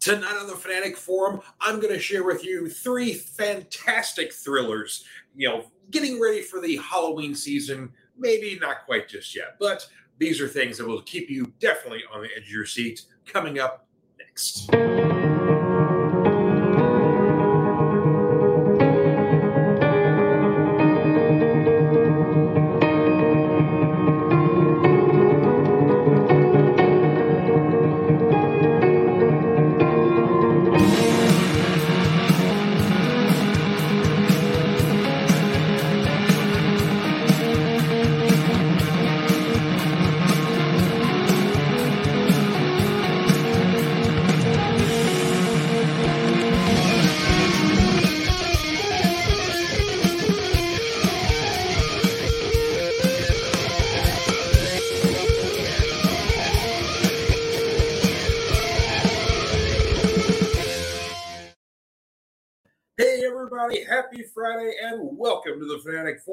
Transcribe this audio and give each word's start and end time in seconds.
Tonight 0.00 0.38
on 0.40 0.46
the 0.46 0.56
Fanatic 0.56 0.96
Forum, 0.96 1.42
I'm 1.60 1.78
going 1.78 1.92
to 1.92 2.00
share 2.00 2.24
with 2.24 2.42
you 2.42 2.70
three 2.70 3.12
fantastic 3.12 4.32
thrillers. 4.32 5.04
You 5.36 5.46
know, 5.46 5.66
getting 5.90 6.18
ready 6.18 6.40
for 6.40 6.58
the 6.58 6.76
Halloween 6.78 7.34
season, 7.34 7.92
maybe 8.16 8.58
not 8.58 8.86
quite 8.86 9.08
just 9.10 9.36
yet, 9.36 9.56
but 9.60 9.86
these 10.16 10.40
are 10.40 10.48
things 10.48 10.78
that 10.78 10.88
will 10.88 11.02
keep 11.02 11.28
you 11.28 11.52
definitely 11.60 12.02
on 12.14 12.22
the 12.22 12.28
edge 12.34 12.44
of 12.44 12.50
your 12.50 12.64
seat 12.64 13.02
coming 13.26 13.58
up 13.58 13.86
next. 14.18 14.70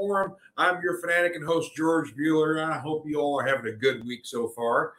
Forum. 0.08 0.36
I'm 0.56 0.82
your 0.82 1.00
fanatic 1.00 1.36
and 1.36 1.44
host, 1.44 1.76
George 1.76 2.16
Bueller. 2.16 2.64
I 2.64 2.78
hope 2.78 3.06
you 3.06 3.20
all 3.20 3.38
are 3.38 3.46
having 3.46 3.74
a 3.74 3.76
good 3.76 4.06
week 4.08 4.22
so 4.24 4.48
far. 4.48 4.94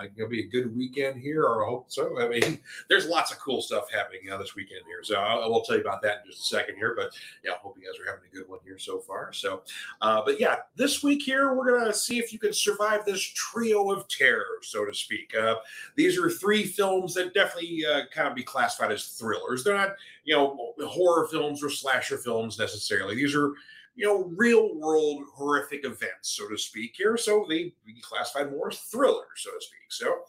And 0.00 0.08
uh, 0.10 0.14
to 0.16 0.26
be 0.26 0.40
a 0.40 0.46
good 0.46 0.74
weekend 0.74 1.20
here, 1.20 1.44
or 1.44 1.66
I 1.66 1.68
hope 1.68 1.86
so. 1.88 2.18
I 2.18 2.28
mean, 2.28 2.58
there's 2.88 3.06
lots 3.06 3.30
of 3.30 3.38
cool 3.38 3.60
stuff 3.60 3.92
happening 3.92 4.30
uh, 4.32 4.38
this 4.38 4.54
weekend 4.54 4.80
here. 4.86 5.00
So 5.02 5.16
I, 5.16 5.34
I 5.34 5.46
will 5.46 5.60
tell 5.60 5.76
you 5.76 5.82
about 5.82 6.00
that 6.00 6.22
in 6.24 6.30
just 6.30 6.46
a 6.46 6.56
second 6.56 6.76
here. 6.76 6.94
But 6.96 7.10
yeah, 7.44 7.52
I 7.52 7.56
hope 7.56 7.76
you 7.78 7.84
guys 7.84 8.00
are 8.00 8.10
having 8.10 8.26
a 8.32 8.34
good 8.34 8.48
one 8.48 8.60
here 8.64 8.78
so 8.78 9.00
far. 9.00 9.34
So, 9.34 9.64
uh, 10.00 10.22
but 10.24 10.40
yeah, 10.40 10.56
this 10.76 11.02
week 11.02 11.20
here, 11.20 11.52
we're 11.52 11.68
going 11.68 11.84
to 11.84 11.92
see 11.92 12.18
if 12.18 12.32
you 12.32 12.38
can 12.38 12.54
survive 12.54 13.04
this 13.04 13.20
trio 13.20 13.90
of 13.90 14.08
terror, 14.08 14.46
so 14.62 14.86
to 14.86 14.94
speak. 14.94 15.34
Uh, 15.38 15.56
these 15.94 16.18
are 16.18 16.30
three 16.30 16.64
films 16.64 17.12
that 17.14 17.34
definitely 17.34 17.84
uh, 17.84 18.02
kind 18.10 18.28
of 18.28 18.34
be 18.34 18.42
classified 18.42 18.92
as 18.92 19.08
thrillers. 19.08 19.62
They're 19.62 19.76
not, 19.76 19.96
you 20.24 20.34
know, 20.34 20.72
horror 20.86 21.28
films 21.28 21.62
or 21.62 21.68
slasher 21.68 22.16
films 22.16 22.58
necessarily. 22.58 23.14
These 23.14 23.34
are, 23.34 23.52
you 23.98 24.06
know, 24.06 24.30
real 24.36 24.76
world 24.76 25.24
horrific 25.34 25.84
events, 25.84 26.30
so 26.30 26.48
to 26.48 26.56
speak, 26.56 26.94
here. 26.96 27.16
So 27.16 27.44
they 27.48 27.74
classified 28.00 28.52
more 28.52 28.68
as 28.68 28.78
thrillers, 28.78 29.26
so 29.34 29.50
to 29.50 29.60
speak. 29.60 29.90
So 29.90 30.20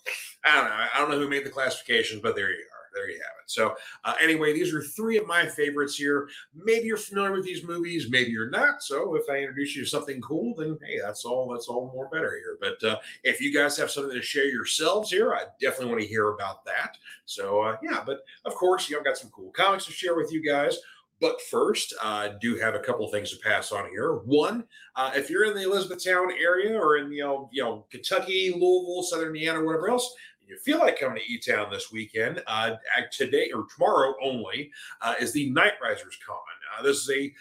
I 0.44 0.56
don't 0.56 0.66
know. 0.66 0.86
I 0.92 0.98
don't 0.98 1.12
know 1.12 1.20
who 1.20 1.30
made 1.30 1.46
the 1.46 1.52
classifications, 1.52 2.22
but 2.22 2.36
there 2.36 2.50
you 2.50 2.56
are. 2.56 2.80
There 2.96 3.08
you 3.08 3.18
have 3.18 3.36
it. 3.44 3.52
So 3.52 3.76
uh, 4.06 4.16
anyway, 4.20 4.54
these 4.54 4.74
are 4.74 4.82
three 4.82 5.20
of 5.20 5.28
my 5.28 5.46
favorites 5.46 5.96
here. 5.96 6.28
Maybe 6.56 6.88
you're 6.88 6.98
familiar 6.98 7.32
with 7.32 7.46
these 7.46 7.64
movies, 7.64 8.08
maybe 8.10 8.32
you're 8.32 8.50
not. 8.50 8.82
So 8.82 9.14
if 9.16 9.30
I 9.30 9.38
introduce 9.38 9.76
you 9.76 9.84
to 9.84 9.90
something 9.90 10.20
cool, 10.22 10.56
then 10.58 10.80
hey, 10.84 11.00
that's 11.00 11.24
all. 11.24 11.48
That's 11.54 11.68
all 11.68 11.92
more 11.94 12.10
better 12.10 12.32
here. 12.32 12.58
But 12.60 12.84
uh, 12.84 12.98
if 13.24 13.40
you 13.40 13.54
guys 13.54 13.78
have 13.78 13.92
something 13.92 14.16
to 14.16 14.24
share 14.24 14.48
yourselves 14.48 15.12
here, 15.12 15.36
I 15.36 15.44
definitely 15.62 15.92
want 15.92 16.02
to 16.02 16.08
hear 16.08 16.30
about 16.30 16.66
that. 16.66 16.98
So 17.26 17.62
uh, 17.62 17.78
yeah, 17.84 18.02
but 18.04 18.22
of 18.46 18.56
course, 18.56 18.90
you 18.90 18.96
know, 18.96 19.02
I've 19.02 19.06
got 19.06 19.18
some 19.18 19.30
cool 19.30 19.52
comics 19.52 19.86
to 19.86 19.92
share 19.92 20.16
with 20.16 20.34
you 20.34 20.44
guys. 20.44 20.80
But 21.22 21.42
first, 21.42 21.94
I 22.02 22.28
uh, 22.28 22.34
do 22.40 22.58
have 22.58 22.76
a 22.76 22.80
couple 22.80 23.06
of 23.06 23.12
things 23.12 23.32
to 23.32 23.38
pass 23.38 23.72
on 23.72 23.90
here. 23.90 24.16
One, 24.26 24.64
uh, 24.96 25.12
if 25.16 25.30
you're 25.30 25.46
in 25.46 25.54
the 25.54 25.64
Elizabethtown 25.64 26.32
area 26.32 26.78
or 26.78 26.98
in 26.98 27.12
you 27.12 27.24
know, 27.24 27.50
you 27.52 27.62
know 27.62 27.86
Kentucky, 27.92 28.52
Louisville, 28.52 29.04
Southern 29.04 29.28
Indiana, 29.28 29.64
whatever 29.64 29.90
else, 29.90 30.16
and 30.42 30.50
you 30.50 30.58
feel 30.58 30.80
like 30.80 31.00
coming 31.00 31.18
to 31.18 31.32
E 31.32 31.40
Town 31.40 31.70
this 31.72 31.92
weekend, 31.92 32.42
uh, 32.48 32.72
today 33.12 33.52
or 33.54 33.66
tomorrow 33.76 34.16
only, 34.24 34.72
uh, 35.02 35.16
is 35.20 35.34
the 35.34 35.50
Night 35.52 35.74
Risers 35.82 36.18
Con. 36.26 36.38
Uh, 36.78 36.84
this 36.84 36.98
is 36.98 37.10
a 37.10 37.34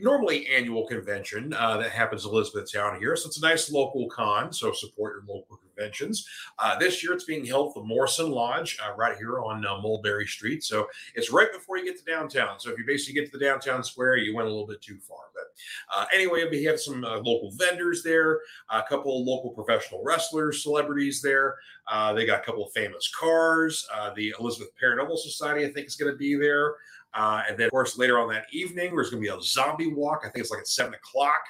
normally 0.00 0.46
annual 0.46 0.86
convention 0.86 1.52
uh, 1.52 1.76
that 1.76 1.90
happens 1.90 2.24
in 2.24 2.30
Elizabethtown 2.30 2.98
here. 2.98 3.16
So 3.16 3.28
it's 3.28 3.38
a 3.38 3.42
nice 3.42 3.70
local 3.70 4.08
con. 4.08 4.52
So 4.52 4.72
support 4.72 5.14
your 5.16 5.36
local 5.36 5.58
conventions. 5.76 6.26
Uh, 6.58 6.78
this 6.78 7.02
year 7.02 7.12
it's 7.12 7.24
being 7.24 7.44
held 7.44 7.68
at 7.68 7.74
the 7.74 7.82
Morrison 7.82 8.30
Lodge 8.30 8.78
uh, 8.84 8.94
right 8.94 9.16
here 9.16 9.40
on 9.40 9.64
uh, 9.66 9.78
Mulberry 9.80 10.26
Street. 10.26 10.64
So 10.64 10.88
it's 11.14 11.30
right 11.30 11.52
before 11.52 11.78
you 11.78 11.84
get 11.84 11.98
to 11.98 12.04
downtown. 12.04 12.58
So 12.58 12.70
if 12.70 12.78
you 12.78 12.84
basically 12.86 13.20
get 13.20 13.30
to 13.30 13.38
the 13.38 13.44
downtown 13.44 13.82
square, 13.82 14.16
you 14.16 14.34
went 14.34 14.48
a 14.48 14.50
little 14.50 14.66
bit 14.66 14.82
too 14.82 14.98
far. 14.98 15.18
But 15.34 15.96
uh, 15.96 16.06
anyway, 16.14 16.46
we 16.50 16.64
have 16.64 16.80
some 16.80 17.04
uh, 17.04 17.18
local 17.18 17.50
vendors 17.52 18.02
there, 18.02 18.40
a 18.70 18.82
couple 18.82 19.20
of 19.20 19.26
local 19.26 19.50
professional 19.50 20.02
wrestlers, 20.02 20.62
celebrities 20.62 21.22
there. 21.22 21.56
they 22.14 22.26
got 22.26 22.40
a 22.40 22.44
couple 22.44 22.64
of 22.64 22.72
famous 22.72 23.10
cars. 23.18 23.86
the 24.14 24.34
Elizabeth 24.40 24.70
Paranormal 24.82 25.18
Society, 25.18 25.64
I 25.64 25.72
think, 25.72 25.86
is 25.86 25.96
going 25.96 26.12
to 26.12 26.18
be 26.18 26.34
there. 26.34 26.74
Uh, 27.14 27.42
and 27.48 27.56
then, 27.56 27.66
of 27.66 27.70
course, 27.70 27.96
later 27.96 28.18
on 28.18 28.28
that 28.28 28.44
evening, 28.52 28.94
there's 28.94 29.10
going 29.10 29.22
to 29.22 29.30
be 29.30 29.34
a 29.34 29.42
zombie 29.42 29.92
walk. 29.92 30.20
I 30.22 30.28
think 30.28 30.42
it's 30.42 30.50
like 30.50 30.60
at 30.60 30.68
seven 30.68 30.92
o'clock. 30.94 31.40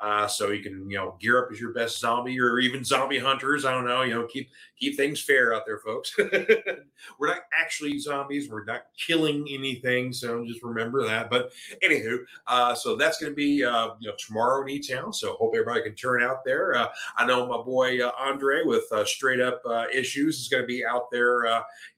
Uh, 0.00 0.28
so 0.28 0.50
you 0.50 0.62
can, 0.62 0.88
you 0.88 0.96
know, 0.96 1.16
gear 1.20 1.42
up 1.44 1.50
as 1.50 1.60
your 1.60 1.72
best 1.72 1.98
zombie 1.98 2.40
or 2.40 2.58
even 2.60 2.84
zombie 2.84 3.18
hunters. 3.18 3.64
I 3.64 3.72
don't 3.72 3.86
know, 3.86 4.02
you 4.02 4.14
know, 4.14 4.26
keep 4.26 4.50
keep 4.78 4.96
things 4.96 5.20
fair 5.20 5.54
out 5.54 5.66
there, 5.66 5.78
folks. 5.78 6.16
we're 7.18 7.28
not 7.28 7.42
actually 7.58 7.98
zombies. 7.98 8.48
We're 8.48 8.64
not 8.64 8.82
killing 8.96 9.46
anything. 9.50 10.12
So 10.12 10.44
just 10.44 10.62
remember 10.62 11.04
that. 11.06 11.30
But 11.30 11.52
anywho, 11.84 12.18
uh, 12.46 12.74
so 12.74 12.96
that's 12.96 13.18
going 13.18 13.32
to 13.32 13.36
be, 13.36 13.64
uh, 13.64 13.90
you 14.00 14.08
know, 14.08 14.14
tomorrow 14.18 14.62
in 14.62 14.70
E-Town. 14.70 15.12
So 15.12 15.34
hope 15.34 15.52
everybody 15.54 15.82
can 15.82 15.94
turn 15.94 16.22
out 16.22 16.44
there. 16.44 16.76
Uh, 16.76 16.88
I 17.16 17.26
know 17.26 17.46
my 17.46 17.62
boy 17.62 18.04
uh, 18.04 18.12
Andre 18.18 18.62
with 18.64 18.84
uh, 18.92 19.04
Straight 19.04 19.40
Up 19.40 19.60
uh, 19.68 19.86
Issues 19.92 20.38
is 20.38 20.48
going 20.48 20.62
to 20.62 20.66
be 20.66 20.84
out 20.84 21.10
there. 21.10 21.46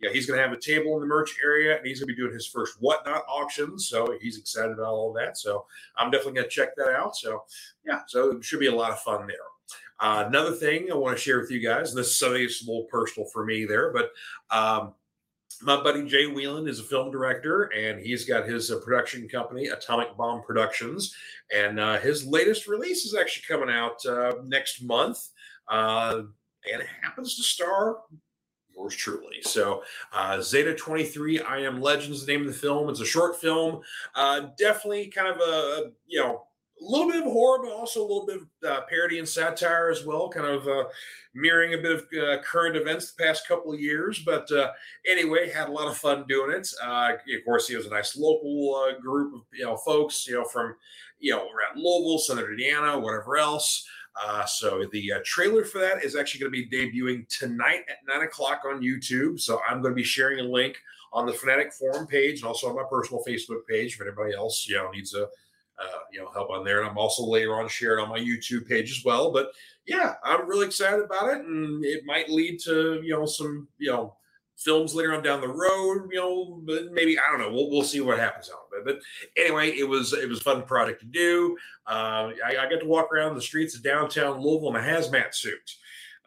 Yeah, 0.00 0.10
he's 0.12 0.26
going 0.26 0.38
to 0.38 0.42
have 0.42 0.52
a 0.52 0.60
table 0.60 0.94
in 0.94 1.00
the 1.00 1.06
merch 1.06 1.36
area 1.44 1.76
and 1.76 1.86
he's 1.86 2.00
going 2.00 2.08
to 2.08 2.14
be 2.14 2.20
doing 2.20 2.32
his 2.32 2.46
first 2.46 2.76
Whatnot 2.80 3.24
auction. 3.28 3.78
So 3.78 4.16
he's 4.20 4.38
excited 4.38 4.72
about 4.72 4.86
all 4.86 5.12
that. 5.14 5.36
So 5.38 5.66
I'm 5.96 6.10
definitely 6.10 6.34
going 6.34 6.44
to 6.44 6.50
check 6.50 6.76
that 6.76 6.90
out. 6.90 7.16
So 7.16 7.44
yeah, 7.84 8.00
so 8.06 8.30
it 8.30 8.44
should 8.44 8.60
be 8.60 8.66
a 8.66 8.74
lot 8.74 8.92
of 8.92 9.00
fun 9.00 9.26
there. 9.26 9.36
Uh, 10.00 10.24
another 10.26 10.52
thing 10.52 10.90
I 10.90 10.94
want 10.94 11.16
to 11.16 11.22
share 11.22 11.40
with 11.40 11.50
you 11.50 11.60
guys, 11.60 11.90
and 11.90 11.98
this 11.98 12.08
is 12.08 12.18
something 12.18 12.42
that's 12.42 12.62
a 12.62 12.66
little 12.66 12.84
personal 12.84 13.28
for 13.28 13.44
me 13.44 13.66
there, 13.66 13.92
but 13.92 14.10
um, 14.50 14.94
my 15.62 15.82
buddy 15.82 16.06
Jay 16.06 16.26
Whelan 16.26 16.66
is 16.66 16.80
a 16.80 16.84
film 16.84 17.10
director, 17.10 17.64
and 17.76 18.00
he's 18.00 18.24
got 18.24 18.48
his 18.48 18.70
uh, 18.70 18.78
production 18.78 19.28
company, 19.28 19.66
Atomic 19.66 20.16
Bomb 20.16 20.42
Productions, 20.42 21.14
and 21.54 21.78
uh, 21.78 21.98
his 21.98 22.24
latest 22.24 22.66
release 22.66 23.04
is 23.04 23.14
actually 23.14 23.44
coming 23.46 23.74
out 23.74 24.04
uh, 24.06 24.36
next 24.46 24.82
month, 24.82 25.28
uh, 25.68 26.22
and 26.72 26.82
it 26.82 26.88
happens 27.02 27.36
to 27.36 27.42
star 27.42 27.98
yours 28.74 28.94
truly. 28.94 29.42
So, 29.42 29.82
uh, 30.12 30.40
Zeta 30.40 30.74
23, 30.74 31.40
I 31.40 31.58
Am 31.60 31.80
Legends, 31.80 32.24
the 32.24 32.32
name 32.32 32.42
of 32.42 32.46
the 32.46 32.58
film. 32.58 32.88
It's 32.88 33.00
a 33.00 33.06
short 33.06 33.40
film, 33.40 33.80
uh, 34.14 34.48
definitely 34.58 35.08
kind 35.08 35.28
of 35.28 35.40
a, 35.40 35.90
you 36.06 36.20
know, 36.20 36.46
a 36.80 36.84
little 36.84 37.08
bit 37.08 37.22
of 37.24 37.32
horror, 37.32 37.62
but 37.62 37.72
also 37.72 38.00
a 38.00 38.08
little 38.08 38.26
bit 38.26 38.36
of 38.36 38.70
uh, 38.70 38.80
parody 38.88 39.18
and 39.18 39.28
satire 39.28 39.90
as 39.90 40.04
well, 40.04 40.28
kind 40.28 40.46
of 40.46 40.66
uh, 40.66 40.84
mirroring 41.34 41.74
a 41.74 41.78
bit 41.78 41.92
of 41.92 42.06
uh, 42.18 42.42
current 42.42 42.76
events 42.76 43.12
the 43.12 43.22
past 43.22 43.46
couple 43.46 43.72
of 43.72 43.80
years. 43.80 44.20
But 44.24 44.50
uh, 44.50 44.70
anyway, 45.06 45.50
had 45.50 45.68
a 45.68 45.72
lot 45.72 45.88
of 45.88 45.96
fun 45.96 46.24
doing 46.28 46.52
it. 46.56 46.68
Uh, 46.82 47.12
of 47.14 47.44
course, 47.44 47.68
he 47.68 47.76
was 47.76 47.86
a 47.86 47.90
nice 47.90 48.16
local 48.16 48.74
uh, 48.74 48.98
group 49.00 49.34
of 49.34 49.42
you 49.52 49.64
know 49.64 49.76
folks, 49.76 50.26
you 50.26 50.34
know 50.34 50.44
from 50.44 50.74
you 51.18 51.32
know 51.32 51.42
around 51.42 51.76
Louisville, 51.76 52.18
Southern 52.18 52.50
Indiana, 52.50 52.98
whatever 52.98 53.36
else. 53.36 53.86
so 54.46 54.84
the 54.92 55.12
trailer 55.24 55.64
for 55.64 55.78
that 55.78 56.02
is 56.02 56.16
actually 56.16 56.40
going 56.40 56.52
to 56.52 56.68
be 56.68 56.76
debuting 56.76 57.28
tonight 57.28 57.80
at 57.88 57.98
nine 58.08 58.26
o'clock 58.26 58.62
on 58.66 58.80
YouTube. 58.82 59.40
So 59.40 59.60
I'm 59.68 59.82
going 59.82 59.92
to 59.92 59.96
be 59.96 60.04
sharing 60.04 60.40
a 60.40 60.48
link 60.48 60.78
on 61.12 61.26
the 61.26 61.32
Fanatic 61.32 61.72
Forum 61.72 62.06
page 62.06 62.40
and 62.40 62.44
also 62.44 62.68
on 62.68 62.76
my 62.76 62.84
personal 62.88 63.22
Facebook 63.26 63.66
page 63.68 63.96
for 63.96 64.06
anybody 64.06 64.34
else 64.34 64.66
you 64.68 64.76
know 64.76 64.90
needs 64.90 65.14
a 65.14 65.26
uh, 65.80 65.98
you 66.12 66.20
know, 66.20 66.30
help 66.32 66.50
on 66.50 66.64
there. 66.64 66.80
And 66.80 66.90
I'm 66.90 66.98
also 66.98 67.24
later 67.24 67.58
on 67.58 67.68
sharing 67.68 68.02
on 68.02 68.10
my 68.10 68.18
YouTube 68.18 68.68
page 68.68 68.90
as 68.90 69.04
well. 69.04 69.32
But 69.32 69.52
yeah, 69.86 70.14
I'm 70.24 70.48
really 70.48 70.66
excited 70.66 71.04
about 71.04 71.30
it, 71.30 71.44
and 71.44 71.84
it 71.84 72.04
might 72.04 72.30
lead 72.30 72.60
to 72.64 73.00
you 73.02 73.12
know 73.12 73.26
some 73.26 73.68
you 73.78 73.90
know 73.90 74.16
films 74.56 74.94
later 74.94 75.14
on 75.14 75.22
down 75.22 75.40
the 75.40 75.48
road. 75.48 76.08
You 76.12 76.18
know, 76.18 76.60
but 76.64 76.92
maybe 76.92 77.18
I 77.18 77.30
don't 77.30 77.40
know. 77.40 77.52
We'll 77.52 77.70
we'll 77.70 77.82
see 77.82 78.00
what 78.00 78.18
happens 78.18 78.50
out 78.50 78.78
of 78.78 78.86
it. 78.86 79.00
But 79.34 79.42
anyway, 79.42 79.70
it 79.70 79.88
was 79.88 80.12
it 80.12 80.28
was 80.28 80.42
fun 80.42 80.62
project 80.62 81.00
to 81.00 81.06
do. 81.06 81.56
Uh, 81.86 82.30
I, 82.44 82.56
I 82.60 82.70
got 82.70 82.80
to 82.80 82.86
walk 82.86 83.12
around 83.12 83.34
the 83.34 83.42
streets 83.42 83.74
of 83.74 83.82
downtown 83.82 84.40
Louisville 84.40 84.76
in 84.76 84.76
a 84.76 84.86
hazmat 84.86 85.34
suit. 85.34 85.76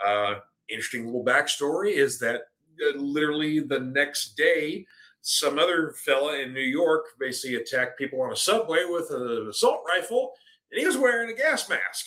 Uh, 0.04 0.36
interesting 0.70 1.06
little 1.06 1.24
backstory 1.24 1.94
is 1.94 2.20
that 2.20 2.42
uh, 2.82 2.98
literally 2.98 3.60
the 3.60 3.80
next 3.80 4.36
day 4.36 4.86
some 5.24 5.58
other 5.58 5.96
fella 6.06 6.38
in 6.40 6.54
New 6.54 6.60
York 6.60 7.06
basically 7.18 7.56
attacked 7.56 7.98
people 7.98 8.22
on 8.22 8.34
a 8.34 8.36
subway 8.36 8.84
with 8.86 9.10
an 9.10 9.48
assault 9.50 9.82
rifle, 9.88 10.34
and 10.70 10.80
he 10.80 10.86
was 10.86 10.98
wearing 10.98 11.32
a 11.32 11.34
gas 11.34 11.70
mask. 11.70 12.06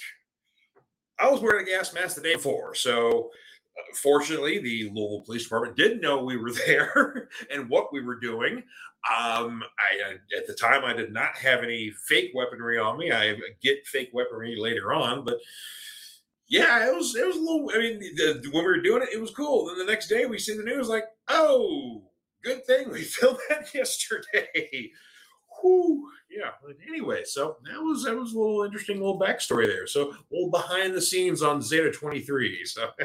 I 1.19 1.31
was 1.31 1.41
wearing 1.41 1.67
a 1.67 1.71
gas 1.71 1.95
mask 1.95 2.17
the 2.17 2.23
day 2.23 2.35
before, 2.35 2.75
so 2.75 3.31
fortunately, 3.95 4.59
the 4.59 4.91
Louisville 4.91 5.23
Police 5.23 5.45
Department 5.45 5.77
didn't 5.77 6.03
know 6.03 6.23
we 6.23 6.37
were 6.37 6.53
there 6.67 7.31
and 7.51 7.71
what 7.71 7.91
we 7.91 8.03
were 8.03 8.21
doing. 8.21 8.63
Um, 9.09 9.63
I 9.79 10.11
uh, 10.11 10.37
at 10.37 10.47
the 10.47 10.55
time 10.55 10.85
I 10.85 10.93
did 10.93 11.13
not 11.13 11.39
have 11.39 11.63
any 11.63 11.93
fake 12.07 12.33
weaponry 12.35 12.79
on 12.79 12.99
me. 12.99 13.13
I 13.13 13.35
get 13.63 13.87
fake 13.87 14.11
weaponry 14.13 14.57
later 14.59 14.93
on, 14.93 15.25
but 15.25 15.39
yeah, 16.49 16.87
it 16.87 16.95
was 16.95 17.17
it 17.17 17.27
was 17.27 17.37
a 17.37 17.41
little. 17.41 17.71
I 17.75 17.79
mean, 17.79 17.99
the, 17.99 18.43
when 18.53 18.63
we 18.65 18.71
were 18.71 18.83
doing 18.83 19.03
it, 19.03 19.15
it 19.15 19.21
was 19.21 19.31
cool. 19.31 19.67
Then 19.67 19.79
the 19.79 19.91
next 19.91 20.09
day, 20.09 20.27
we 20.27 20.39
see 20.39 20.55
the 20.55 20.63
news 20.63 20.89
like, 20.89 21.05
oh, 21.29 22.03
good 22.47 22.65
thing 22.65 22.91
we 22.91 23.03
filmed 23.03 23.39
that 23.49 23.75
yesterday. 23.75 24.91
Whew. 25.61 26.09
Yeah. 26.31 26.51
But 26.65 26.77
anyway, 26.87 27.23
so 27.25 27.57
that 27.65 27.81
was 27.81 28.05
that 28.05 28.17
was 28.17 28.33
a 28.33 28.39
little 28.39 28.65
interesting 28.65 28.99
little 28.99 29.19
backstory 29.19 29.67
there. 29.67 29.87
So 29.87 30.11
a 30.11 30.17
little 30.31 30.51
behind 30.51 30.95
the 30.95 31.01
scenes 31.01 31.43
on 31.43 31.61
Zeta 31.61 31.91
twenty 31.91 32.21
three. 32.21 32.65
So. 32.65 32.89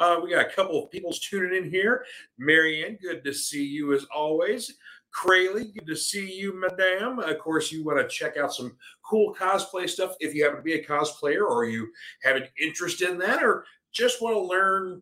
Uh, 0.00 0.18
we 0.22 0.30
got 0.30 0.44
a 0.44 0.52
couple 0.52 0.82
of 0.82 0.90
people's 0.90 1.20
tuning 1.20 1.54
in 1.54 1.70
here. 1.70 2.04
Marianne, 2.38 2.98
good 3.00 3.22
to 3.22 3.32
see 3.32 3.64
you 3.64 3.94
as 3.94 4.04
always. 4.14 4.74
Crayley, 5.14 5.72
good 5.72 5.86
to 5.86 5.94
see 5.94 6.28
you, 6.28 6.52
madame. 6.58 7.20
Of 7.20 7.38
course, 7.38 7.70
you 7.70 7.84
want 7.84 7.98
to 8.00 8.08
check 8.08 8.36
out 8.36 8.52
some 8.52 8.76
cool 9.08 9.32
cosplay 9.32 9.88
stuff 9.88 10.16
if 10.18 10.34
you 10.34 10.42
happen 10.42 10.58
to 10.58 10.62
be 10.62 10.74
a 10.74 10.84
cosplayer 10.84 11.48
or 11.48 11.66
you 11.66 11.88
have 12.24 12.34
an 12.34 12.48
interest 12.60 13.00
in 13.00 13.16
that 13.18 13.44
or 13.44 13.64
just 13.92 14.20
want 14.20 14.34
to 14.34 14.40
learn 14.40 15.00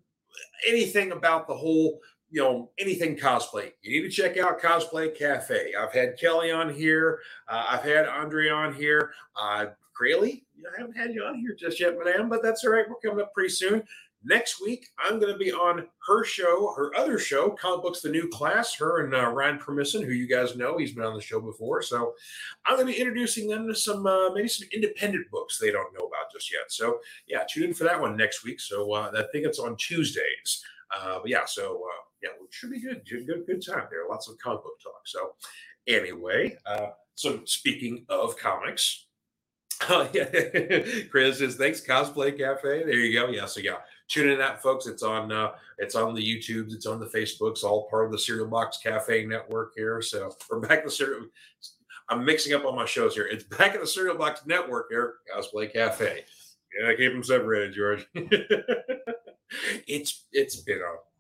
anything 0.69 1.13
about 1.13 1.47
the 1.47 1.57
whole 1.57 1.99
you 2.33 2.43
know 2.43 2.71
anything 2.79 3.17
cosplay 3.17 3.71
you 3.83 4.01
need 4.03 4.09
to 4.09 4.15
check 4.15 4.37
out 4.37 4.61
cosplay 4.61 5.17
cafe 5.17 5.73
i've 5.79 5.93
had 5.93 6.19
kelly 6.19 6.51
on 6.51 6.73
here 6.73 7.21
uh, 7.49 7.67
i've 7.69 7.85
had 7.85 8.07
andre 8.07 8.49
on 8.49 8.75
here 8.75 9.13
uh 9.41 9.67
Crayley, 9.95 10.43
i 10.67 10.81
haven't 10.81 10.97
had 10.97 11.13
you 11.13 11.23
on 11.23 11.39
here 11.39 11.55
just 11.55 11.79
yet 11.79 11.97
madame 11.97 12.29
but 12.29 12.43
that's 12.43 12.65
all 12.65 12.73
right 12.73 12.87
we're 12.89 12.97
coming 12.97 13.23
up 13.23 13.33
pretty 13.35 13.51
soon 13.51 13.83
Next 14.25 14.63
week, 14.63 14.89
I'm 15.01 15.19
going 15.19 15.33
to 15.33 15.39
be 15.39 15.51
on 15.51 15.85
her 16.07 16.25
show, 16.25 16.73
her 16.77 16.95
other 16.97 17.19
show, 17.19 17.51
Comic 17.51 17.83
Books 17.83 18.03
The 18.03 18.09
New 18.09 18.29
Class, 18.29 18.73
her 18.77 19.05
and 19.05 19.13
uh, 19.13 19.27
Ryan 19.29 19.59
Permisson, 19.59 20.05
who 20.05 20.13
you 20.13 20.29
guys 20.29 20.55
know. 20.55 20.79
He's 20.79 20.93
been 20.93 21.05
on 21.05 21.17
the 21.17 21.21
show 21.21 21.41
before. 21.41 21.83
So 21.83 22.15
I'm 22.65 22.77
going 22.77 22.87
to 22.87 22.93
be 22.93 23.01
introducing 23.01 23.49
them 23.49 23.67
to 23.67 23.75
some, 23.75 24.07
uh, 24.07 24.31
maybe 24.31 24.47
some 24.47 24.69
independent 24.73 25.29
books 25.33 25.59
they 25.59 25.73
don't 25.73 25.93
know 25.93 26.07
about 26.07 26.31
just 26.33 26.53
yet. 26.53 26.71
So 26.71 27.01
yeah, 27.27 27.43
tune 27.51 27.65
in 27.65 27.75
for 27.75 27.83
that 27.83 28.01
one 28.01 28.17
next 28.17 28.45
week. 28.45 28.61
So 28.61 28.93
uh, 28.93 29.11
I 29.13 29.25
think 29.33 29.45
it's 29.45 29.59
on 29.59 29.77
Tuesdays. 29.77 30.65
Uh, 30.97 31.19
but 31.21 31.29
yeah, 31.29 31.45
so 31.45 31.83
uh, 32.25 32.29
yeah, 32.39 32.45
it 32.45 32.53
should 32.53 32.71
be 32.71 32.81
good. 32.81 33.03
Good, 33.09 33.47
good, 33.47 33.65
time 33.67 33.87
there. 33.91 34.09
Lots 34.09 34.29
of 34.29 34.39
comic 34.39 34.63
book 34.63 34.81
talk. 34.83 35.03
So 35.07 35.35
anyway, 35.87 36.57
uh, 36.67 36.89
so 37.15 37.41
speaking 37.45 38.05
of 38.09 38.37
comics, 38.37 39.07
Oh 39.89 40.09
yeah, 40.13 40.27
Chris 41.11 41.39
says 41.39 41.57
thanks, 41.57 41.81
Cosplay 41.81 42.37
Cafe. 42.39 42.85
There 42.85 42.95
you 42.95 43.19
go. 43.19 43.29
Yeah, 43.29 43.47
so 43.47 43.61
yeah, 43.61 43.79
tune 44.09 44.29
in 44.29 44.39
that, 44.39 44.63
folks. 44.63 44.87
It's 44.87 45.03
on 45.03 45.33
uh, 45.33 45.53
it's 45.79 45.95
on 45.95 46.15
the 46.15 46.23
YouTubes, 46.23 46.73
it's 46.73 46.87
on 46.87 47.01
the 47.01 47.07
Facebooks, 47.07 47.65
all 47.65 47.89
part 47.89 48.07
of 48.07 48.13
the 48.13 48.19
Cereal 48.19 48.47
Box 48.47 48.79
Cafe 48.83 49.27
network 49.27 49.73
here. 49.77 50.01
So 50.01 50.31
we're 50.51 50.61
back 50.61 50.83
to 50.83 50.89
the 50.89 50.91
cereal. 50.91 51.27
I'm 52.09 52.25
mixing 52.25 52.55
up 52.55 52.65
all 52.65 52.77
my 52.77 52.85
shows 52.85 53.15
here. 53.15 53.27
It's 53.27 53.45
back 53.45 53.75
at 53.75 53.81
the 53.81 53.87
Cereal 53.87 54.17
Box 54.17 54.43
Network 54.47 54.87
here, 54.91 55.15
Cosplay 55.35 55.73
Cafe. 55.73 56.25
Yeah, 56.79 56.89
I 56.89 56.95
keep 56.95 57.13
them 57.13 57.25
separated, 57.25 57.75
George. 57.75 58.07
it's 59.87 60.27
it's 60.33 60.57
been 60.57 60.79
a. 60.79 61.12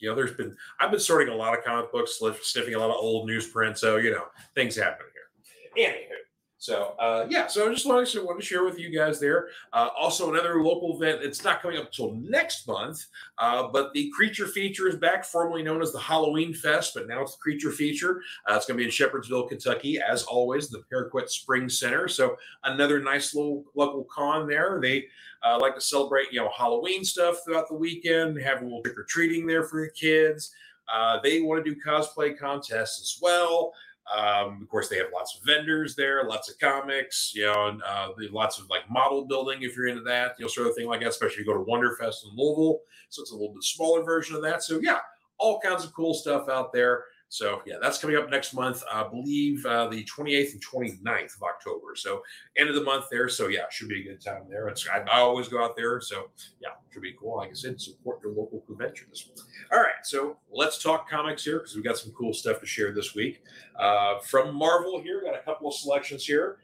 You 0.00 0.08
know, 0.08 0.14
there's 0.14 0.32
been 0.32 0.56
I've 0.78 0.90
been 0.90 1.00
sorting 1.00 1.32
a 1.32 1.36
lot 1.36 1.56
of 1.56 1.64
comic 1.64 1.92
books, 1.92 2.20
sniffing 2.42 2.74
a 2.74 2.78
lot 2.78 2.90
of 2.90 2.96
old 2.96 3.28
newsprint, 3.28 3.78
so 3.78 3.96
you 3.96 4.10
know 4.10 4.24
things 4.54 4.76
happen 4.76 5.06
here. 5.12 5.86
Anywho, 5.86 6.16
so 6.60 6.94
uh, 6.98 7.24
yeah, 7.30 7.46
so 7.46 7.66
I 7.66 7.72
just 7.72 7.86
wanted 7.86 8.06
to, 8.10 8.22
want 8.22 8.38
to 8.38 8.44
share 8.44 8.64
with 8.64 8.78
you 8.78 8.90
guys 8.90 9.18
there. 9.18 9.48
Uh, 9.72 9.88
also, 9.98 10.30
another 10.30 10.62
local 10.62 10.94
event. 10.94 11.22
It's 11.22 11.42
not 11.42 11.62
coming 11.62 11.78
up 11.78 11.86
until 11.86 12.12
next 12.16 12.68
month, 12.68 13.06
uh, 13.38 13.68
but 13.68 13.94
the 13.94 14.12
Creature 14.14 14.48
Feature 14.48 14.86
is 14.86 14.96
back, 14.96 15.24
formerly 15.24 15.62
known 15.62 15.80
as 15.80 15.90
the 15.90 15.98
Halloween 15.98 16.52
Fest, 16.52 16.92
but 16.94 17.08
now 17.08 17.22
it's 17.22 17.32
the 17.32 17.40
Creature 17.40 17.72
Feature. 17.72 18.20
Uh, 18.46 18.56
it's 18.56 18.66
going 18.66 18.78
to 18.78 18.82
be 18.82 18.84
in 18.84 18.90
Shepherdsville, 18.90 19.48
Kentucky, 19.48 19.98
as 20.06 20.24
always, 20.24 20.68
the 20.68 20.82
Paroquet 20.92 21.30
Spring 21.30 21.66
Center. 21.70 22.08
So 22.08 22.36
another 22.64 23.00
nice 23.00 23.34
little 23.34 23.64
local 23.74 24.04
con 24.04 24.46
there. 24.46 24.80
They 24.82 25.06
uh, 25.42 25.58
like 25.62 25.76
to 25.76 25.80
celebrate, 25.80 26.30
you 26.30 26.40
know, 26.40 26.50
Halloween 26.54 27.06
stuff 27.06 27.38
throughout 27.42 27.68
the 27.68 27.74
weekend. 27.74 28.38
Have 28.38 28.60
a 28.60 28.64
little 28.64 28.82
trick 28.82 28.98
or 28.98 29.04
treating 29.04 29.46
there 29.46 29.64
for 29.64 29.80
the 29.80 29.90
kids. 29.92 30.52
Uh, 30.92 31.20
they 31.22 31.40
want 31.40 31.64
to 31.64 31.74
do 31.74 31.80
cosplay 31.80 32.36
contests 32.36 33.00
as 33.00 33.18
well. 33.22 33.72
Um, 34.16 34.60
of 34.62 34.68
course, 34.68 34.88
they 34.88 34.96
have 34.98 35.08
lots 35.12 35.36
of 35.36 35.44
vendors 35.44 35.94
there, 35.94 36.24
lots 36.24 36.50
of 36.50 36.58
comics, 36.58 37.32
you 37.34 37.46
know, 37.46 37.68
and 37.68 37.82
uh, 37.82 38.08
lots 38.32 38.58
of 38.58 38.68
like 38.68 38.90
model 38.90 39.24
building 39.26 39.62
if 39.62 39.76
you're 39.76 39.86
into 39.86 40.02
that, 40.02 40.34
you 40.38 40.44
know, 40.44 40.48
sort 40.48 40.66
of 40.66 40.74
thing 40.74 40.86
like 40.86 41.00
that. 41.00 41.08
Especially 41.08 41.40
if 41.42 41.46
you 41.46 41.52
go 41.52 41.54
to 41.54 41.70
Wonderfest 41.70 42.24
in 42.24 42.36
Louisville, 42.36 42.80
so 43.08 43.22
it's 43.22 43.30
a 43.30 43.34
little 43.34 43.54
bit 43.54 43.62
smaller 43.62 44.02
version 44.02 44.36
of 44.36 44.42
that. 44.42 44.62
So 44.62 44.80
yeah, 44.82 44.98
all 45.38 45.60
kinds 45.60 45.84
of 45.84 45.92
cool 45.92 46.14
stuff 46.14 46.48
out 46.48 46.72
there. 46.72 47.04
So 47.30 47.62
yeah, 47.64 47.76
that's 47.80 47.98
coming 47.98 48.16
up 48.16 48.28
next 48.28 48.52
month. 48.54 48.82
I 48.92 49.04
believe 49.04 49.64
uh, 49.64 49.86
the 49.86 50.04
28th 50.04 50.52
and 50.54 50.64
29th 50.66 51.36
of 51.36 51.42
October. 51.44 51.94
So 51.94 52.22
end 52.56 52.68
of 52.68 52.74
the 52.74 52.82
month 52.82 53.04
there. 53.08 53.28
So 53.28 53.46
yeah, 53.46 53.62
should 53.70 53.88
be 53.88 54.00
a 54.00 54.04
good 54.04 54.20
time 54.20 54.42
there. 54.50 54.66
It's 54.68 54.86
I, 54.88 54.98
I 54.98 55.20
always 55.20 55.46
go 55.46 55.62
out 55.64 55.76
there. 55.76 56.00
So 56.00 56.30
yeah, 56.60 56.70
should 56.92 57.02
be 57.02 57.14
cool. 57.18 57.36
Like 57.36 57.50
I 57.50 57.54
said, 57.54 57.80
support 57.80 58.18
your 58.24 58.32
local 58.32 58.60
conventions. 58.66 59.30
All 59.72 59.78
right, 59.78 60.04
so 60.04 60.38
let's 60.52 60.82
talk 60.82 61.08
comics 61.08 61.44
here 61.44 61.58
because 61.58 61.76
we've 61.76 61.84
got 61.84 61.98
some 61.98 62.12
cool 62.12 62.34
stuff 62.34 62.58
to 62.60 62.66
share 62.66 62.92
this 62.92 63.14
week. 63.14 63.44
Uh, 63.78 64.18
from 64.18 64.52
Marvel 64.52 65.00
here, 65.00 65.22
got 65.22 65.36
a 65.36 65.42
couple 65.42 65.68
of 65.68 65.74
selections 65.74 66.24
here. 66.24 66.58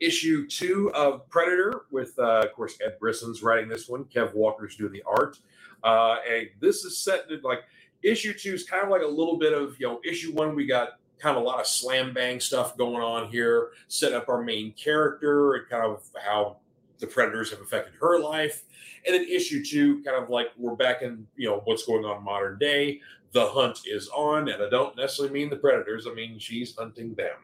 Issue 0.00 0.46
two 0.46 0.92
of 0.92 1.26
Predator 1.30 1.86
with, 1.90 2.12
uh, 2.18 2.42
of 2.44 2.52
course, 2.52 2.76
Ed 2.84 2.98
Brisson's 3.00 3.42
writing 3.42 3.70
this 3.70 3.88
one. 3.88 4.04
Kev 4.04 4.34
Walker's 4.34 4.76
doing 4.76 4.92
the 4.92 5.02
art. 5.06 5.38
Uh, 5.82 6.16
and 6.30 6.48
this 6.60 6.84
is 6.84 6.98
set 6.98 7.30
in 7.30 7.40
like 7.42 7.60
issue 8.04 8.32
two 8.32 8.54
is 8.54 8.64
kind 8.64 8.84
of 8.84 8.90
like 8.90 9.02
a 9.02 9.06
little 9.06 9.38
bit 9.38 9.52
of 9.52 9.78
you 9.80 9.86
know 9.86 10.00
issue 10.04 10.32
one 10.32 10.54
we 10.54 10.66
got 10.66 11.00
kind 11.18 11.36
of 11.36 11.42
a 11.42 11.46
lot 11.46 11.60
of 11.60 11.66
slam 11.66 12.12
bang 12.12 12.38
stuff 12.38 12.76
going 12.76 13.02
on 13.02 13.28
here 13.28 13.70
set 13.88 14.12
up 14.12 14.28
our 14.28 14.42
main 14.42 14.72
character 14.72 15.54
and 15.54 15.68
kind 15.68 15.84
of 15.84 16.02
how 16.24 16.56
the 16.98 17.06
predators 17.06 17.50
have 17.50 17.60
affected 17.60 17.94
her 18.00 18.18
life. 18.18 18.64
And 19.06 19.14
then 19.14 19.24
issue 19.24 19.64
two 19.64 20.02
kind 20.02 20.22
of 20.22 20.30
like 20.30 20.48
we're 20.56 20.76
back 20.76 21.02
in 21.02 21.26
you 21.36 21.48
know 21.48 21.62
what's 21.64 21.86
going 21.86 22.04
on 22.04 22.22
modern 22.22 22.58
day. 22.58 23.00
The 23.32 23.46
hunt 23.46 23.80
is 23.86 24.08
on 24.14 24.48
and 24.48 24.62
i 24.62 24.68
don't 24.68 24.96
necessarily 24.96 25.34
mean 25.34 25.50
the 25.50 25.56
predators 25.56 26.06
i 26.06 26.14
mean 26.14 26.38
she's 26.38 26.76
hunting 26.76 27.14
them. 27.14 27.36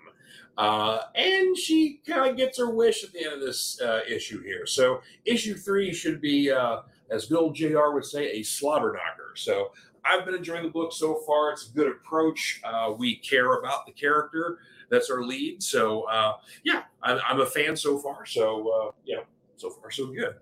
Uh, 0.59 1.01
and 1.15 1.57
she 1.57 2.01
kind 2.07 2.31
of 2.31 2.37
gets 2.37 2.59
her 2.59 2.71
wish 2.71 3.03
at 3.03 3.13
the 3.13 3.25
end 3.25 3.35
of 3.35 3.41
this 3.41 3.81
uh, 3.81 4.01
issue 4.07 4.43
here. 4.43 4.67
So 4.67 5.01
issue 5.25 5.55
three 5.55 5.93
should 5.95 6.21
be 6.21 6.51
uh, 6.51 6.83
as 7.11 7.27
bill 7.27 7.51
jr 7.51 7.91
would 7.93 8.05
say 8.05 8.31
a 8.33 8.43
slobber 8.43 8.93
knocker 8.93 9.33
so 9.35 9.73
I've 10.05 10.25
been 10.25 10.35
enjoying 10.35 10.63
the 10.63 10.71
book 10.71 10.93
so 10.93 11.17
far. 11.27 11.53
It's 11.53 11.69
a 11.69 11.73
good 11.73 11.89
approach. 11.89 12.61
Uh, 12.65 12.95
we 12.97 13.17
care 13.17 13.59
about 13.59 13.87
the 13.87 13.93
character. 13.93 14.59
That's 14.91 15.11
our 15.11 15.23
lead. 15.23 15.63
So 15.63 16.03
uh, 16.03 16.35
yeah, 16.65 16.83
I'm, 17.03 17.19
I'm, 17.27 17.41
a 17.41 17.47
fan 17.47 17.77
so 17.77 17.99
far. 17.99 18.27
So 18.27 18.69
uh, 18.69 18.91
yeah, 19.05 19.21
so 19.57 19.71
far 19.71 19.91
so 19.91 20.07
good. 20.07 20.35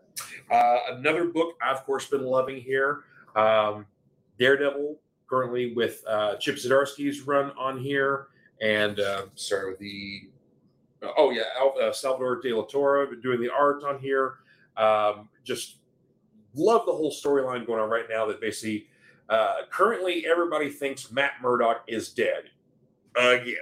Uh, 0.51 0.79
another 0.93 1.27
book 1.27 1.55
I've 1.63 1.77
of 1.77 1.85
course 1.85 2.07
been 2.07 2.25
loving 2.25 2.61
here, 2.61 3.05
um, 3.37 3.87
Daredevil. 4.39 4.99
Currently 5.29 5.75
with 5.75 6.03
uh, 6.09 6.37
Chip 6.37 6.57
Zdarsky's 6.57 7.21
run 7.21 7.53
on 7.59 7.79
here, 7.79 8.29
and 8.63 8.99
uh, 8.99 9.27
sorry 9.35 9.75
the 9.79 10.31
oh 11.19 11.31
yeah 11.31 11.43
Al, 11.59 11.93
Salvador 11.93 12.41
De 12.41 12.51
La 12.55 12.65
Torre 12.65 13.15
doing 13.17 13.39
the 13.39 13.51
art 13.53 13.85
on 13.85 13.99
here. 13.99 14.37
Um, 14.79 15.29
just 15.45 15.81
love 16.55 16.87
the 16.87 16.93
whole 16.93 17.13
storyline 17.13 17.67
going 17.67 17.81
on 17.81 17.91
right 17.91 18.07
now. 18.09 18.25
That 18.25 18.41
basically 18.41 18.88
uh, 19.29 19.55
currently, 19.71 20.27
everybody 20.27 20.71
thinks 20.71 21.11
Matt 21.11 21.33
Murdock 21.43 21.85
is 21.87 22.11
dead 22.11 22.45
again. 23.17 23.57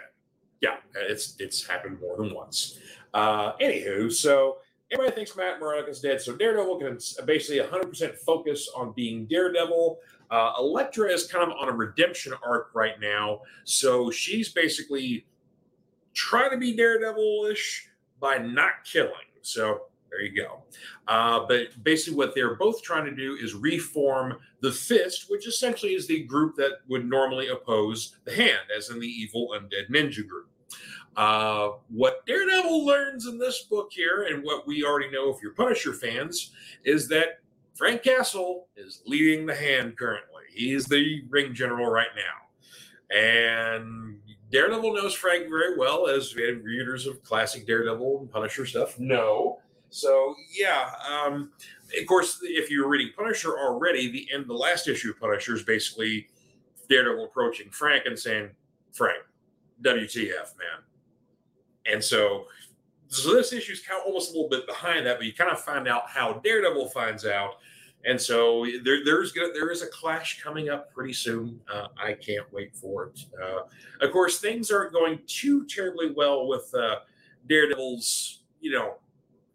Yeah, 0.61 0.77
it's 0.95 1.37
it's 1.39 1.67
happened 1.67 2.01
more 2.01 2.17
than 2.17 2.33
once. 2.33 2.79
Uh, 3.13 3.53
anywho, 3.59 4.13
so 4.13 4.59
everybody 4.91 5.15
thinks 5.15 5.37
Matt 5.37 5.61
Murdock 5.61 5.89
is 5.89 6.01
dead. 6.01 6.21
So 6.21 6.37
Daredevil 6.37 6.79
can 6.79 6.99
basically 7.27 7.59
100% 7.67 8.17
focus 8.19 8.71
on 8.75 8.93
being 8.93 9.27
Daredevil. 9.27 9.99
Uh, 10.31 10.53
Elektra 10.59 11.11
is 11.11 11.27
kind 11.27 11.51
of 11.51 11.57
on 11.59 11.69
a 11.69 11.73
redemption 11.73 12.33
arc 12.45 12.71
right 12.75 12.99
now. 13.01 13.41
So 13.65 14.11
she's 14.11 14.49
basically 14.49 15.27
trying 16.15 16.51
to 16.51 16.57
be 16.57 16.75
Daredevil-ish 16.75 17.89
by 18.21 18.39
not 18.39 18.85
killing. 18.85 19.13
So 19.43 19.83
there 20.17 20.27
you 20.27 20.35
go. 20.35 20.63
Uh, 21.09 21.47
but 21.47 21.83
basically, 21.83 22.17
what 22.17 22.35
they're 22.35 22.55
both 22.55 22.83
trying 22.83 23.05
to 23.05 23.15
do 23.15 23.37
is 23.41 23.55
reform 23.55 24.37
the 24.61 24.73
Fist, 24.73 25.27
which 25.29 25.47
essentially 25.47 25.95
is 25.95 26.07
the 26.07 26.25
group 26.25 26.57
that 26.57 26.79
would 26.89 27.09
normally 27.09 27.49
oppose 27.49 28.17
the 28.25 28.35
Hand, 28.35 28.71
as 28.77 28.91
in 28.91 28.99
the 28.99 29.07
evil 29.07 29.55
undead 29.55 29.91
ninja 29.91 30.27
group. 30.27 30.49
Uh, 31.17 31.71
what 31.89 32.27
Daredevil 32.27 32.85
learns 32.85 33.27
in 33.27 33.39
this 33.39 33.63
book 33.63 33.89
here, 33.91 34.27
and 34.31 34.43
what 34.43 34.67
we 34.67 34.85
already 34.85 35.11
know 35.11 35.31
if 35.31 35.43
you're 35.43 35.55
Punisher 35.55 35.93
fans, 35.93 36.53
is 36.85 37.09
that 37.09 37.41
Frank 37.75 38.03
Castle 38.03 38.69
is 38.77 39.03
leading 39.07 39.47
the 39.47 39.55
Hand 39.55 39.97
currently. 39.97 40.43
He's 40.51 40.87
the 40.87 41.23
ring 41.29 41.55
general 41.55 41.91
right 41.91 42.09
now. 42.17 43.17
And 43.17 44.19
Daredevil 44.51 44.95
knows 44.95 45.15
Frank 45.15 45.49
very 45.49 45.77
well, 45.77 46.07
as 46.07 46.35
readers 46.35 47.07
of 47.07 47.23
classic 47.23 47.67
Daredevil 47.67 48.21
and 48.21 48.31
Punisher 48.31 48.67
stuff 48.67 48.99
know. 48.99 49.59
So 49.91 50.35
yeah, 50.53 50.91
um, 51.09 51.53
of 51.99 52.07
course, 52.07 52.41
if 52.43 52.71
you're 52.71 52.89
reading 52.89 53.13
Punisher 53.17 53.59
already, 53.59 54.11
the 54.11 54.29
end, 54.33 54.47
the 54.49 54.55
last 54.55 54.89
issue 54.89 55.11
of 55.11 55.21
Punisher 55.21 55.55
is 55.55 55.63
basically 55.63 56.29
Daredevil 56.89 57.25
approaching 57.25 57.71
Frank 57.71 58.07
and 58.07 58.19
saying, 58.19 58.51
"Frank, 58.93 59.23
WTF, 59.83 60.57
man?" 60.59 60.83
And 61.87 62.03
so, 62.03 62.47
so 63.09 63.33
this 63.33 63.53
issue 63.53 63.73
is 63.73 63.81
kind 63.81 64.01
of 64.01 64.07
almost 64.07 64.31
a 64.31 64.35
little 64.35 64.51
bit 64.51 64.67
behind 64.67 65.07
that, 65.07 65.19
but 65.19 65.27
you 65.27 65.33
kind 65.33 65.51
of 65.51 65.61
find 65.61 65.87
out 65.87 66.09
how 66.09 66.35
Daredevil 66.35 66.89
finds 66.91 67.25
out. 67.25 67.55
And 68.05 68.21
so 68.21 68.67
there, 68.85 69.05
there's 69.05 69.33
there 69.33 69.71
is 69.71 69.83
a 69.83 69.89
clash 69.89 70.41
coming 70.43 70.69
up 70.69 70.93
pretty 70.93 71.13
soon. 71.13 71.61
Uh, 71.73 71.89
I 71.97 72.13
can't 72.13 72.47
wait 72.53 72.75
for 72.75 73.07
it. 73.07 73.21
Uh, 73.43 73.63
of 74.05 74.13
course, 74.13 74.39
things 74.39 74.71
aren't 74.71 74.93
going 74.93 75.19
too 75.27 75.67
terribly 75.67 76.13
well 76.13 76.47
with 76.47 76.73
uh, 76.75 76.97
Daredevil's, 77.49 78.43
you 78.61 78.71
know, 78.71 78.97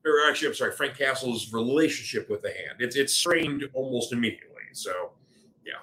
or 0.05 0.29
actually, 0.29 0.49
I'm 0.49 0.53
sorry, 0.55 0.71
Frank 0.71 0.97
Castle's 0.97 1.53
relationship 1.53 2.29
with 2.29 2.41
the 2.41 2.49
hand. 2.49 2.77
It's 2.79 2.95
it's 2.95 3.13
strained 3.13 3.69
almost 3.73 4.13
immediately. 4.13 4.63
So, 4.73 5.11
yeah. 5.65 5.73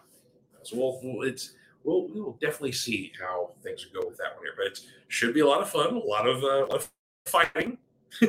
So 0.62 0.76
we'll, 0.76 1.22
it's 1.22 1.54
we'll 1.84 2.08
we 2.08 2.20
will 2.20 2.38
definitely 2.40 2.72
see 2.72 3.12
how 3.20 3.52
things 3.62 3.84
go 3.92 4.06
with 4.06 4.18
that 4.18 4.34
one 4.34 4.44
here. 4.44 4.54
But 4.56 4.66
it 4.66 4.80
should 5.08 5.34
be 5.34 5.40
a 5.40 5.46
lot 5.46 5.60
of 5.60 5.70
fun, 5.70 5.94
a 5.94 5.98
lot 5.98 6.28
of, 6.28 6.42
uh, 6.42 6.66
of 6.66 6.90
fighting. 7.26 7.78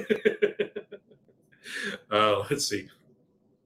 uh, 2.12 2.43
let's 2.50 2.67
see. 2.67 2.88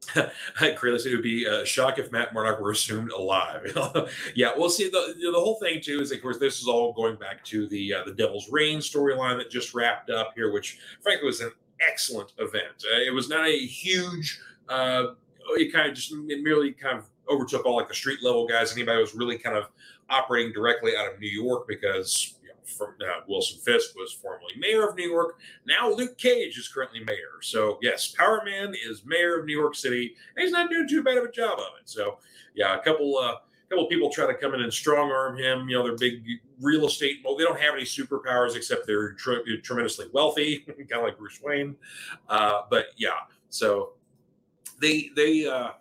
Kralis, 0.57 1.05
it 1.05 1.13
would 1.13 1.23
be 1.23 1.45
a 1.45 1.65
shock 1.65 1.97
if 1.97 2.11
Matt 2.11 2.33
Murdock 2.33 2.59
were 2.59 2.71
assumed 2.71 3.11
alive. 3.11 3.73
yeah, 4.35 4.51
we'll 4.55 4.69
see. 4.69 4.89
The 4.89 5.15
the 5.19 5.39
whole 5.39 5.55
thing 5.55 5.81
too 5.81 6.01
is, 6.01 6.11
of 6.11 6.21
course, 6.21 6.37
this 6.37 6.59
is 6.59 6.67
all 6.67 6.93
going 6.93 7.15
back 7.15 7.43
to 7.45 7.67
the 7.67 7.93
uh, 7.93 8.03
the 8.05 8.13
Devil's 8.13 8.49
Reign 8.51 8.79
storyline 8.79 9.37
that 9.37 9.49
just 9.49 9.73
wrapped 9.73 10.09
up 10.09 10.33
here, 10.35 10.51
which 10.51 10.79
frankly 11.01 11.25
was 11.25 11.41
an 11.41 11.51
excellent 11.81 12.33
event. 12.37 12.83
Uh, 12.83 13.01
it 13.05 13.13
was 13.13 13.29
not 13.29 13.47
a 13.47 13.57
huge. 13.57 14.39
Uh, 14.69 15.07
it 15.51 15.73
kind 15.73 15.89
of 15.89 15.95
just 15.95 16.11
it 16.11 16.43
merely 16.43 16.71
kind 16.71 16.97
of 16.97 17.05
overtook 17.29 17.65
all 17.65 17.75
like 17.75 17.87
the 17.87 17.93
street 17.93 18.19
level 18.23 18.47
guys. 18.47 18.73
Anybody 18.73 18.99
was 18.99 19.15
really 19.15 19.37
kind 19.37 19.57
of 19.57 19.69
operating 20.09 20.53
directly 20.53 20.95
out 20.95 21.11
of 21.11 21.19
New 21.19 21.29
York 21.29 21.67
because 21.67 22.35
you 22.43 22.49
know, 22.49 22.55
from, 22.63 22.95
uh, 23.01 23.21
Wilson 23.27 23.59
Fisk 23.59 23.95
was 23.95 24.13
formerly 24.13 24.53
mayor 24.57 24.87
of 24.87 24.95
New 24.95 25.09
York. 25.09 25.39
Now 25.65 25.91
Luke 25.91 26.17
Cage 26.17 26.57
is 26.57 26.67
currently 26.67 27.03
mayor. 27.03 27.41
So 27.41 27.77
yes, 27.81 28.07
Power 28.07 28.41
Man 28.45 28.73
is 28.85 29.05
mayor 29.05 29.39
of 29.39 29.45
New 29.45 29.57
York 29.57 29.75
City, 29.75 30.15
and 30.35 30.43
he's 30.43 30.51
not 30.51 30.69
doing 30.69 30.87
too 30.87 31.03
bad 31.03 31.17
of 31.17 31.25
a 31.25 31.31
job 31.31 31.59
of 31.59 31.73
it. 31.79 31.89
So 31.89 32.19
yeah, 32.55 32.77
a 32.77 32.83
couple. 32.83 33.17
Uh, 33.17 33.35
couple 33.73 33.87
people 33.87 34.09
try 34.09 34.27
to 34.27 34.33
come 34.33 34.53
in 34.53 34.61
and 34.61 34.73
strong 34.73 35.11
arm 35.11 35.37
him. 35.37 35.67
You 35.67 35.77
know, 35.77 35.83
they're 35.83 35.97
big 35.97 36.23
real 36.61 36.85
estate. 36.85 37.17
Well, 37.23 37.35
they 37.35 37.43
don't 37.43 37.59
have 37.59 37.73
any 37.73 37.83
superpowers 37.83 38.55
except 38.55 38.85
they're 38.87 39.13
tremendously 39.13 40.07
wealthy, 40.13 40.59
kind 40.67 40.91
of 40.93 41.03
like 41.03 41.17
Bruce 41.17 41.41
Wayne. 41.41 41.75
Uh, 42.29 42.61
but 42.69 42.87
yeah, 42.97 43.19
so 43.49 43.93
they 44.79 45.09
they 45.15 45.47
uh, 45.47 45.71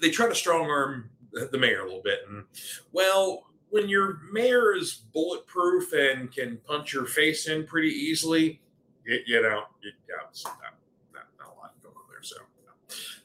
they 0.00 0.10
try 0.10 0.28
to 0.28 0.34
strong 0.34 0.68
arm 0.68 1.10
the 1.32 1.58
mayor 1.58 1.80
a 1.80 1.84
little 1.84 2.02
bit, 2.02 2.20
and 2.28 2.44
well, 2.92 3.46
when 3.70 3.88
your 3.88 4.20
mayor 4.32 4.74
is 4.74 5.02
bulletproof 5.12 5.92
and 5.92 6.32
can 6.32 6.58
punch 6.66 6.92
your 6.92 7.06
face 7.06 7.48
in 7.48 7.66
pretty 7.66 7.90
easily, 7.90 8.60
it, 9.04 9.22
you 9.26 9.42
know, 9.42 9.64
it, 9.82 9.94
yeah, 10.08 10.26
it's 10.28 10.44
not, 10.44 10.58
not, 11.12 11.26
not, 11.38 11.48
a 11.48 11.60
lot 11.60 11.74
going 11.82 11.94
on 11.94 12.02
there. 12.08 12.22
So, 12.22 12.36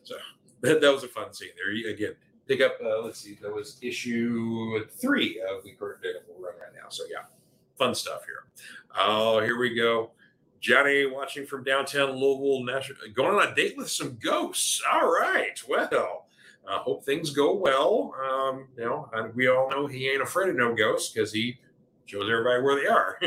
so 0.03 0.15
that, 0.61 0.81
that 0.81 0.91
was 0.91 1.03
a 1.03 1.07
fun 1.07 1.33
scene 1.33 1.49
there. 1.55 1.91
Again, 1.93 2.15
pick 2.51 2.61
up. 2.61 2.77
Uh, 2.83 3.01
let's 3.01 3.19
see, 3.19 3.37
that 3.41 3.53
was 3.53 3.77
issue 3.81 4.83
three 4.99 5.41
of 5.49 5.63
the 5.63 5.71
current 5.71 6.01
Daredevil 6.01 6.35
run 6.39 6.53
right 6.59 6.73
now. 6.75 6.89
So 6.89 7.03
yeah, 7.09 7.23
fun 7.77 7.95
stuff 7.95 8.25
here. 8.25 8.45
Oh, 8.97 9.39
here 9.39 9.57
we 9.57 9.73
go. 9.73 10.11
Johnny 10.59 11.05
watching 11.05 11.45
from 11.45 11.63
downtown 11.63 12.11
Louisville, 12.11 12.63
National, 12.63 12.97
going 13.13 13.35
on 13.35 13.47
a 13.47 13.55
date 13.55 13.75
with 13.77 13.89
some 13.89 14.17
ghosts. 14.21 14.81
All 14.91 15.09
right, 15.09 15.59
well, 15.67 16.27
I 16.67 16.75
uh, 16.75 16.79
hope 16.79 17.03
things 17.03 17.31
go 17.31 17.55
well. 17.55 18.13
Um, 18.21 18.67
you 18.77 18.85
know, 18.85 19.09
we 19.33 19.47
all 19.47 19.69
know 19.69 19.87
he 19.87 20.09
ain't 20.09 20.21
afraid 20.21 20.49
of 20.49 20.55
no 20.55 20.75
ghosts 20.75 21.11
because 21.11 21.33
he 21.33 21.57
shows 22.05 22.29
everybody 22.29 22.61
where 22.61 22.75
they 22.75 22.87
are. 22.87 23.17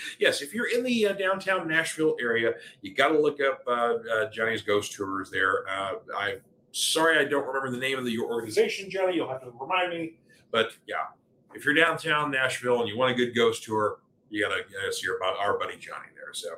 yes, 0.18 0.40
if 0.40 0.54
you're 0.54 0.70
in 0.70 0.84
the 0.84 1.08
uh, 1.08 1.12
downtown 1.12 1.68
Nashville 1.68 2.16
area, 2.20 2.54
you 2.80 2.94
got 2.94 3.08
to 3.08 3.20
look 3.20 3.40
up 3.42 3.60
uh, 3.66 3.96
uh, 4.14 4.30
Johnny's 4.30 4.62
Ghost 4.62 4.92
Tours 4.92 5.30
there. 5.30 5.68
Uh, 5.68 5.94
I 6.16 6.36
sorry 6.72 7.18
I 7.18 7.24
don't 7.24 7.46
remember 7.46 7.70
the 7.70 7.78
name 7.78 7.98
of 7.98 8.04
the, 8.04 8.10
your 8.10 8.30
organization, 8.30 8.90
Johnny. 8.90 9.16
You'll 9.16 9.28
have 9.28 9.42
to 9.42 9.52
remind 9.58 9.90
me. 9.90 10.14
But 10.50 10.72
yeah, 10.86 11.06
if 11.54 11.64
you're 11.64 11.74
downtown 11.74 12.30
Nashville 12.30 12.80
and 12.80 12.88
you 12.88 12.96
want 12.96 13.12
a 13.12 13.14
good 13.14 13.34
ghost 13.34 13.64
tour, 13.64 14.00
you 14.30 14.42
gotta, 14.42 14.62
you 14.68 14.76
gotta 14.78 14.92
see 14.92 15.08
our, 15.08 15.22
our 15.22 15.58
buddy 15.58 15.76
Johnny 15.76 16.08
there. 16.14 16.32
So 16.32 16.48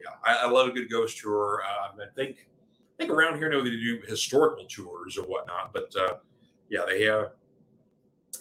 yeah, 0.00 0.10
I, 0.24 0.46
I 0.46 0.50
love 0.50 0.68
a 0.68 0.72
good 0.72 0.90
ghost 0.90 1.18
tour. 1.18 1.62
Uh, 1.64 2.02
I 2.02 2.06
think 2.14 2.46
I 2.98 3.02
think 3.02 3.10
around 3.10 3.36
here, 3.36 3.50
know 3.50 3.62
they 3.62 3.70
do 3.70 4.00
historical 4.06 4.64
tours 4.64 5.18
or 5.18 5.24
whatnot, 5.24 5.72
but 5.72 5.94
uh, 5.96 6.14
yeah, 6.70 6.84
they 6.86 7.02
have 7.02 7.32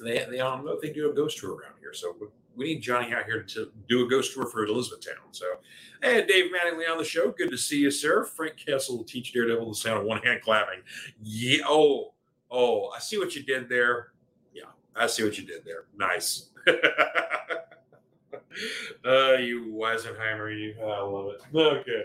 they 0.03 0.25
they 0.29 0.39
um 0.39 0.67
they 0.82 0.91
do 0.91 1.12
a 1.12 1.13
ghost 1.13 1.38
tour 1.38 1.55
around 1.55 1.74
here. 1.79 1.94
So 1.94 2.15
we 2.56 2.66
need 2.66 2.82
Johnny 2.82 3.14
out 3.14 3.26
here 3.26 3.44
to 3.44 3.72
do 3.88 4.06
a 4.06 4.10
ghost 4.10 4.34
tour 4.34 4.46
for 4.46 4.66
Elizabethtown. 4.66 5.16
So, 5.32 5.46
hey, 6.02 6.26
Dave 6.26 6.52
Mattingly 6.52 6.90
on 6.90 6.98
the 6.98 7.04
show. 7.04 7.32
Good 7.32 7.52
to 7.52 7.58
see 7.58 7.80
you, 7.80 7.92
sir. 7.92 8.24
Frank 8.24 8.58
Castle 8.58 8.98
will 8.98 9.04
teach 9.04 9.34
Daredevil 9.34 9.70
the 9.70 9.76
sound 9.76 10.00
of 10.00 10.06
one 10.06 10.22
hand 10.22 10.42
clapping. 10.42 10.82
Yeah. 11.22 11.64
Oh, 11.68 12.14
oh, 12.50 12.90
I 12.90 13.00
see 13.00 13.18
what 13.18 13.36
you 13.36 13.44
did 13.44 13.70
there. 13.70 14.12
Yeah, 14.54 14.64
I 14.96 15.08
see 15.08 15.24
what 15.24 15.38
you 15.38 15.46
did 15.46 15.66
there. 15.66 15.86
Nice. 15.98 16.50
uh, 19.06 19.34
you 19.34 19.74
Weisenheimer, 19.74 20.58
you. 20.58 20.76
I 20.82 21.02
love 21.02 21.32
it. 21.34 21.42
Okay. 21.56 22.04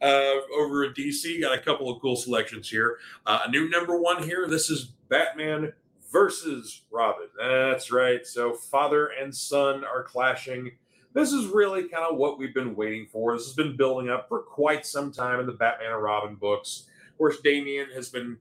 Uh, 0.00 0.34
over 0.56 0.84
at 0.84 0.94
DC, 0.94 1.40
got 1.40 1.56
a 1.56 1.60
couple 1.60 1.90
of 1.90 2.00
cool 2.00 2.16
selections 2.16 2.68
here. 2.70 2.98
Uh, 3.26 3.40
a 3.46 3.50
new 3.50 3.68
number 3.68 3.98
one 4.00 4.22
here. 4.22 4.46
This 4.48 4.70
is 4.70 4.92
Batman 5.08 5.72
versus 6.12 6.82
Robin. 6.90 7.28
That's 7.38 7.90
right. 7.90 8.26
So 8.26 8.54
father 8.54 9.10
and 9.20 9.34
son 9.34 9.84
are 9.84 10.02
clashing. 10.02 10.72
This 11.14 11.32
is 11.32 11.46
really 11.46 11.88
kind 11.88 12.04
of 12.04 12.16
what 12.16 12.38
we've 12.38 12.54
been 12.54 12.76
waiting 12.76 13.06
for. 13.06 13.36
This 13.36 13.46
has 13.46 13.54
been 13.54 13.76
building 13.76 14.10
up 14.10 14.28
for 14.28 14.40
quite 14.40 14.86
some 14.86 15.12
time 15.12 15.40
in 15.40 15.46
the 15.46 15.52
Batman 15.52 15.92
and 15.92 16.02
Robin 16.02 16.34
books. 16.36 16.84
Of 17.10 17.18
course, 17.18 17.40
Damian 17.40 17.88
has 17.94 18.08
been 18.08 18.38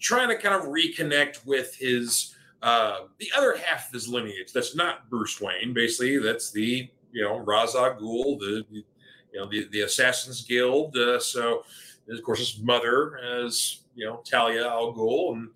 trying 0.00 0.28
to 0.28 0.36
kind 0.36 0.54
of 0.54 0.68
reconnect 0.68 1.46
with 1.46 1.74
his 1.74 2.34
uh, 2.62 3.00
the 3.18 3.30
other 3.36 3.56
half 3.56 3.88
of 3.88 3.92
his 3.92 4.08
lineage. 4.08 4.52
That's 4.52 4.74
not 4.74 5.08
Bruce 5.10 5.40
Wayne. 5.40 5.72
Basically, 5.72 6.18
that's 6.18 6.50
the 6.50 6.90
you 7.12 7.22
know 7.22 7.38
Ra's 7.38 7.74
al 7.74 7.94
Ghul, 7.94 8.38
the 8.38 8.64
you 8.70 8.84
know 9.34 9.46
the 9.46 9.68
the 9.70 9.82
Assassins 9.82 10.42
Guild. 10.42 10.96
Uh, 10.96 11.20
so, 11.20 11.62
of 12.08 12.22
course, 12.22 12.38
his 12.38 12.58
mother 12.60 13.18
is 13.44 13.84
you 13.94 14.06
know 14.06 14.22
Talia 14.24 14.66
al 14.66 14.92
Ghul, 14.94 15.34
and 15.34 15.50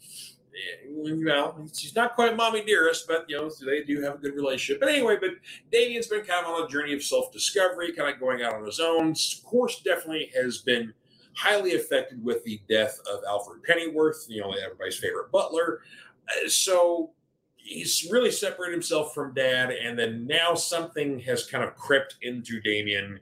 know 0.89 1.67
she's 1.75 1.95
not 1.95 2.15
quite 2.15 2.37
mommy 2.37 2.65
dearest, 2.65 3.07
but 3.07 3.25
you 3.29 3.37
know 3.37 3.51
they 3.65 3.83
do 3.83 4.01
have 4.03 4.17
a 4.17 4.19
good 4.19 4.35
relationship. 4.35 4.81
But 4.81 4.91
anyway, 4.91 5.17
but 5.21 5.31
Damian's 5.73 6.07
been 6.07 6.25
kind 6.25 6.47
of 6.47 6.53
on 6.53 6.65
a 6.65 6.69
journey 6.69 6.93
of 6.95 7.03
self 7.03 7.33
discovery, 7.33 7.93
kind 7.93 8.13
of 8.13 8.21
going 8.21 8.43
out 8.43 8.55
on 8.55 8.65
his 8.65 8.81
own. 8.81 9.11
Of 9.11 9.45
course, 9.45 9.81
definitely 9.81 10.31
has 10.35 10.59
been 10.59 10.93
highly 11.35 11.75
affected 11.75 12.23
with 12.25 12.45
the 12.45 12.61
death 12.69 12.99
of 13.11 13.21
Alfred 13.27 13.63
Pennyworth, 13.63 14.27
you 14.29 14.41
know, 14.41 14.53
everybody's 14.53 14.99
favorite 14.99 15.31
butler. 15.31 15.81
Uh, 16.29 16.49
so 16.49 17.13
he's 17.57 18.09
really 18.11 18.31
separated 18.31 18.73
himself 18.73 19.15
from 19.15 19.35
dad, 19.35 19.71
and 19.71 19.99
then 19.99 20.27
now 20.27 20.55
something 20.55 21.21
has 21.21 21.47
kind 21.47 21.65
of 21.65 21.77
crept 21.77 22.17
into 22.23 22.61
Damian. 22.61 23.21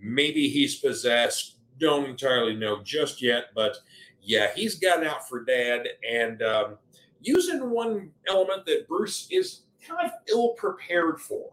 Maybe 0.00 0.48
he's 0.48 0.76
possessed. 0.76 1.56
Don't 1.78 2.08
entirely 2.08 2.54
know 2.54 2.82
just 2.82 3.22
yet, 3.22 3.46
but 3.54 3.76
yeah, 4.22 4.48
he's 4.54 4.78
gotten 4.78 5.06
out 5.06 5.28
for 5.28 5.44
dad 5.44 5.88
and 6.08 6.42
um, 6.42 6.78
using 7.20 7.70
one 7.70 8.10
element 8.28 8.66
that 8.66 8.88
Bruce 8.88 9.26
is 9.30 9.62
kind 9.86 10.06
of 10.06 10.12
ill 10.28 10.50
prepared 10.50 11.20
for, 11.20 11.48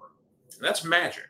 and 0.56 0.64
that's 0.64 0.84
magic. 0.84 1.26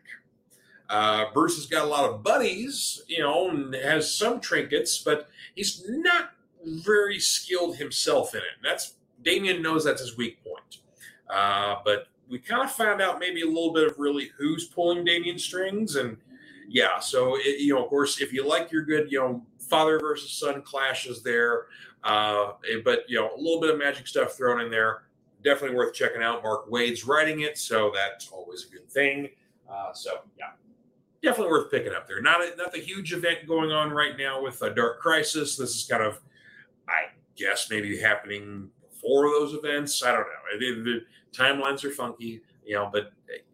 Uh, 0.89 1.25
Bruce 1.33 1.55
has 1.55 1.67
got 1.67 1.85
a 1.85 1.87
lot 1.87 2.09
of 2.09 2.23
buddies, 2.23 3.03
you 3.07 3.19
know, 3.19 3.49
and 3.49 3.73
has 3.75 4.13
some 4.13 4.39
trinkets, 4.39 4.97
but 4.97 5.29
he's 5.55 5.85
not 5.87 6.31
very 6.65 7.19
skilled 7.19 7.77
himself 7.77 8.33
in 8.33 8.41
it. 8.41 8.57
That's 8.63 8.95
Damian 9.23 9.61
knows 9.61 9.83
that's 9.83 10.01
his 10.01 10.17
weak 10.17 10.43
point. 10.43 10.79
Uh, 11.29 11.75
but 11.85 12.07
we 12.27 12.39
kind 12.39 12.63
of 12.63 12.71
found 12.71 13.01
out 13.01 13.19
maybe 13.19 13.41
a 13.41 13.47
little 13.47 13.73
bit 13.73 13.87
of 13.87 13.99
really 13.99 14.31
who's 14.37 14.65
pulling 14.65 15.05
Damian 15.05 15.37
strings. 15.37 15.95
And 15.95 16.17
yeah, 16.71 16.99
so, 16.99 17.35
it, 17.35 17.59
you 17.59 17.73
know, 17.73 17.83
of 17.83 17.89
course, 17.89 18.21
if 18.21 18.31
you 18.31 18.47
like 18.47 18.71
your 18.71 18.83
good, 18.83 19.11
you 19.11 19.19
know, 19.19 19.43
father 19.57 19.99
versus 19.99 20.31
son 20.31 20.61
clashes 20.61 21.23
there, 21.23 21.65
uh, 22.03 22.51
eh, 22.71 22.81
but, 22.85 23.05
you 23.07 23.19
know, 23.19 23.31
a 23.35 23.37
little 23.37 23.59
bit 23.59 23.71
of 23.71 23.79
magic 23.79 24.07
stuff 24.07 24.37
thrown 24.37 24.61
in 24.61 24.69
there. 24.69 25.03
Definitely 25.43 25.75
worth 25.75 25.95
checking 25.95 26.21
out. 26.21 26.43
Mark 26.43 26.69
Waid's 26.69 27.05
writing 27.07 27.41
it, 27.41 27.57
so 27.57 27.91
that's 27.93 28.29
always 28.29 28.67
a 28.67 28.71
good 28.71 28.87
thing. 28.87 29.29
Uh, 29.67 29.93
so, 29.93 30.19
yeah, 30.37 30.51
definitely 31.23 31.51
worth 31.51 31.71
picking 31.71 31.93
up 31.93 32.07
there. 32.07 32.21
Not 32.21 32.41
a, 32.41 32.55
not 32.55 32.71
the 32.71 32.79
huge 32.79 33.13
event 33.13 33.47
going 33.47 33.71
on 33.71 33.89
right 33.89 34.15
now 34.15 34.39
with 34.41 34.61
a 34.61 34.69
Dark 34.69 34.99
Crisis. 34.99 35.57
This 35.57 35.75
is 35.75 35.87
kind 35.89 36.03
of, 36.03 36.19
I 36.87 37.13
guess, 37.35 37.67
maybe 37.71 37.97
happening 37.97 38.69
before 38.91 39.23
those 39.29 39.55
events. 39.55 40.03
I 40.03 40.11
don't 40.11 40.21
know. 40.21 40.59
It, 40.59 40.87
it, 40.87 41.03
timelines 41.33 41.83
are 41.83 41.91
funky, 41.91 42.41
you 42.63 42.75
know, 42.75 42.89
but 42.91 43.11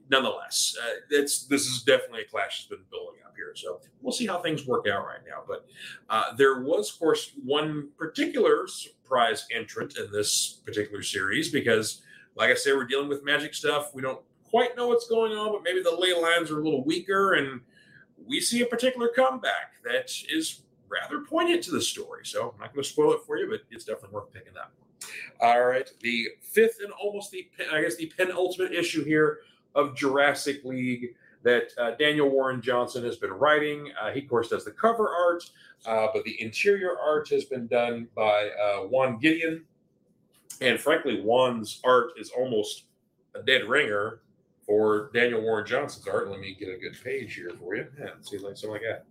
nonetheless, 0.10 0.76
uh, 0.82 1.00
it's 1.10 1.46
this 1.46 1.66
is 1.66 1.84
definitely 1.84 2.22
a 2.22 2.26
clash 2.26 2.60
that's 2.60 2.70
been 2.70 2.86
building 2.92 3.22
up 3.26 3.34
here. 3.36 3.54
So 3.56 3.80
we'll 4.02 4.14
see 4.14 4.28
how 4.28 4.40
things 4.40 4.66
work 4.66 4.88
out 4.88 5.06
right 5.06 5.22
now. 5.28 5.44
But 5.48 5.66
uh, 6.10 6.36
there 6.36 6.62
was, 6.62 6.92
of 6.92 7.00
course, 7.00 7.32
one 7.44 7.90
particular 7.98 8.68
surprise 8.68 9.46
entrant 9.54 9.98
in 9.98 10.12
this 10.12 10.62
particular 10.66 11.04
series 11.04 11.52
because, 11.52 12.02
like 12.36 12.50
I 12.50 12.56
said, 12.56 12.76
we're 12.76 12.86
dealing 12.86 13.10
with 13.10 13.24
magic 13.24 13.54
stuff. 13.54 13.94
We 13.94 14.02
don't 14.02 14.22
quite 14.44 14.78
know 14.78 14.88
what's 14.88 15.08
going 15.08 15.34
on, 15.34 15.52
but 15.52 15.64
maybe 15.64 15.82
the 15.82 15.92
ley 15.92 16.14
lines 16.14 16.52
are 16.52 16.60
a 16.60 16.64
little 16.64 16.84
weaker, 16.84 17.34
and 17.34 17.62
we 18.26 18.40
see 18.40 18.62
a 18.62 18.66
particular 18.66 19.10
comeback 19.16 19.74
that 19.84 20.12
is 20.30 20.62
rather 20.88 21.22
poignant 21.22 21.64
to 21.64 21.72
the 21.72 21.82
story. 21.82 22.26
So 22.26 22.52
I'm 22.54 22.60
not 22.60 22.74
going 22.74 22.84
to 22.84 22.90
spoil 22.90 23.14
it 23.14 23.22
for 23.26 23.38
you, 23.38 23.50
but 23.50 23.62
it's 23.72 23.86
definitely 23.86 24.14
worth 24.14 24.32
picking 24.32 24.54
up. 24.58 24.72
All 25.42 25.66
right, 25.66 25.90
the 26.02 26.28
fifth 26.42 26.80
and 26.82 26.92
almost 26.94 27.32
the 27.32 27.48
I 27.72 27.82
guess 27.82 27.96
the 27.96 28.12
penultimate 28.18 28.74
issue 28.74 29.04
here 29.04 29.40
of 29.76 29.96
Jurassic 29.96 30.64
League 30.64 31.16
that 31.44 31.70
uh, 31.78 31.92
Daniel 31.92 32.30
Warren 32.30 32.62
Johnson 32.62 33.04
has 33.04 33.18
been 33.18 33.32
writing. 33.32 33.92
Uh, 34.02 34.12
he, 34.12 34.22
of 34.22 34.28
course, 34.28 34.50
does 34.50 34.66
the 34.66 34.72
cover 34.72 35.10
art, 35.10 35.50
uh, 35.86 36.08
but 36.12 36.24
the 36.24 36.42
interior 36.42 36.98
art 37.00 37.30
has 37.30 37.46
been 37.46 37.68
done 37.68 38.08
by 38.16 38.50
uh, 38.50 38.80
Juan 38.88 39.20
Gedeon. 39.20 39.62
And 40.62 40.80
frankly, 40.80 41.22
Juan's 41.22 41.82
art 41.84 42.12
is 42.18 42.32
almost 42.32 42.86
a 43.36 43.44
dead 43.44 43.66
ringer 43.66 44.22
for 44.66 45.12
Daniel 45.14 45.42
Warren 45.42 45.68
Johnson's 45.68 46.08
art. 46.08 46.30
Let 46.30 46.40
me 46.40 46.56
get 46.60 46.70
a 46.70 46.78
good 46.78 46.98
page 47.04 47.36
here 47.36 47.52
for 47.60 47.76
you. 47.76 47.86
Yeah, 48.00 48.12
see 48.22 48.38
like 48.38 48.58
something 48.58 48.72
like 48.72 48.82
that. 48.82 49.06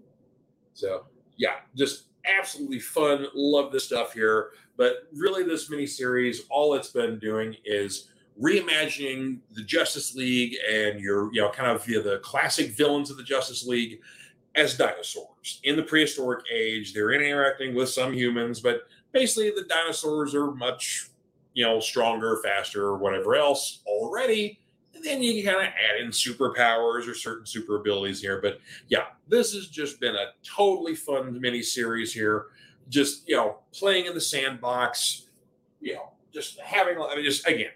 So 0.73 1.05
yeah, 1.37 1.57
just 1.77 2.07
absolutely 2.25 2.81
fun. 2.81 3.27
Love 3.35 3.71
this 3.71 3.85
stuff 3.85 4.13
here. 4.13 4.51
But 4.77 5.09
really, 5.15 5.45
this 5.45 5.71
miniseries, 5.71 6.39
all 6.51 6.75
it's 6.75 6.91
been 6.91 7.19
doing 7.21 7.55
is 7.65 8.09
reimagining 8.41 9.39
the 9.53 9.63
Justice 9.63 10.15
League 10.15 10.57
and 10.69 11.01
your, 11.01 11.33
you 11.33 11.41
know, 11.41 11.51
kind 11.51 11.71
of 11.71 11.85
the 11.85 12.21
classic 12.23 12.73
villains 12.73 13.11
of 13.11 13.17
the 13.17 13.23
Justice 13.23 13.67
League 13.67 14.01
as 14.55 14.77
dinosaurs 14.77 15.61
in 15.65 15.77
the 15.77 15.83
prehistoric 15.83 16.45
age. 16.53 16.93
They're 16.93 17.13
interacting 17.13 17.75
with 17.75 17.89
some 17.89 18.13
humans, 18.13 18.61
but 18.61 18.83
basically 19.13 19.51
the 19.51 19.69
dinosaurs 19.69 20.35
are 20.35 20.53
much, 20.53 21.11
you 21.55 21.65
know, 21.65 21.81
stronger, 21.81 22.41
faster, 22.43 22.97
whatever 22.97 23.37
else 23.37 23.81
already. 23.87 24.61
And 24.95 25.05
then 25.05 25.23
you 25.23 25.43
can 25.43 25.53
kind 25.53 25.67
of 25.67 25.73
add 25.73 26.01
in 26.01 26.11
superpowers 26.11 27.09
or 27.09 27.15
certain 27.15 27.47
super 27.47 27.77
abilities 27.77 28.21
here. 28.21 28.41
But 28.41 28.61
yeah, 28.89 29.07
this 29.29 29.53
has 29.55 29.69
just 29.69 30.01
been 30.01 30.15
a 30.15 30.33
totally 30.45 30.95
fun 30.95 31.41
mini 31.41 31.63
series 31.63 32.13
here. 32.13 32.47
Just, 32.89 33.29
you 33.29 33.37
know, 33.37 33.59
playing 33.73 34.07
in 34.07 34.15
the 34.15 34.21
sandbox, 34.21 35.27
you 35.81 35.95
know, 35.95 36.13
just 36.33 36.61
having, 36.61 36.99
I 36.99 37.17
mean, 37.17 37.25
just 37.25 37.47
again, 37.47 37.71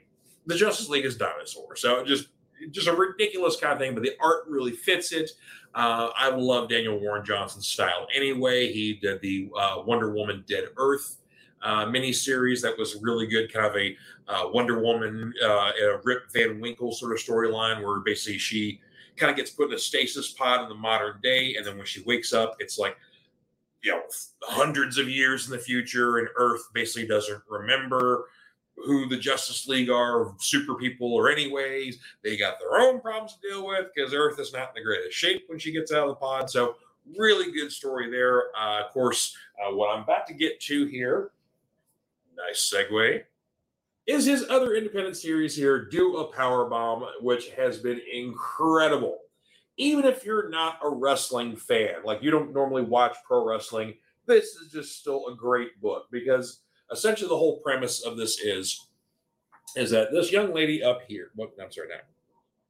the 0.49 0.57
Justice 0.57 0.88
League 0.88 1.05
is 1.05 1.17
dinosaurs. 1.17 1.81
So 1.81 2.05
just 2.05 2.28
just 2.73 2.88
a 2.88 2.93
ridiculous 2.93 3.57
kind 3.57 3.73
of 3.73 3.78
thing, 3.78 3.95
but 3.95 4.02
the 4.02 4.17
art 4.21 4.45
really 4.49 4.73
fits 4.73 5.12
it. 5.12 5.31
Uh, 5.75 6.09
I 6.17 6.31
love 6.31 6.69
Daniel 6.69 6.99
Warren 6.99 7.25
Johnson's 7.25 7.69
style 7.69 8.09
anyway. 8.12 8.73
He 8.73 8.95
did 8.95 9.21
the 9.21 9.49
uh, 9.57 9.83
Wonder 9.87 10.12
Woman 10.12 10.45
Dead 10.49 10.64
Earth 10.76 11.19
uh, 11.62 11.85
miniseries 11.85 12.61
that 12.62 12.76
was 12.76 12.97
really 13.00 13.26
good, 13.26 13.52
kind 13.52 13.67
of 13.67 13.76
a 13.76 13.97
uh, 14.26 14.49
Wonder 14.49 14.81
Woman, 14.81 15.33
uh, 15.45 15.71
a 15.81 16.00
Rip 16.02 16.33
Van 16.33 16.59
Winkle 16.59 16.93
sort 16.93 17.12
of 17.12 17.19
storyline 17.19 17.85
where 17.85 18.00
basically 18.00 18.38
she 18.38 18.81
kind 19.17 19.31
of 19.31 19.37
gets 19.37 19.50
put 19.50 19.69
in 19.69 19.75
a 19.75 19.78
stasis 19.78 20.33
pod 20.33 20.62
in 20.62 20.69
the 20.69 20.75
modern 20.75 21.21
day. 21.23 21.55
And 21.57 21.67
then 21.67 21.76
when 21.76 21.87
she 21.87 22.02
wakes 22.02 22.33
up, 22.33 22.57
it's 22.59 22.78
like, 22.78 22.97
you 23.83 23.93
know, 23.93 24.00
hundreds 24.43 24.99
of 24.99 25.09
years 25.09 25.47
in 25.47 25.52
the 25.52 25.59
future, 25.59 26.19
and 26.19 26.28
Earth 26.37 26.62
basically 26.73 27.07
doesn't 27.07 27.43
remember 27.49 28.25
who 28.85 29.08
the 29.08 29.16
Justice 29.16 29.66
League 29.66 29.90
are, 29.90 30.35
super 30.38 30.75
people, 30.75 31.12
or 31.12 31.30
anyways. 31.30 31.99
They 32.23 32.37
got 32.37 32.58
their 32.58 32.80
own 32.80 33.00
problems 33.00 33.35
to 33.35 33.49
deal 33.49 33.66
with 33.66 33.87
because 33.94 34.14
Earth 34.14 34.38
is 34.38 34.52
not 34.52 34.68
in 34.68 34.75
the 34.76 34.85
greatest 34.85 35.16
shape 35.16 35.44
when 35.49 35.58
she 35.58 35.73
gets 35.73 35.92
out 35.92 36.04
of 36.04 36.11
the 36.11 36.14
pod. 36.16 36.50
So, 36.50 36.76
really 37.16 37.52
good 37.52 37.73
story 37.73 38.11
there. 38.11 38.56
Uh, 38.56 38.85
of 38.85 38.92
course, 38.92 39.37
uh, 39.62 39.75
what 39.75 39.94
I'm 39.94 40.02
about 40.02 40.26
to 40.28 40.35
get 40.35 40.61
to 40.62 40.87
here, 40.87 41.30
nice 42.36 42.73
segue, 42.73 43.23
is 44.06 44.25
his 44.25 44.47
other 44.49 44.75
independent 44.75 45.17
series 45.17 45.54
here, 45.54 45.84
Do 45.84 46.17
a 46.19 46.32
Power 46.32 46.69
Bomb, 46.69 47.04
which 47.21 47.50
has 47.50 47.78
been 47.78 48.00
incredible. 48.12 49.19
Even 49.76 50.04
if 50.04 50.25
you're 50.25 50.49
not 50.49 50.78
a 50.82 50.88
wrestling 50.88 51.56
fan, 51.56 51.97
like 52.04 52.23
you 52.23 52.30
don't 52.30 52.52
normally 52.52 52.82
watch 52.82 53.17
pro 53.26 53.45
wrestling, 53.47 53.95
this 54.26 54.56
is 54.56 54.73
just 54.73 54.99
still 54.99 55.28
a 55.28 55.36
great 55.36 55.80
book 55.80 56.06
because 56.10 56.60
essentially 56.92 57.28
the 57.28 57.36
whole 57.36 57.58
premise 57.58 58.02
of 58.02 58.16
this 58.16 58.40
is 58.40 58.86
is 59.76 59.90
that 59.90 60.10
this 60.12 60.32
young 60.32 60.54
lady 60.54 60.82
up 60.82 61.02
here, 61.06 61.30
well, 61.36 61.50
I'm 61.62 61.70
sorry, 61.70 61.88
now, 61.88 61.96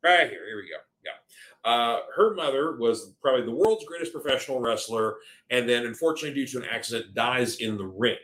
right 0.02 0.28
here, 0.28 0.44
here 0.46 0.56
we 0.56 0.68
go. 0.68 0.78
Yeah. 1.04 1.70
Uh, 1.70 2.00
her 2.14 2.34
mother 2.34 2.76
was 2.76 3.12
probably 3.22 3.44
the 3.44 3.52
world's 3.52 3.84
greatest 3.84 4.12
professional 4.12 4.60
wrestler, 4.60 5.16
and 5.50 5.68
then 5.68 5.86
unfortunately, 5.86 6.34
due 6.34 6.46
to 6.46 6.58
an 6.58 6.68
accident, 6.70 7.14
dies 7.14 7.56
in 7.56 7.76
the 7.76 7.86
ring. 7.86 8.16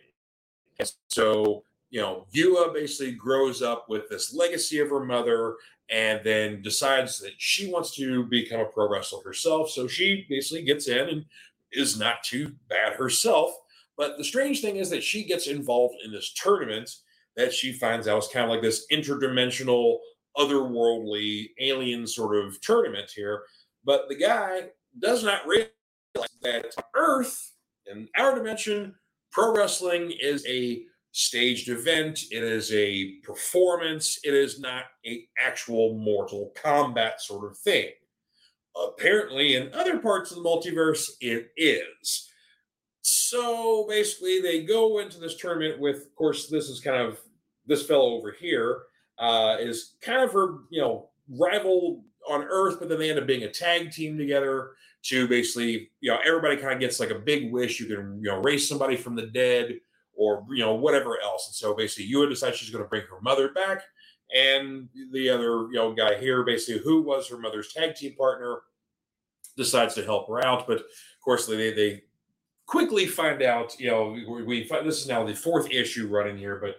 And 0.80 0.90
so, 1.09 1.62
you 1.90 2.00
know, 2.00 2.26
Yua 2.35 2.74
basically 2.74 3.12
grows 3.12 3.62
up 3.62 3.88
with 3.88 4.09
this 4.09 4.35
legacy 4.35 4.80
of 4.80 4.90
her 4.90 5.04
mother 5.04 5.57
and 5.90 6.20
then 6.24 6.62
decides 6.62 7.20
that 7.20 7.33
she 7.38 7.70
wants 7.70 7.94
to 7.94 8.24
become 8.24 8.61
a 8.61 8.64
pro 8.64 8.88
wrestler 8.88 9.22
herself. 9.22 9.70
So 9.70 9.87
she 9.87 10.26
basically 10.28 10.64
gets 10.64 10.88
in 10.88 11.09
and 11.09 11.24
is 11.72 11.98
not 11.98 12.24
too 12.24 12.54
bad 12.68 12.94
herself 12.94 13.54
but 13.96 14.16
the 14.18 14.24
strange 14.24 14.61
thing 14.61 14.76
is 14.76 14.90
that 14.90 15.02
she 15.02 15.24
gets 15.24 15.46
involved 15.46 15.96
in 16.04 16.12
this 16.12 16.33
tournament 16.35 16.90
that 17.37 17.52
she 17.52 17.72
finds 17.72 18.09
out 18.09 18.22
is 18.22 18.28
kind 18.28 18.44
of 18.44 18.50
like 18.50 18.62
this 18.62 18.87
interdimensional, 18.92 19.98
otherworldly, 20.37 21.50
alien 21.61 22.07
sort 22.07 22.37
of 22.37 22.61
tournament 22.61 23.11
here. 23.14 23.42
But 23.85 24.09
the 24.09 24.14
guy 24.14 24.70
does 24.98 25.24
not 25.24 25.46
realize 25.46 25.68
that 26.42 26.66
Earth, 26.94 27.52
in 27.90 28.09
our 28.16 28.35
dimension, 28.35 28.94
pro 29.33 29.54
wrestling 29.54 30.12
is 30.20 30.46
a 30.46 30.85
staged 31.12 31.68
event. 31.68 32.24
It 32.30 32.42
is 32.42 32.72
a 32.72 33.16
performance. 33.22 34.18
It 34.24 34.35
is 34.35 34.61
not 34.61 34.85
a 35.07 35.26
actual 35.38 35.94
mortal 35.94 36.52
combat 36.61 37.20
sort 37.20 37.50
of 37.50 37.59
thing. 37.59 37.90
Apparently, 38.76 39.54
in 39.54 39.72
other 39.72 39.98
parts 39.98 40.30
of 40.30 40.38
the 40.38 40.48
multiverse, 40.48 41.11
it 41.20 41.50
is. 41.57 42.28
So 43.35 43.85
basically, 43.88 44.40
they 44.40 44.62
go 44.62 45.01
into 45.01 45.18
this 45.18 45.37
tournament 45.37 45.81
with, 45.81 45.97
of 45.97 46.14
course, 46.14 46.47
this 46.47 46.68
is 46.68 46.79
kind 46.79 47.03
of 47.03 47.18
this 47.66 47.85
fellow 47.85 48.14
over 48.14 48.31
here 48.31 48.83
uh, 49.18 49.57
is 49.59 49.97
kind 50.01 50.23
of 50.23 50.33
her, 50.33 50.59
you 50.70 50.81
know, 50.81 51.09
rival 51.29 52.05
on 52.31 52.44
Earth, 52.44 52.77
but 52.79 52.88
then 52.88 53.01
they 53.01 53.11
end 53.11 53.18
up 53.18 53.27
being 53.27 53.42
a 53.42 53.51
tag 53.51 53.90
team 53.90 54.16
together 54.16 54.70
to 55.07 55.27
basically, 55.27 55.90
you 56.01 56.12
know, 56.12 56.18
everybody 56.25 56.57
kind 56.57 56.75
of 56.75 56.79
gets 56.79 57.01
like 57.01 57.11
a 57.11 57.18
big 57.18 57.53
wish. 57.53 57.81
You 57.81 57.87
can, 57.87 58.20
you 58.23 58.31
know, 58.31 58.40
raise 58.40 58.68
somebody 58.68 58.97
from 58.97 59.16
the 59.16 59.27
dead 59.27 59.81
or, 60.14 60.47
you 60.51 60.64
know, 60.64 60.75
whatever 60.75 61.20
else. 61.20 61.49
And 61.49 61.57
so 61.57 61.75
basically, 61.75 62.05
you 62.05 62.29
decide 62.29 62.55
she's 62.55 62.70
going 62.70 62.85
to 62.85 62.88
bring 62.88 63.03
her 63.03 63.20
mother 63.20 63.49
back. 63.49 63.83
And 64.33 64.88
the 65.11 65.29
other, 65.29 65.66
you 65.73 65.75
know, 65.75 65.92
guy 65.92 66.20
here, 66.20 66.44
basically, 66.44 66.83
who 66.85 67.03
was 67.03 67.29
her 67.31 67.38
mother's 67.38 67.73
tag 67.73 67.97
team 67.97 68.14
partner, 68.14 68.61
decides 69.57 69.94
to 69.94 70.05
help 70.05 70.29
her 70.29 70.47
out. 70.47 70.68
But 70.68 70.79
of 70.79 70.85
course, 71.25 71.47
they, 71.47 71.73
they 71.73 72.03
quickly 72.66 73.07
find 73.07 73.42
out, 73.42 73.79
you 73.79 73.90
know, 73.90 74.11
we, 74.11 74.42
we 74.42 74.64
find 74.64 74.87
this 74.87 75.00
is 75.00 75.09
now 75.09 75.24
the 75.24 75.35
fourth 75.35 75.70
issue 75.70 76.09
running 76.09 76.38
here, 76.38 76.57
but 76.57 76.77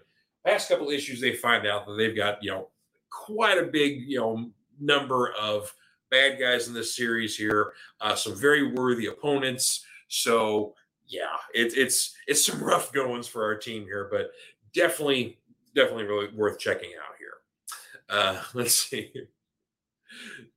last 0.50 0.70
couple 0.70 0.90
issues 0.90 1.22
they 1.22 1.34
find 1.34 1.68
out 1.68 1.86
that 1.86 1.96
they've 1.98 2.16
got, 2.16 2.44
you 2.44 2.52
know, 2.52 2.70
quite 3.10 3.58
a 3.58 3.64
big, 3.64 4.04
you 4.08 4.20
know, 4.20 4.50
number 4.80 5.34
of 5.40 5.74
bad 6.12 6.40
guys 6.40 6.68
in 6.68 6.74
this 6.74 6.96
series 6.96 7.36
here, 7.36 7.74
uh, 8.02 8.16
some 8.16 8.36
very 8.36 8.74
worthy 8.74 9.08
opponents. 9.08 9.86
So 10.08 10.76
yeah, 11.08 11.38
it, 11.54 11.78
it's 11.78 12.16
it's 12.28 12.46
some 12.46 12.64
rough 12.64 12.92
goings 12.92 13.28
for 13.28 13.44
our 13.44 13.56
team 13.56 13.84
here, 13.84 14.08
but 14.12 14.32
definitely 14.74 15.40
definitely 15.76 16.06
really 16.06 16.28
worth 16.34 16.60
checking 16.60 16.92
out 16.92 17.16
here. 17.20 17.34
Uh, 18.10 18.42
let's 18.54 18.76
see. 18.76 19.12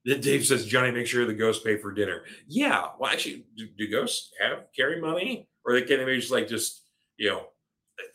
Dave 0.05 0.45
says, 0.45 0.65
Johnny, 0.65 0.91
make 0.91 1.07
sure 1.07 1.25
the 1.25 1.33
ghosts 1.33 1.63
pay 1.63 1.77
for 1.77 1.91
dinner. 1.91 2.23
Yeah. 2.47 2.87
Well, 2.99 3.11
actually, 3.11 3.45
do, 3.55 3.67
do 3.77 3.89
ghosts 3.89 4.31
have 4.39 4.65
carry 4.75 4.99
money? 4.99 5.47
Or 5.65 5.73
they 5.73 5.81
can 5.83 5.97
maybe 5.99 6.19
just 6.19 6.31
like 6.31 6.47
just, 6.47 6.83
you 7.17 7.29
know, 7.29 7.47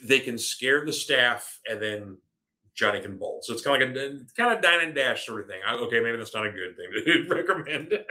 they 0.02 0.18
can 0.18 0.38
scare 0.38 0.84
the 0.84 0.92
staff 0.92 1.60
and 1.68 1.80
then 1.80 2.16
Johnny 2.74 3.00
can 3.00 3.16
bowl. 3.16 3.40
So 3.42 3.52
it's 3.52 3.62
kind 3.62 3.82
of 3.82 3.88
like 3.88 3.96
a 3.96 4.18
kind 4.36 4.56
of 4.56 4.62
dine 4.62 4.80
and 4.82 4.94
dash 4.94 5.26
sort 5.26 5.42
of 5.42 5.46
thing. 5.46 5.60
I, 5.66 5.74
okay, 5.74 6.00
maybe 6.00 6.16
that's 6.16 6.34
not 6.34 6.46
a 6.46 6.50
good 6.50 6.76
thing 6.76 7.04
to 7.04 7.34
recommend. 7.34 7.92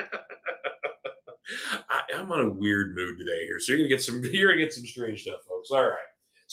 I, 1.90 2.02
am 2.14 2.32
on 2.32 2.40
a 2.40 2.50
weird 2.50 2.96
mood 2.96 3.18
today 3.18 3.46
here. 3.46 3.60
So 3.60 3.74
you're 3.74 3.80
gonna 3.80 3.90
get 3.90 4.02
some 4.02 4.24
you're 4.32 4.52
gonna 4.52 4.64
get 4.64 4.74
some 4.74 4.86
strange 4.86 5.24
stuff, 5.24 5.40
folks. 5.48 5.72
All 5.72 5.84
right. 5.84 5.98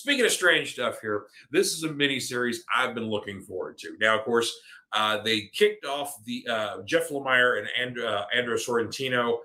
Speaking 0.01 0.25
of 0.25 0.33
strange 0.33 0.73
stuff 0.73 1.03
here, 1.03 1.27
this 1.51 1.75
is 1.75 1.83
a 1.83 1.93
mini 1.93 2.19
series 2.19 2.65
I've 2.75 2.95
been 2.95 3.11
looking 3.11 3.43
forward 3.43 3.77
to. 3.81 3.99
Now, 4.01 4.19
of 4.19 4.25
course, 4.25 4.51
uh, 4.95 5.23
they 5.23 5.51
kicked 5.53 5.85
off 5.85 6.25
the 6.25 6.43
uh, 6.49 6.83
Jeff 6.87 7.11
Lemire 7.11 7.59
and 7.59 7.69
and 7.79 8.03
uh, 8.03 8.25
Andrea 8.35 8.57
Sorrentino 8.57 9.41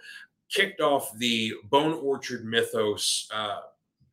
kicked 0.50 0.80
off 0.80 1.12
the 1.18 1.52
Bone 1.66 2.00
Orchard 2.02 2.46
Mythos 2.46 3.28
uh, 3.34 3.58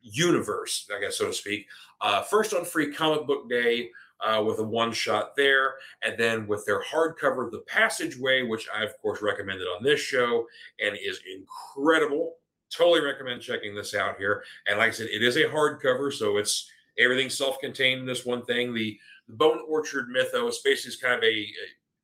universe, 0.01 0.85
I 0.93 0.99
guess 0.99 1.17
so 1.17 1.27
to 1.27 1.33
speak. 1.33 1.65
Uh, 2.01 2.23
first 2.23 2.53
on 2.53 2.65
Free 2.65 2.91
Comic 2.91 3.25
Book 3.25 3.49
Day, 3.49 3.89
uh, 4.19 4.43
with 4.43 4.59
a 4.59 4.63
one 4.63 4.91
shot 4.91 5.37
there. 5.37 5.75
And 6.01 6.17
then 6.17 6.45
with 6.45 6.65
their 6.65 6.81
hardcover, 6.83 7.51
The 7.51 7.63
Passageway, 7.67 8.43
which 8.43 8.67
I, 8.73 8.83
of 8.83 8.97
course, 9.01 9.21
recommended 9.21 9.65
on 9.65 9.83
this 9.83 9.99
show 10.01 10.45
and 10.79 10.97
is 10.97 11.21
incredible. 11.33 12.35
Totally 12.75 13.01
recommend 13.01 13.41
checking 13.41 13.75
this 13.75 13.93
out 13.93 14.17
here. 14.17 14.43
And 14.67 14.79
like 14.79 14.89
I 14.89 14.91
said, 14.91 15.07
it 15.11 15.21
is 15.21 15.37
a 15.37 15.43
hardcover, 15.43 16.11
so 16.11 16.37
it's 16.37 16.69
everything 16.97 17.29
self 17.29 17.59
contained 17.59 18.01
in 18.01 18.05
this 18.05 18.25
one 18.25 18.43
thing. 18.45 18.73
The, 18.73 18.97
the 19.27 19.35
Bone 19.35 19.61
Orchard 19.67 20.09
Mythos 20.09 20.61
basically 20.61 20.89
is 20.89 20.95
kind 20.97 21.15
of 21.15 21.23
a, 21.23 21.27
a 21.27 21.47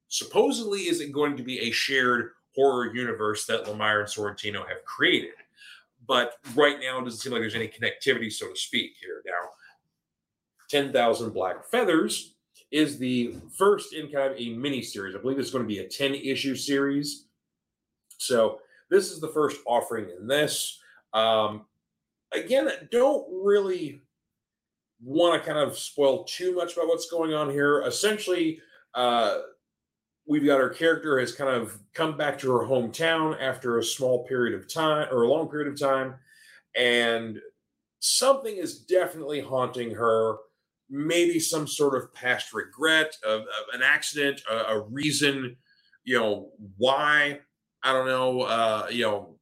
supposedly 0.09 0.81
is 0.81 1.01
it 1.01 1.11
going 1.11 1.37
to 1.37 1.43
be 1.43 1.59
a 1.59 1.71
shared 1.71 2.31
horror 2.55 2.93
universe 2.93 3.45
that 3.45 3.65
Lemire 3.65 4.01
and 4.01 4.09
Sorrentino 4.09 4.67
have 4.67 4.83
created. 4.85 5.33
But 6.07 6.33
right 6.55 6.77
now, 6.81 6.99
it 6.99 7.03
doesn't 7.03 7.19
seem 7.19 7.31
like 7.31 7.41
there's 7.41 7.55
any 7.55 7.67
connectivity, 7.67 8.31
so 8.31 8.49
to 8.49 8.55
speak, 8.55 8.93
here. 8.99 9.21
Now, 9.25 9.49
10,000 10.69 11.31
Black 11.31 11.69
Feathers 11.69 12.35
is 12.71 12.97
the 12.97 13.35
first 13.57 13.93
in 13.93 14.11
kind 14.11 14.31
of 14.31 14.39
a 14.39 14.49
mini 14.49 14.81
series. 14.81 15.15
I 15.15 15.19
believe 15.19 15.39
it's 15.39 15.51
going 15.51 15.63
to 15.63 15.67
be 15.67 15.79
a 15.79 15.87
10 15.87 16.15
issue 16.15 16.55
series. 16.55 17.25
So, 18.17 18.59
this 18.89 19.11
is 19.11 19.19
the 19.19 19.29
first 19.29 19.59
offering 19.65 20.09
in 20.17 20.27
this. 20.27 20.79
Um, 21.13 21.65
again, 22.33 22.69
don't 22.91 23.25
really 23.31 24.03
want 25.01 25.41
to 25.41 25.47
kind 25.47 25.59
of 25.59 25.77
spoil 25.77 26.23
too 26.25 26.55
much 26.55 26.73
about 26.73 26.87
what's 26.87 27.09
going 27.09 27.33
on 27.33 27.49
here. 27.49 27.81
Essentially, 27.81 28.59
uh, 28.93 29.37
we've 30.29 30.45
got 30.45 30.61
our 30.61 30.69
character 30.69 31.19
has 31.19 31.31
kind 31.31 31.49
of 31.49 31.79
come 31.93 32.15
back 32.15 32.37
to 32.39 32.51
her 32.51 32.65
hometown 32.65 33.35
after 33.41 33.79
a 33.79 33.83
small 33.83 34.25
period 34.25 34.53
of 34.57 34.71
time 34.71 35.07
or 35.11 35.23
a 35.23 35.27
long 35.27 35.49
period 35.49 35.67
of 35.67 35.79
time 35.79 36.13
and 36.77 37.39
something 37.99 38.55
is 38.55 38.79
definitely 38.81 39.41
haunting 39.41 39.91
her 39.91 40.35
maybe 40.89 41.39
some 41.39 41.67
sort 41.67 41.95
of 41.95 42.13
past 42.13 42.53
regret 42.53 43.15
of, 43.25 43.41
of 43.41 43.73
an 43.73 43.81
accident 43.83 44.41
a, 44.49 44.55
a, 44.55 44.79
reason 44.81 45.55
you 46.03 46.17
know 46.17 46.51
why 46.77 47.39
i 47.83 47.93
don't 47.93 48.07
know 48.07 48.41
uh 48.41 48.87
you 48.89 49.03
know 49.03 49.35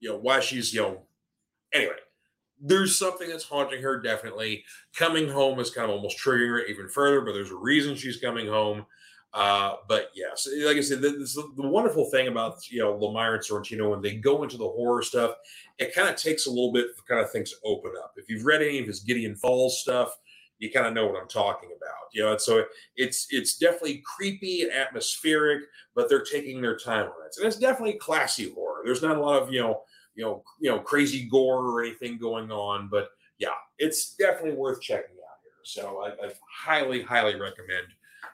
you 0.00 0.08
know 0.08 0.18
why 0.18 0.40
she's 0.40 0.72
you 0.72 0.80
know 0.80 1.02
anyway 1.72 1.92
there's 2.60 2.98
something 2.98 3.28
that's 3.28 3.44
haunting 3.44 3.82
her 3.82 4.00
definitely 4.00 4.64
coming 4.96 5.28
home 5.28 5.60
is 5.60 5.70
kind 5.70 5.90
of 5.90 5.96
almost 5.96 6.18
triggering 6.18 6.48
her 6.48 6.64
even 6.64 6.88
further 6.88 7.20
but 7.20 7.32
there's 7.32 7.50
a 7.50 7.56
reason 7.56 7.94
she's 7.94 8.20
coming 8.20 8.46
home 8.46 8.84
uh, 9.34 9.74
but 9.88 10.10
yes, 10.14 10.48
like 10.64 10.78
I 10.78 10.80
said, 10.80 11.02
this, 11.02 11.34
the 11.34 11.68
wonderful 11.68 12.10
thing 12.10 12.28
about 12.28 12.56
you 12.70 12.80
know 12.80 12.94
Lemire 12.94 13.34
and 13.34 13.42
Sorrentino 13.42 13.90
when 13.90 14.00
they 14.00 14.16
go 14.16 14.42
into 14.42 14.56
the 14.56 14.68
horror 14.68 15.02
stuff, 15.02 15.32
it 15.78 15.94
kind 15.94 16.08
of 16.08 16.16
takes 16.16 16.46
a 16.46 16.50
little 16.50 16.72
bit 16.72 16.86
for 16.96 17.02
kind 17.04 17.20
of 17.24 17.30
things 17.30 17.50
to 17.50 17.56
open 17.64 17.92
up. 18.02 18.14
If 18.16 18.30
you've 18.30 18.46
read 18.46 18.62
any 18.62 18.78
of 18.78 18.86
his 18.86 19.00
Gideon 19.00 19.36
Falls 19.36 19.80
stuff, 19.80 20.16
you 20.58 20.70
kind 20.70 20.86
of 20.86 20.94
know 20.94 21.06
what 21.06 21.20
I'm 21.20 21.28
talking 21.28 21.70
about. 21.70 21.94
You 22.12 22.22
know, 22.22 22.32
and 22.32 22.40
so 22.40 22.64
it's 22.96 23.26
it's 23.30 23.58
definitely 23.58 24.02
creepy 24.04 24.62
and 24.62 24.72
atmospheric, 24.72 25.64
but 25.94 26.08
they're 26.08 26.24
taking 26.24 26.60
their 26.60 26.76
time 26.76 27.06
on 27.06 27.26
it, 27.26 27.36
and 27.36 27.46
it's 27.46 27.58
definitely 27.58 27.94
classy 27.94 28.50
horror. 28.50 28.82
There's 28.84 29.02
not 29.02 29.16
a 29.16 29.20
lot 29.20 29.42
of 29.42 29.52
you 29.52 29.60
know 29.60 29.82
you 30.14 30.24
know 30.24 30.42
you 30.60 30.70
know 30.70 30.78
crazy 30.78 31.28
gore 31.28 31.66
or 31.66 31.82
anything 31.82 32.18
going 32.18 32.50
on, 32.50 32.88
but 32.88 33.08
yeah, 33.38 33.48
it's 33.78 34.14
definitely 34.16 34.56
worth 34.56 34.80
checking 34.80 35.16
out 35.16 35.38
here. 35.42 35.52
So 35.64 36.02
I, 36.02 36.26
I 36.26 36.32
highly 36.50 37.02
highly 37.02 37.38
recommend 37.38 37.86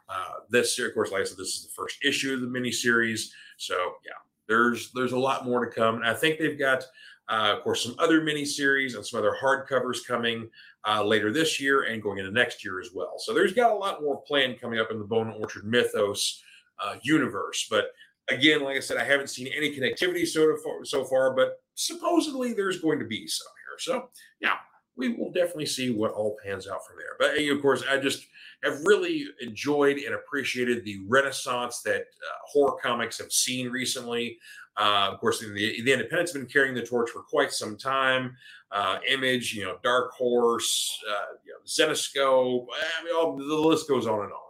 uh, 0.08 0.40
this, 0.50 0.78
of 0.78 0.94
course, 0.94 1.10
like 1.10 1.22
I 1.22 1.24
said, 1.24 1.38
this 1.38 1.54
is 1.54 1.66
the 1.66 1.72
first 1.72 2.04
issue 2.04 2.34
of 2.34 2.40
the 2.40 2.46
miniseries. 2.46 3.30
So 3.56 3.94
yeah, 4.04 4.12
there's 4.48 4.90
there's 4.92 5.12
a 5.12 5.18
lot 5.18 5.44
more 5.44 5.64
to 5.64 5.70
come. 5.70 5.96
And 5.96 6.06
I 6.06 6.14
think 6.14 6.38
they've 6.38 6.58
got, 6.58 6.84
uh, 7.28 7.54
of 7.56 7.62
course, 7.62 7.82
some 7.82 7.96
other 7.98 8.20
miniseries 8.20 8.96
and 8.96 9.06
some 9.06 9.18
other 9.18 9.37
hardcovers 9.40 9.98
coming 10.06 10.48
uh, 10.87 11.02
later 11.02 11.32
this 11.32 11.58
year 11.60 11.84
and 11.84 12.02
going 12.02 12.18
into 12.18 12.30
next 12.30 12.64
year 12.64 12.80
as 12.80 12.90
well. 12.94 13.14
So 13.18 13.32
there's 13.32 13.54
got 13.54 13.72
a 13.72 13.74
lot 13.74 14.02
more 14.02 14.20
planned 14.22 14.60
coming 14.60 14.78
up 14.78 14.90
in 14.90 14.98
the 14.98 15.04
Bone 15.04 15.34
Orchard 15.40 15.64
Mythos 15.64 16.42
uh, 16.82 16.96
universe. 17.02 17.66
But 17.70 17.87
again, 18.28 18.62
like 18.62 18.76
I 18.76 18.80
said, 18.80 18.98
I 18.98 19.04
haven't 19.04 19.30
seen 19.30 19.48
any 19.48 19.74
connectivity 19.74 20.26
so 20.26 20.56
far, 20.62 20.84
so 20.84 21.04
far, 21.04 21.34
but 21.34 21.60
supposedly 21.74 22.52
there's 22.52 22.80
going 22.80 22.98
to 22.98 23.06
be 23.06 23.26
some 23.26 23.46
here. 23.68 23.78
So 23.78 24.10
yeah, 24.40 24.56
we 24.96 25.14
will 25.14 25.32
definitely 25.32 25.66
see 25.66 25.90
what 25.90 26.12
all 26.12 26.37
pans 26.44 26.68
out 26.68 26.87
from 26.87 26.96
there. 26.96 27.16
But 27.18 27.38
of 27.38 27.62
course, 27.62 27.82
I 27.88 27.98
just 27.98 28.26
have 28.62 28.80
really 28.84 29.26
enjoyed 29.40 29.98
and 29.98 30.14
appreciated 30.14 30.84
the 30.84 31.00
renaissance 31.06 31.80
that 31.82 32.02
uh, 32.02 32.37
horror 32.46 32.76
comics 32.82 33.18
have 33.18 33.32
seen 33.32 33.70
recently. 33.70 34.38
Uh, 34.76 35.10
of 35.12 35.20
course, 35.20 35.40
the, 35.40 35.48
the 35.52 35.92
Independents 35.92 36.32
been 36.32 36.46
carrying 36.46 36.74
the 36.74 36.84
torch 36.84 37.10
for 37.10 37.22
quite 37.22 37.52
some 37.52 37.76
time. 37.76 38.37
Uh, 38.72 38.98
Image, 39.08 39.54
you 39.54 39.64
know, 39.64 39.76
Dark 39.82 40.12
Horse, 40.12 40.98
uh, 41.08 41.37
you 41.44 41.52
know, 41.52 41.58
Zenescope, 41.64 42.66
I 42.72 43.04
mean, 43.04 43.14
all, 43.14 43.37
the 43.37 43.44
list 43.44 43.88
goes 43.88 44.06
on 44.06 44.24
and 44.24 44.32
on. 44.32 44.40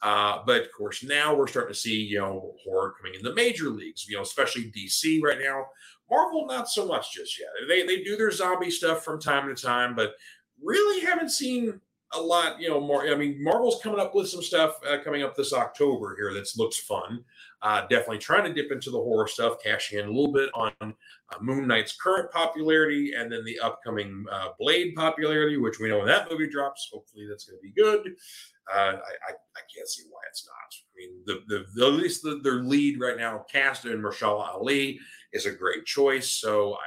Uh, 0.00 0.42
but 0.46 0.62
of 0.62 0.68
course, 0.76 1.02
now 1.02 1.34
we're 1.34 1.48
starting 1.48 1.74
to 1.74 1.78
see, 1.78 2.00
you 2.00 2.18
know, 2.18 2.54
horror 2.64 2.94
coming 2.96 3.18
in 3.18 3.22
the 3.22 3.34
major 3.34 3.68
leagues, 3.68 4.06
you 4.08 4.16
know, 4.16 4.22
especially 4.22 4.70
DC 4.70 5.20
right 5.22 5.38
now. 5.40 5.66
Marvel, 6.10 6.46
not 6.46 6.68
so 6.68 6.86
much 6.86 7.12
just 7.12 7.38
yet. 7.38 7.48
They, 7.68 7.84
they 7.84 8.02
do 8.02 8.16
their 8.16 8.30
zombie 8.30 8.70
stuff 8.70 9.04
from 9.04 9.20
time 9.20 9.54
to 9.54 9.60
time, 9.60 9.94
but 9.94 10.14
really 10.62 11.04
haven't 11.04 11.30
seen 11.30 11.80
a 12.12 12.20
lot, 12.20 12.60
you 12.60 12.68
know, 12.68 12.80
more. 12.80 13.06
I 13.06 13.14
mean, 13.14 13.42
Marvel's 13.42 13.82
coming 13.82 14.00
up 14.00 14.14
with 14.14 14.28
some 14.28 14.42
stuff 14.42 14.78
uh, 14.88 14.98
coming 15.04 15.22
up 15.22 15.36
this 15.36 15.52
October 15.52 16.16
here 16.16 16.32
that 16.34 16.48
looks 16.56 16.78
fun. 16.78 17.24
Uh, 17.60 17.82
definitely 17.82 18.18
trying 18.18 18.44
to 18.44 18.54
dip 18.54 18.72
into 18.72 18.90
the 18.90 18.98
horror 18.98 19.26
stuff, 19.26 19.58
cashing 19.62 19.98
in 19.98 20.06
a 20.06 20.10
little 20.10 20.32
bit 20.32 20.48
on 20.54 20.72
uh, 20.80 21.36
Moon 21.40 21.66
Knight's 21.66 21.96
current 21.96 22.30
popularity 22.30 23.12
and 23.16 23.30
then 23.30 23.44
the 23.44 23.58
upcoming 23.58 24.24
uh, 24.30 24.48
Blade 24.58 24.94
popularity, 24.94 25.56
which 25.56 25.80
we 25.80 25.88
know 25.88 25.98
when 25.98 26.06
that 26.06 26.30
movie 26.30 26.48
drops, 26.48 26.88
hopefully 26.92 27.26
that's 27.28 27.44
going 27.44 27.58
to 27.58 27.62
be 27.62 27.72
good. 27.72 28.14
Uh, 28.72 28.78
I, 28.78 29.30
I, 29.30 29.32
I, 29.32 29.60
can't 29.74 29.88
see 29.88 30.02
why 30.10 30.20
it's 30.28 30.46
not. 30.46 30.54
I 30.54 30.94
mean, 30.98 31.22
the, 31.24 31.42
the, 31.48 31.64
the 31.74 31.86
at 31.86 31.92
least 31.94 32.22
the, 32.22 32.38
their 32.42 32.62
lead 32.62 33.00
right 33.00 33.16
now, 33.16 33.46
cast 33.50 33.86
in 33.86 34.02
Mahershala 34.02 34.54
Ali, 34.54 35.00
is 35.32 35.46
a 35.46 35.50
great 35.50 35.86
choice. 35.86 36.28
So 36.28 36.74
I, 36.74 36.78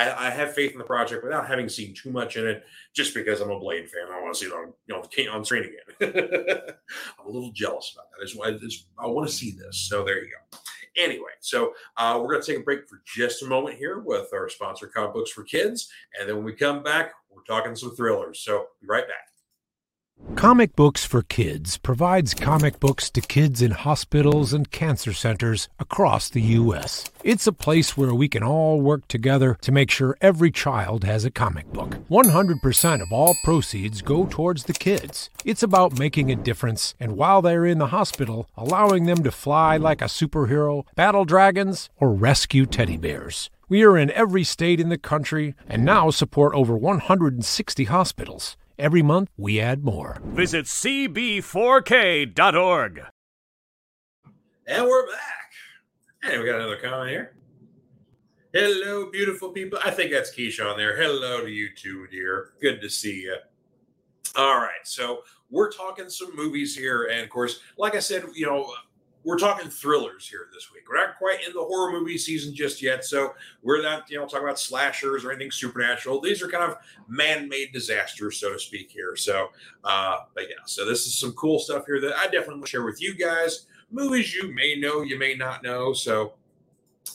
I, 0.00 0.26
I, 0.26 0.30
have 0.30 0.54
faith 0.54 0.72
in 0.72 0.78
the 0.78 0.84
project 0.84 1.22
without 1.22 1.46
having 1.46 1.68
seen 1.68 1.94
too 1.94 2.10
much 2.10 2.36
in 2.36 2.46
it, 2.46 2.64
just 2.94 3.14
because 3.14 3.40
I'm 3.40 3.50
a 3.50 3.58
Blade 3.58 3.88
fan. 3.88 4.12
I 4.12 4.20
want 4.20 4.34
to 4.34 4.40
see 4.40 4.46
it 4.46 4.52
on 4.52 4.72
you 4.86 4.94
know 4.94 5.32
on 5.32 5.44
screen 5.44 5.64
again. 5.64 6.12
I'm 7.18 7.26
a 7.26 7.30
little 7.30 7.52
jealous 7.52 7.94
about 7.94 8.06
that. 8.10 8.42
I, 8.44 8.58
just, 8.58 8.86
I, 8.98 9.04
I 9.04 9.06
want 9.08 9.28
to 9.28 9.34
see 9.34 9.52
this. 9.52 9.88
So 9.88 10.04
there 10.04 10.22
you 10.24 10.30
go. 10.30 10.58
Anyway, 10.96 11.30
so 11.40 11.74
uh, 11.96 12.18
we're 12.20 12.30
going 12.32 12.42
to 12.42 12.46
take 12.46 12.60
a 12.60 12.64
break 12.64 12.88
for 12.88 13.00
just 13.04 13.42
a 13.42 13.46
moment 13.46 13.76
here 13.76 14.00
with 14.00 14.28
our 14.32 14.48
sponsor, 14.48 14.88
Comic 14.88 15.14
Books 15.14 15.30
for 15.30 15.44
Kids, 15.44 15.88
and 16.18 16.28
then 16.28 16.36
when 16.36 16.44
we 16.44 16.52
come 16.52 16.82
back, 16.82 17.12
we're 17.30 17.42
talking 17.42 17.76
some 17.76 17.94
thrillers. 17.94 18.40
So 18.40 18.66
be 18.80 18.88
right 18.88 19.06
back. 19.06 19.29
Comic 20.36 20.76
Books 20.76 21.04
for 21.04 21.22
Kids 21.22 21.76
provides 21.76 22.34
comic 22.34 22.78
books 22.78 23.10
to 23.10 23.20
kids 23.20 23.60
in 23.60 23.72
hospitals 23.72 24.52
and 24.52 24.70
cancer 24.70 25.12
centers 25.12 25.68
across 25.78 26.28
the 26.28 26.40
U.S. 26.40 27.04
It's 27.24 27.46
a 27.46 27.52
place 27.52 27.96
where 27.96 28.14
we 28.14 28.28
can 28.28 28.42
all 28.42 28.80
work 28.80 29.08
together 29.08 29.58
to 29.60 29.72
make 29.72 29.90
sure 29.90 30.16
every 30.20 30.50
child 30.50 31.04
has 31.04 31.24
a 31.24 31.30
comic 31.30 31.72
book. 31.72 31.96
100% 32.08 33.02
of 33.02 33.12
all 33.12 33.34
proceeds 33.42 34.02
go 34.02 34.24
towards 34.26 34.64
the 34.64 34.72
kids. 34.72 35.30
It's 35.44 35.62
about 35.62 35.98
making 35.98 36.30
a 36.30 36.36
difference, 36.36 36.94
and 37.00 37.16
while 37.16 37.42
they're 37.42 37.66
in 37.66 37.78
the 37.78 37.88
hospital, 37.88 38.48
allowing 38.56 39.06
them 39.06 39.22
to 39.24 39.30
fly 39.30 39.76
like 39.76 40.00
a 40.00 40.04
superhero, 40.04 40.84
battle 40.94 41.24
dragons, 41.24 41.90
or 41.98 42.14
rescue 42.14 42.66
teddy 42.66 42.96
bears. 42.96 43.50
We 43.68 43.84
are 43.84 43.98
in 43.98 44.10
every 44.12 44.44
state 44.44 44.80
in 44.80 44.90
the 44.90 44.98
country 44.98 45.54
and 45.68 45.84
now 45.84 46.10
support 46.10 46.54
over 46.54 46.76
160 46.76 47.84
hospitals. 47.84 48.56
Every 48.80 49.02
month, 49.02 49.28
we 49.36 49.60
add 49.60 49.84
more. 49.84 50.22
Visit 50.24 50.64
cb4k.org. 50.64 53.02
And 54.66 54.86
we're 54.86 55.06
back. 55.06 55.52
And 56.22 56.40
we 56.40 56.46
got 56.46 56.54
another 56.54 56.78
comment 56.78 57.10
here. 57.10 57.34
Hello, 58.54 59.10
beautiful 59.10 59.50
people. 59.50 59.78
I 59.84 59.90
think 59.90 60.10
that's 60.10 60.34
Keisha 60.34 60.64
on 60.64 60.78
there. 60.78 60.96
Hello 60.96 61.42
to 61.42 61.50
you 61.50 61.68
too, 61.76 62.06
dear. 62.10 62.52
Good 62.62 62.80
to 62.80 62.88
see 62.88 63.24
you. 63.24 63.36
All 64.34 64.56
right. 64.56 64.80
So 64.84 65.24
we're 65.50 65.70
talking 65.70 66.08
some 66.08 66.34
movies 66.34 66.74
here. 66.74 67.10
And 67.12 67.22
of 67.22 67.28
course, 67.28 67.60
like 67.76 67.94
I 67.94 67.98
said, 67.98 68.24
you 68.34 68.46
know, 68.46 68.72
we're 69.24 69.38
talking 69.38 69.68
thrillers 69.68 70.28
here 70.28 70.48
this 70.52 70.72
week. 70.72 70.84
We're 70.88 70.96
not 70.96 71.18
quite 71.18 71.46
in 71.46 71.52
the 71.52 71.60
horror 71.60 71.92
movie 71.92 72.16
season 72.16 72.54
just 72.54 72.80
yet, 72.80 73.04
so 73.04 73.34
we're 73.62 73.82
not, 73.82 74.10
you 74.10 74.18
know, 74.18 74.26
talking 74.26 74.44
about 74.44 74.58
slashers 74.58 75.24
or 75.24 75.30
anything 75.30 75.50
supernatural. 75.50 76.20
These 76.20 76.42
are 76.42 76.48
kind 76.48 76.70
of 76.70 76.78
man-made 77.08 77.72
disasters, 77.72 78.38
so 78.38 78.52
to 78.52 78.58
speak, 78.58 78.90
here. 78.90 79.16
So, 79.16 79.48
uh, 79.84 80.20
but 80.34 80.44
yeah, 80.48 80.64
so 80.64 80.86
this 80.86 81.06
is 81.06 81.18
some 81.18 81.32
cool 81.32 81.58
stuff 81.58 81.84
here 81.86 82.00
that 82.00 82.16
I 82.16 82.24
definitely 82.24 82.54
want 82.54 82.66
to 82.66 82.70
share 82.70 82.84
with 82.84 83.02
you 83.02 83.14
guys. 83.14 83.66
Movies 83.90 84.34
you 84.34 84.54
may 84.54 84.76
know, 84.76 85.02
you 85.02 85.18
may 85.18 85.34
not 85.34 85.62
know. 85.62 85.92
So, 85.92 86.34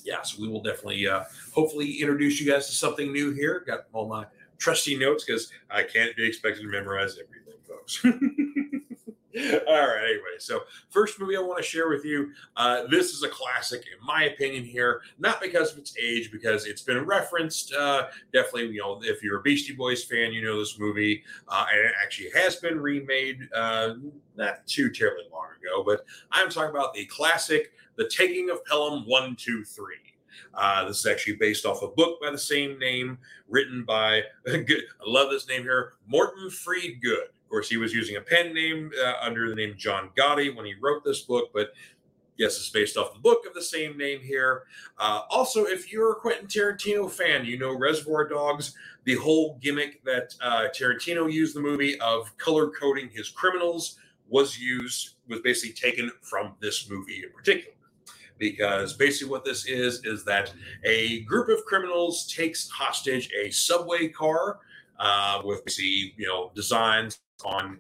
yeah, 0.04 0.22
so 0.22 0.42
we 0.42 0.48
will 0.48 0.62
definitely, 0.62 1.08
uh, 1.08 1.24
hopefully, 1.54 2.02
introduce 2.02 2.40
you 2.40 2.52
guys 2.52 2.68
to 2.68 2.74
something 2.74 3.12
new 3.12 3.32
here. 3.32 3.64
Got 3.66 3.86
all 3.94 4.08
my 4.08 4.26
trusty 4.58 4.98
notes 4.98 5.24
because 5.24 5.52
I 5.72 5.84
can't 5.84 6.16
be 6.16 6.28
expected 6.28 6.62
to 6.62 6.68
memorize 6.68 7.18
everything, 7.18 7.56
folks. 7.68 8.04
All 9.68 9.88
right. 9.88 10.04
Anyway, 10.06 10.38
so 10.40 10.62
first 10.90 11.20
movie 11.20 11.36
I 11.36 11.42
want 11.42 11.58
to 11.58 11.64
share 11.64 11.90
with 11.90 12.06
you. 12.06 12.32
Uh, 12.56 12.84
this 12.88 13.12
is 13.12 13.24
a 13.24 13.28
classic, 13.28 13.82
in 13.82 14.06
my 14.06 14.26
opinion. 14.26 14.64
Here, 14.64 15.02
not 15.20 15.42
because 15.42 15.74
of 15.74 15.80
its 15.80 15.94
age, 16.02 16.32
because 16.32 16.66
it's 16.66 16.82
been 16.82 17.06
referenced. 17.06 17.74
Uh, 17.74 18.08
definitely, 18.32 18.68
you 18.68 18.82
know, 18.82 19.02
if 19.04 19.22
you're 19.22 19.40
a 19.40 19.42
Beastie 19.42 19.74
Boys 19.74 20.04
fan, 20.04 20.32
you 20.32 20.42
know 20.42 20.58
this 20.60 20.80
movie, 20.80 21.24
uh, 21.50 21.66
and 21.72 21.82
it 21.82 21.94
actually 22.02 22.30
has 22.34 22.58
been 22.58 22.80
remade 22.80 23.40
uh, 23.54 23.96
not 24.38 24.66
too 24.68 24.90
terribly 24.90 25.26
long 25.32 25.48
ago. 25.62 25.84
But 25.84 26.06
I'm 26.32 26.50
talking 26.50 26.70
about 26.70 26.94
the 26.94 27.06
classic, 27.06 27.74
"The 27.98 28.08
Taking 28.08 28.50
of 28.50 28.64
Pelham 28.64 29.06
One, 29.06 29.36
Two, 29.36 29.66
Three. 29.66 29.96
Uh, 30.54 30.88
this 30.88 31.00
is 31.00 31.06
actually 31.06 31.36
based 31.36 31.66
off 31.66 31.82
a 31.82 31.88
book 31.88 32.22
by 32.22 32.32
the 32.32 32.38
same 32.38 32.80
name, 32.80 33.18
written 33.50 33.84
by, 33.84 34.22
I 34.48 34.66
love 35.06 35.30
this 35.30 35.48
name 35.48 35.64
here, 35.64 35.94
Morton 36.08 36.50
Freedgood. 36.50 37.35
Course, 37.56 37.70
he 37.70 37.78
was 37.78 37.94
using 37.94 38.18
a 38.18 38.22
pen 38.22 38.54
name 38.54 38.92
uh, 39.02 39.14
under 39.22 39.48
the 39.48 39.56
name 39.56 39.76
John 39.78 40.10
Godey 40.18 40.54
when 40.54 40.66
he 40.66 40.74
wrote 40.82 41.06
this 41.06 41.22
book, 41.22 41.52
but 41.54 41.70
yes, 42.36 42.58
it's 42.58 42.70
based 42.70 42.98
off 42.98 43.14
the 43.14 43.20
book 43.20 43.46
of 43.48 43.54
the 43.54 43.62
same 43.62 43.98
name 43.98 44.20
here. 44.20 44.64
Uh, 44.98 45.22
also, 45.30 45.64
if 45.64 45.90
you're 45.90 46.12
a 46.12 46.16
Quentin 46.16 46.48
Tarantino 46.48 47.10
fan, 47.10 47.46
you 47.46 47.58
know 47.58 47.74
Reservoir 47.74 48.28
Dogs, 48.28 48.76
the 49.06 49.16
whole 49.16 49.58
gimmick 49.62 50.04
that 50.04 50.36
uh, 50.42 50.68
Tarantino 50.78 51.32
used 51.32 51.56
the 51.56 51.62
movie 51.62 51.98
of 52.02 52.38
color 52.38 52.72
coding 52.72 53.10
his 53.14 53.30
criminals 53.30 54.00
was 54.28 54.60
used, 54.60 55.12
was 55.30 55.40
basically 55.40 55.76
taken 55.76 56.12
from 56.24 56.56
this 56.60 56.90
movie 56.90 57.24
in 57.24 57.32
particular 57.32 57.72
because 58.38 58.92
basically 58.92 59.32
what 59.32 59.46
this 59.46 59.66
is 59.66 60.04
is 60.04 60.26
that 60.26 60.54
a 60.84 61.22
group 61.22 61.48
of 61.48 61.64
criminals 61.64 62.28
takes 62.28 62.70
hostage 62.70 63.30
a 63.42 63.50
subway 63.50 64.10
car 64.10 64.60
uh, 65.00 65.42
with 65.46 65.64
basically 65.64 66.14
you 66.18 66.28
know 66.28 66.52
designs 66.54 67.22
on 67.44 67.80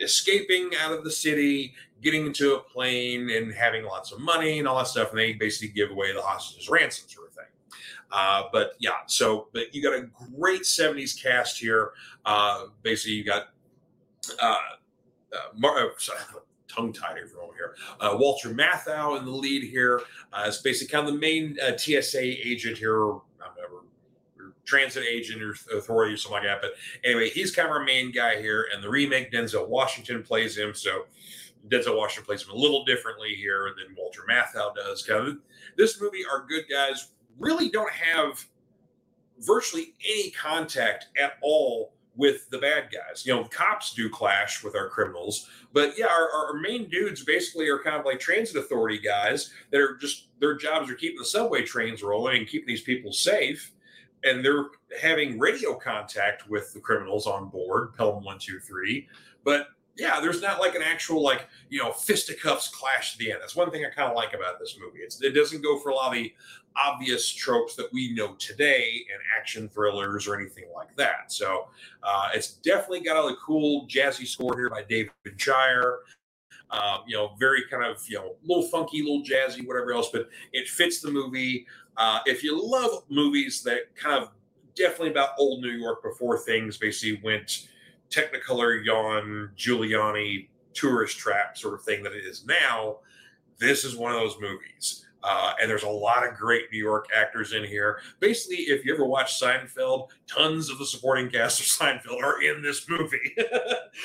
escaping 0.00 0.70
out 0.80 0.92
of 0.92 1.04
the 1.04 1.10
city, 1.10 1.74
getting 2.02 2.26
into 2.26 2.54
a 2.54 2.60
plane, 2.60 3.30
and 3.30 3.52
having 3.52 3.84
lots 3.84 4.12
of 4.12 4.20
money 4.20 4.58
and 4.58 4.66
all 4.66 4.78
that 4.78 4.86
stuff, 4.86 5.10
and 5.10 5.18
they 5.18 5.32
basically 5.34 5.68
give 5.68 5.90
away 5.90 6.12
the 6.12 6.22
hostages 6.22 6.68
ransom 6.68 7.08
sort 7.08 7.28
of 7.28 7.34
thing. 7.34 7.44
Uh, 8.12 8.44
but 8.52 8.72
yeah, 8.80 8.90
so 9.06 9.48
but 9.52 9.74
you 9.74 9.82
got 9.82 9.94
a 9.94 10.08
great 10.36 10.62
'70s 10.62 11.20
cast 11.20 11.58
here. 11.58 11.92
Uh, 12.24 12.66
basically, 12.82 13.12
you 13.12 13.24
got 13.24 13.48
uh, 14.42 14.54
uh, 15.32 15.36
Mar- 15.56 15.92
sorry, 15.98 16.18
tongue 16.68 16.92
tied 16.92 17.18
everyone 17.18 17.50
here. 17.56 17.76
Uh, 18.00 18.16
Walter 18.18 18.50
Matthau 18.50 19.18
in 19.18 19.24
the 19.24 19.30
lead 19.30 19.62
here. 19.62 20.02
Uh, 20.32 20.44
it's 20.46 20.58
basically 20.58 20.90
kind 20.90 21.06
of 21.06 21.14
the 21.14 21.20
main 21.20 21.56
TSA 21.76 22.20
agent 22.20 22.78
here, 22.78 23.20
transit 24.70 25.04
agent 25.04 25.42
or 25.42 25.56
authority 25.76 26.14
or 26.14 26.16
something 26.16 26.42
like 26.42 26.44
that. 26.44 26.62
But 26.62 26.72
anyway, 27.04 27.28
he's 27.30 27.50
kind 27.50 27.66
of 27.66 27.72
our 27.72 27.84
main 27.84 28.12
guy 28.12 28.40
here. 28.40 28.68
And 28.72 28.82
the 28.82 28.88
remake, 28.88 29.32
Denzel 29.32 29.68
Washington 29.68 30.22
plays 30.22 30.56
him. 30.56 30.74
So 30.74 31.06
Denzel 31.68 31.96
Washington 31.96 32.24
plays 32.24 32.44
him 32.44 32.50
a 32.50 32.56
little 32.56 32.84
differently 32.84 33.34
here 33.34 33.72
than 33.76 33.96
Walter 33.96 34.22
Matthau 34.30 34.74
does. 34.74 35.02
Kind 35.02 35.26
of, 35.26 35.38
this 35.76 36.00
movie, 36.00 36.24
our 36.30 36.46
good 36.46 36.64
guys 36.70 37.08
really 37.38 37.68
don't 37.68 37.92
have 37.92 38.44
virtually 39.40 39.94
any 40.08 40.30
contact 40.30 41.06
at 41.20 41.32
all 41.42 41.92
with 42.16 42.48
the 42.50 42.58
bad 42.58 42.90
guys. 42.92 43.24
You 43.24 43.34
know, 43.34 43.44
cops 43.44 43.94
do 43.94 44.08
clash 44.08 44.62
with 44.62 44.76
our 44.76 44.88
criminals, 44.88 45.48
but 45.72 45.94
yeah, 45.96 46.06
our, 46.06 46.30
our 46.30 46.54
main 46.54 46.88
dudes 46.90 47.24
basically 47.24 47.68
are 47.68 47.78
kind 47.78 47.96
of 47.96 48.04
like 48.04 48.20
transit 48.20 48.56
authority 48.56 48.98
guys 48.98 49.50
that 49.70 49.80
are 49.80 49.96
just 49.96 50.28
their 50.40 50.56
jobs 50.56 50.90
are 50.90 50.94
keeping 50.94 51.18
the 51.18 51.24
subway 51.24 51.64
trains 51.64 52.02
rolling 52.02 52.38
and 52.38 52.48
keeping 52.48 52.68
these 52.68 52.82
people 52.82 53.12
safe. 53.12 53.72
And 54.24 54.44
they're 54.44 54.66
having 55.00 55.38
radio 55.38 55.74
contact 55.74 56.48
with 56.48 56.72
the 56.74 56.80
criminals 56.80 57.26
on 57.26 57.48
board, 57.48 57.94
Pelham 57.96 58.24
123. 58.24 59.08
But 59.44 59.68
yeah, 59.96 60.18
there's 60.20 60.40
not 60.40 60.60
like 60.60 60.74
an 60.74 60.82
actual 60.82 61.22
like 61.22 61.46
you 61.68 61.78
know 61.78 61.92
fisticuffs 61.92 62.68
clash 62.68 63.14
at 63.14 63.18
the 63.18 63.32
end. 63.32 63.40
That's 63.40 63.56
one 63.56 63.70
thing 63.70 63.84
I 63.84 63.90
kind 63.90 64.10
of 64.10 64.16
like 64.16 64.34
about 64.34 64.58
this 64.58 64.78
movie. 64.80 65.00
It's, 65.00 65.22
it 65.22 65.30
doesn't 65.30 65.62
go 65.62 65.78
for 65.78 65.90
a 65.90 65.94
lot 65.94 66.08
of 66.08 66.14
the 66.14 66.32
obvious 66.76 67.28
tropes 67.28 67.74
that 67.76 67.92
we 67.92 68.14
know 68.14 68.34
today 68.34 69.04
in 69.08 69.16
action 69.38 69.68
thrillers 69.68 70.26
or 70.26 70.38
anything 70.38 70.66
like 70.74 70.94
that. 70.96 71.32
So 71.32 71.68
uh, 72.02 72.28
it's 72.34 72.52
definitely 72.54 73.00
got 73.00 73.28
a 73.28 73.34
cool 73.44 73.86
jazzy 73.88 74.26
score 74.26 74.56
here 74.56 74.70
by 74.70 74.84
David 74.88 75.12
Shire. 75.36 75.98
Um, 76.70 77.00
you 77.06 77.16
know, 77.16 77.32
very 77.40 77.64
kind 77.68 77.84
of 77.84 78.00
you 78.08 78.16
know, 78.16 78.36
little 78.44 78.68
funky, 78.68 79.02
little 79.02 79.24
jazzy, 79.24 79.66
whatever 79.66 79.92
else, 79.92 80.08
but 80.12 80.28
it 80.52 80.68
fits 80.68 81.00
the 81.00 81.10
movie. 81.10 81.66
Uh, 82.00 82.20
if 82.24 82.42
you 82.42 82.58
love 82.58 83.02
movies 83.10 83.62
that 83.62 83.94
kind 83.94 84.20
of 84.22 84.30
definitely 84.74 85.10
about 85.10 85.30
old 85.38 85.60
New 85.60 85.70
York 85.70 86.02
before 86.02 86.38
things 86.38 86.78
basically 86.78 87.20
went 87.22 87.68
Technicolor 88.08 88.82
yawn 88.82 89.50
Giuliani 89.54 90.48
tourist 90.72 91.18
trap 91.18 91.58
sort 91.58 91.74
of 91.74 91.82
thing 91.82 92.02
that 92.02 92.14
it 92.14 92.24
is 92.24 92.46
now, 92.46 92.96
this 93.58 93.84
is 93.84 93.96
one 93.96 94.12
of 94.12 94.18
those 94.18 94.36
movies. 94.40 95.04
Uh, 95.22 95.52
and 95.60 95.68
there's 95.68 95.82
a 95.82 95.88
lot 95.88 96.26
of 96.26 96.34
great 96.34 96.72
New 96.72 96.78
York 96.78 97.08
actors 97.14 97.52
in 97.52 97.62
here. 97.62 98.00
Basically, 98.18 98.64
if 98.64 98.86
you 98.86 98.94
ever 98.94 99.04
watch 99.04 99.38
Seinfeld, 99.38 100.08
tons 100.26 100.70
of 100.70 100.78
the 100.78 100.86
supporting 100.86 101.28
cast 101.28 101.60
of 101.60 101.66
Seinfeld 101.86 102.22
are 102.22 102.42
in 102.42 102.62
this 102.62 102.88
movie. 102.88 103.34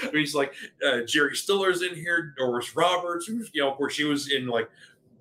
I 0.04 0.12
mean, 0.12 0.28
like 0.34 0.54
uh, 0.86 1.04
Jerry 1.08 1.38
Stiller's 1.38 1.82
in 1.82 1.96
here, 1.96 2.34
Doris 2.38 2.76
Roberts, 2.76 3.30
you 3.30 3.46
know, 3.56 3.72
of 3.72 3.78
course, 3.78 3.94
she 3.94 4.04
was 4.04 4.30
in 4.30 4.48
like 4.48 4.70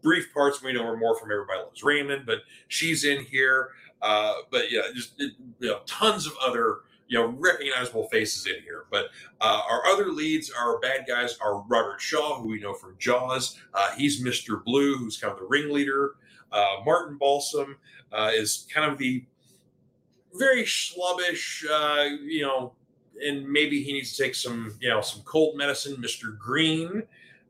brief 0.04 0.32
parts. 0.32 0.62
We 0.62 0.72
know 0.72 0.84
her 0.84 0.96
more 0.96 1.18
from 1.18 1.32
Everybody 1.32 1.60
Loves 1.60 1.82
Raymond, 1.82 2.26
but 2.26 2.42
she's 2.68 3.04
in 3.04 3.24
here. 3.24 3.70
Uh, 4.00 4.34
but 4.52 4.70
yeah, 4.70 4.82
just 4.94 5.18
you 5.18 5.30
know, 5.60 5.80
tons 5.86 6.26
of 6.26 6.34
other 6.40 6.80
you 7.08 7.18
know 7.18 7.34
recognizable 7.38 8.08
faces 8.08 8.46
in 8.46 8.62
here. 8.62 8.84
But 8.90 9.06
uh, 9.40 9.62
our 9.68 9.84
other 9.86 10.12
leads, 10.12 10.50
our 10.50 10.78
bad 10.78 11.06
guys, 11.08 11.36
are 11.38 11.62
Robert 11.62 12.00
Shaw, 12.00 12.40
who 12.40 12.48
we 12.48 12.60
know 12.60 12.74
from 12.74 12.94
Jaws. 12.98 13.58
Uh, 13.72 13.90
he's 13.96 14.22
Mr. 14.22 14.62
Blue, 14.62 14.96
who's 14.96 15.16
kind 15.16 15.32
of 15.32 15.40
the 15.40 15.46
ringleader. 15.46 16.14
Uh, 16.52 16.76
Martin 16.84 17.16
Balsam 17.18 17.76
uh, 18.12 18.30
is 18.32 18.68
kind 18.72 18.90
of 18.90 18.98
the 18.98 19.24
very 20.34 20.66
slubbish, 20.66 21.64
uh, 21.70 22.06
you 22.22 22.42
know, 22.42 22.74
and 23.24 23.48
maybe 23.48 23.82
he 23.82 23.92
needs 23.92 24.16
to 24.16 24.22
take 24.22 24.34
some, 24.34 24.76
you 24.80 24.88
know, 24.88 25.00
some 25.00 25.22
cold 25.22 25.56
medicine. 25.56 25.96
Mr. 25.96 26.36
Green 26.38 27.04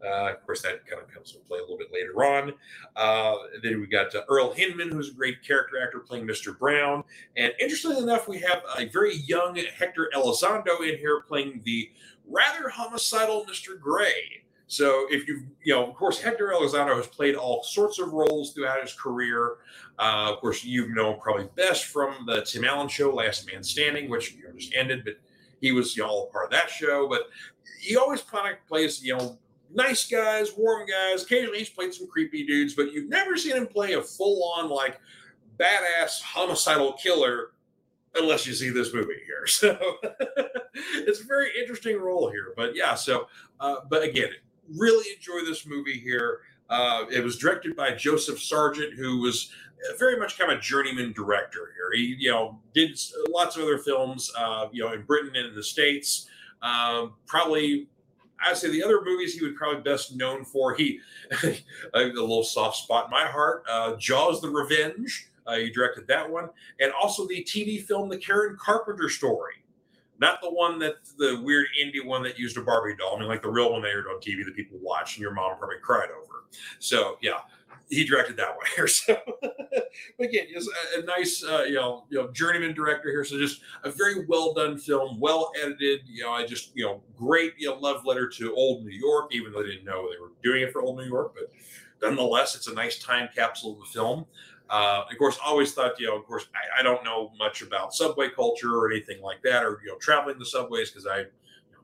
uh, 0.05 0.33
of 0.33 0.45
course, 0.45 0.63
that 0.63 0.87
kind 0.87 1.03
of 1.03 1.11
comes 1.13 1.33
into 1.33 1.45
play 1.47 1.59
a 1.59 1.63
little 1.63 1.79
bit 1.79 1.93
later 1.93 2.25
on. 2.25 2.53
Uh, 2.97 3.35
then 3.63 3.81
we 3.81 3.87
got 3.87 4.15
uh, 4.15 4.23
Earl 4.29 4.53
Hindman, 4.53 4.91
who's 4.91 5.11
a 5.11 5.15
great 5.15 5.43
character 5.43 5.83
actor 5.83 6.01
playing 6.01 6.27
Mr. 6.27 6.57
Brown. 6.59 7.05
And 7.37 7.53
interestingly 7.61 7.99
enough, 7.99 8.29
we 8.29 8.39
have 8.41 8.63
a 8.77 8.87
very 8.87 9.17
young 9.17 9.57
Hector 9.57 10.11
Elizondo 10.15 10.81
in 10.81 10.99
here 10.99 11.23
playing 11.27 11.63
the 11.65 11.91
rather 12.29 12.69
homicidal 12.69 13.47
Mr. 13.49 13.79
Gray. 13.79 14.45
So 14.67 15.07
if 15.11 15.29
you, 15.29 15.47
you 15.63 15.75
know, 15.75 15.87
of 15.87 15.95
course, 15.95 16.21
Hector 16.21 16.49
Elizondo 16.49 16.97
has 16.97 17.07
played 17.07 17.35
all 17.35 17.63
sorts 17.63 17.99
of 17.99 18.13
roles 18.13 18.53
throughout 18.53 18.81
his 18.81 18.95
career. 18.95 19.57
Uh, 19.99 20.33
of 20.33 20.41
course, 20.41 20.65
you 20.65 20.93
know 20.95 21.15
probably 21.15 21.49
best 21.55 21.85
from 21.87 22.27
the 22.27 22.43
Tim 22.43 22.65
Allen 22.65 22.89
show, 22.89 23.15
Last 23.15 23.47
Man 23.47 23.63
Standing, 23.63 24.09
which 24.09 24.33
you 24.35 24.45
know, 24.45 24.55
just 24.57 24.75
ended, 24.75 25.05
but 25.05 25.15
he 25.61 25.73
was 25.73 25.97
you 25.97 26.03
know, 26.03 26.09
all 26.09 26.27
part 26.27 26.47
of 26.47 26.51
that 26.53 26.71
show. 26.71 27.09
But 27.09 27.29
he 27.81 27.97
always 27.97 28.23
kind 28.23 28.53
of 28.53 28.67
plays, 28.67 29.03
you 29.03 29.17
know, 29.17 29.39
nice 29.75 30.09
guys, 30.09 30.57
warm 30.57 30.87
guys. 30.87 31.23
Occasionally 31.23 31.59
he's 31.59 31.69
played 31.69 31.93
some 31.93 32.07
creepy 32.07 32.47
dudes, 32.47 32.75
but 32.75 32.93
you've 32.93 33.09
never 33.09 33.37
seen 33.37 33.57
him 33.57 33.67
play 33.67 33.95
a 33.95 34.03
full 34.03 34.53
on 34.57 34.71
like 34.71 35.01
badass 35.59 36.23
homicidal 36.23 36.95
killer 36.95 37.53
unless 38.15 38.47
you 38.47 38.55
see 38.55 38.71
this 38.71 38.95
movie 38.95 39.21
here. 39.27 39.47
So 39.47 39.77
it's 40.95 41.21
a 41.21 41.25
very 41.25 41.51
interesting 41.61 42.01
role 42.01 42.31
here. 42.31 42.55
But 42.57 42.75
yeah, 42.75 42.95
so 42.95 43.29
uh, 43.61 43.77
but 43.89 44.03
again, 44.03 44.31
really 44.77 45.05
enjoy 45.15 45.45
this 45.45 45.67
movie 45.67 45.99
here. 45.99 46.41
Uh, 46.71 47.05
it 47.13 47.23
was 47.23 47.37
directed 47.37 47.77
by 47.77 47.93
Joseph 47.93 48.41
Sargent, 48.41 48.95
who 48.95 49.21
was 49.21 49.51
very 49.99 50.19
much 50.19 50.39
kind 50.39 50.51
of 50.51 50.59
a 50.59 50.61
journeyman 50.61 51.13
director 51.13 51.73
here. 51.77 51.91
He, 51.93 52.17
you 52.19 52.31
know, 52.31 52.59
did 52.75 52.99
lots 53.29 53.57
of 53.57 53.63
other 53.63 53.79
films, 53.79 54.33
uh, 54.37 54.69
you 54.73 54.83
know, 54.83 54.93
in 54.93 55.03
Britain 55.03 55.33
and 55.37 55.49
in 55.49 55.55
the 55.55 55.63
States. 55.63 56.29
Um, 56.63 57.15
probably 57.27 57.89
I'd 58.41 58.57
say 58.57 58.71
the 58.71 58.83
other 58.83 59.03
movies 59.03 59.35
he 59.35 59.45
would 59.45 59.57
probably 59.57 59.83
best 59.83 60.17
known 60.17 60.45
for. 60.45 60.75
He 60.75 61.01
a 61.43 62.05
little 62.05 62.45
soft 62.45 62.77
spot 62.77 63.07
in 63.07 63.11
my 63.11 63.27
heart. 63.27 63.65
Uh, 63.69 63.97
Jaws: 63.97 64.41
The 64.41 64.49
Revenge. 64.49 65.31
Uh, 65.47 65.57
he 65.57 65.71
directed 65.71 66.07
that 66.07 66.29
one, 66.29 66.49
and 66.81 66.91
also 66.93 67.27
the 67.27 67.45
TV 67.45 67.83
film 67.83 68.09
The 68.09 68.17
Karen 68.17 68.57
Carpenter 68.59 69.11
Story. 69.11 69.55
Not 70.19 70.41
the 70.41 70.51
one 70.51 70.79
that 70.79 70.95
the 71.19 71.41
weird 71.43 71.67
indie 71.83 72.05
one 72.05 72.23
that 72.23 72.39
used 72.39 72.57
a 72.57 72.63
Barbie 72.63 72.97
doll. 72.97 73.17
I 73.17 73.19
mean, 73.19 73.29
like 73.29 73.43
the 73.43 73.51
real 73.51 73.73
one 73.73 73.83
they 73.83 73.89
aired 73.89 74.07
on 74.07 74.21
TV 74.21 74.45
that 74.45 74.55
people 74.55 74.79
watched 74.81 75.17
and 75.17 75.23
your 75.23 75.35
mom 75.35 75.59
probably 75.59 75.77
cried 75.83 76.09
over. 76.11 76.45
So 76.79 77.19
yeah, 77.21 77.41
he 77.89 78.05
directed 78.05 78.37
that 78.37 78.57
one 78.57 78.67
here. 78.77 78.89
So, 79.05 79.17
but 80.19 80.29
again, 80.29 80.47
just 80.53 80.69
a, 80.69 81.01
a 81.01 81.05
nice, 81.05 81.45
uh, 81.45 81.65
you 81.67 81.75
know, 81.75 82.05
you 82.09 82.19
know, 82.19 82.31
journeyman 82.31 82.75
director 82.75 83.11
here. 83.11 83.25
So 83.25 83.39
just 83.39 83.61
a 83.83 83.91
very 83.91 84.25
well 84.27 84.53
done 84.53 84.79
film, 84.79 85.19
well 85.19 85.51
edited. 85.61 86.01
You 86.07 86.25
know, 86.25 86.33
I 86.33 86.47
just, 86.47 86.71
you 86.75 86.85
know, 86.85 87.03
great, 87.17 87.55
you 87.59 87.69
know, 87.69 87.77
love 87.77 88.05
letter 88.07 88.29
to 88.29 88.55
old 88.55 88.85
New 88.85 88.97
York, 88.97 89.35
even 89.35 89.53
though 89.53 89.63
they 89.63 89.71
didn't 89.71 89.85
know 89.85 90.09
they 90.11 90.21
were 90.21 90.33
doing 90.43 90.63
it 90.63 90.73
for 90.73 90.83
old 90.83 90.97
New 90.97 91.07
York. 91.07 91.35
But 91.35 91.53
nonetheless, 92.03 92.55
it's 92.55 92.69
a 92.69 92.75
nice 92.75 92.99
time 92.99 93.29
capsule 93.35 93.73
of 93.73 93.79
the 93.81 93.87
film. 93.87 94.27
Uh, 94.71 95.05
of 95.11 95.19
course, 95.19 95.39
always 95.45 95.73
thought, 95.75 95.99
you 96.01 96.07
know, 96.07 96.17
of 96.17 96.25
course, 96.25 96.47
I, 96.55 96.81
I, 96.81 96.83
don't 96.83 97.05
know 97.05 97.33
much 97.39 97.61
about 97.61 97.93
subway 97.93 98.31
culture 98.31 98.75
or 98.75 98.91
anything 98.91 99.21
like 99.21 99.43
that, 99.43 99.63
or 99.63 99.81
you 99.85 99.91
know, 99.91 99.99
traveling 99.99 100.39
the 100.39 100.47
subways 100.47 100.91
because 100.91 101.07
I 101.07 101.25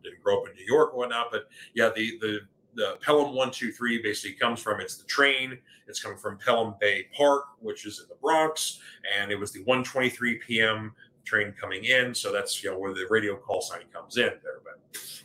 didn't 0.02 0.22
grow 0.22 0.40
up 0.40 0.48
in 0.48 0.54
New 0.56 0.64
York 0.64 0.94
or 0.94 0.98
whatnot, 0.98 1.26
but 1.30 1.48
yeah, 1.74 1.90
the 1.94 2.18
the 2.20 2.40
the 2.74 2.98
Pelham 3.00 3.28
123 3.28 4.02
basically 4.02 4.37
comes 4.37 4.61
from 4.61 4.80
it's 4.80 4.96
the 4.96 5.06
train. 5.06 5.59
It's 5.87 6.00
coming 6.00 6.18
from 6.18 6.38
Pelham 6.38 6.74
Bay 6.80 7.09
Park, 7.16 7.44
which 7.59 7.87
is 7.87 8.00
in 8.00 8.09
the 8.09 8.14
Bronx, 8.16 8.80
and 9.18 9.30
it 9.33 9.38
was 9.38 9.52
the 9.52 9.61
123 9.61 10.38
p.m. 10.38 10.94
train 11.24 11.52
coming 11.61 11.85
in. 11.85 12.14
So 12.14 12.33
that's 12.33 12.62
you 12.62 12.70
know 12.70 12.78
where 12.78 12.94
the 12.94 13.06
radio 13.11 13.37
call 13.37 13.61
sign 13.61 13.83
comes 13.92 14.16
in 14.16 14.30
there. 14.42 14.61
But 14.64 14.80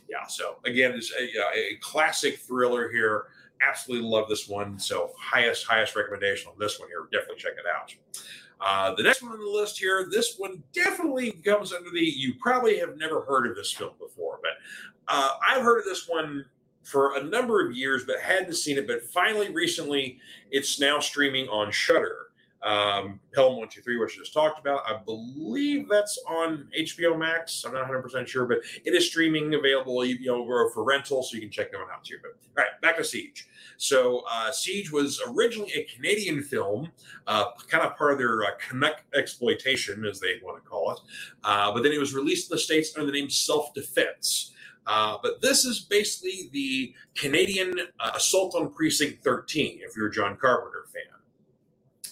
yeah, 0.08 0.26
so 0.26 0.56
again, 0.64 0.92
it's 0.92 1.12
a, 1.12 1.24
a 1.56 1.76
classic 1.80 2.38
thriller 2.38 2.90
here. 2.90 3.26
Absolutely 3.66 4.08
love 4.08 4.28
this 4.28 4.48
one. 4.48 4.78
So 4.78 5.12
highest 5.18 5.66
highest 5.66 5.94
recommendation 5.96 6.50
on 6.50 6.58
this 6.58 6.80
one 6.80 6.88
here. 6.88 7.06
Definitely 7.12 7.40
check 7.40 7.52
it 7.52 7.64
out. 7.72 7.94
Uh, 8.58 8.94
the 8.94 9.02
next 9.02 9.22
one 9.22 9.32
on 9.32 9.38
the 9.38 9.50
list 9.50 9.78
here, 9.78 10.08
this 10.10 10.36
one 10.38 10.62
definitely 10.72 11.30
comes 11.44 11.72
under 11.72 11.90
the 11.90 12.00
you 12.00 12.34
probably 12.40 12.78
have 12.78 12.96
never 12.96 13.20
heard 13.22 13.46
of 13.46 13.54
this 13.54 13.72
film 13.72 13.92
before, 13.98 14.40
but 14.42 14.52
uh, 15.08 15.32
I've 15.46 15.62
heard 15.62 15.78
of 15.80 15.84
this 15.84 16.08
one 16.08 16.44
for 16.86 17.16
a 17.16 17.22
number 17.22 17.66
of 17.66 17.76
years, 17.76 18.04
but 18.04 18.20
hadn't 18.20 18.54
seen 18.54 18.78
it. 18.78 18.86
But 18.86 19.02
finally, 19.10 19.50
recently, 19.50 20.18
it's 20.50 20.78
now 20.80 21.00
streaming 21.00 21.48
on 21.48 21.70
Shudder. 21.72 22.18
Um, 22.62 23.20
Pelham 23.32 23.58
One 23.58 23.68
Two 23.68 23.82
Three, 23.82 23.96
which 23.98 24.16
I 24.16 24.20
just 24.20 24.32
talked 24.32 24.58
about. 24.58 24.80
I 24.88 24.96
believe 25.04 25.88
that's 25.88 26.18
on 26.26 26.68
HBO 26.76 27.16
Max. 27.16 27.64
I'm 27.64 27.72
not 27.72 27.80
100 27.80 28.02
percent 28.02 28.28
sure, 28.28 28.46
but 28.46 28.58
it 28.84 28.94
is 28.94 29.06
streaming 29.06 29.54
available, 29.54 30.04
you 30.04 30.18
know, 30.26 30.44
for 30.70 30.82
rental, 30.82 31.22
so 31.22 31.34
you 31.34 31.40
can 31.42 31.50
check 31.50 31.70
that 31.70 31.78
out 31.78 32.02
too. 32.02 32.16
But 32.22 32.32
all 32.56 32.64
right, 32.64 32.80
back 32.80 32.96
to 32.96 33.04
Siege. 33.04 33.46
So 33.76 34.24
uh, 34.30 34.50
Siege 34.50 34.90
was 34.90 35.20
originally 35.28 35.72
a 35.74 35.84
Canadian 35.84 36.42
film, 36.42 36.90
uh, 37.26 37.46
kind 37.68 37.84
of 37.84 37.96
part 37.96 38.12
of 38.12 38.18
their 38.18 38.42
uh, 38.44 38.50
Canuck 38.58 39.02
exploitation, 39.14 40.04
as 40.04 40.18
they 40.18 40.40
want 40.42 40.62
to 40.62 40.68
call 40.68 40.92
it. 40.92 40.98
Uh, 41.44 41.72
but 41.72 41.82
then 41.82 41.92
it 41.92 42.00
was 42.00 42.14
released 42.14 42.50
in 42.50 42.56
the 42.56 42.60
states 42.60 42.96
under 42.96 43.06
the 43.06 43.20
name 43.20 43.28
Self 43.28 43.74
Defense. 43.74 44.52
Uh, 44.86 45.16
but 45.22 45.40
this 45.42 45.64
is 45.64 45.80
basically 45.80 46.48
the 46.52 46.94
Canadian 47.16 47.74
uh, 47.98 48.12
Assault 48.14 48.54
on 48.54 48.70
Precinct 48.70 49.22
13, 49.24 49.80
if 49.82 49.96
you're 49.96 50.08
a 50.08 50.12
John 50.12 50.36
Carpenter 50.36 50.84
fan. 50.92 51.02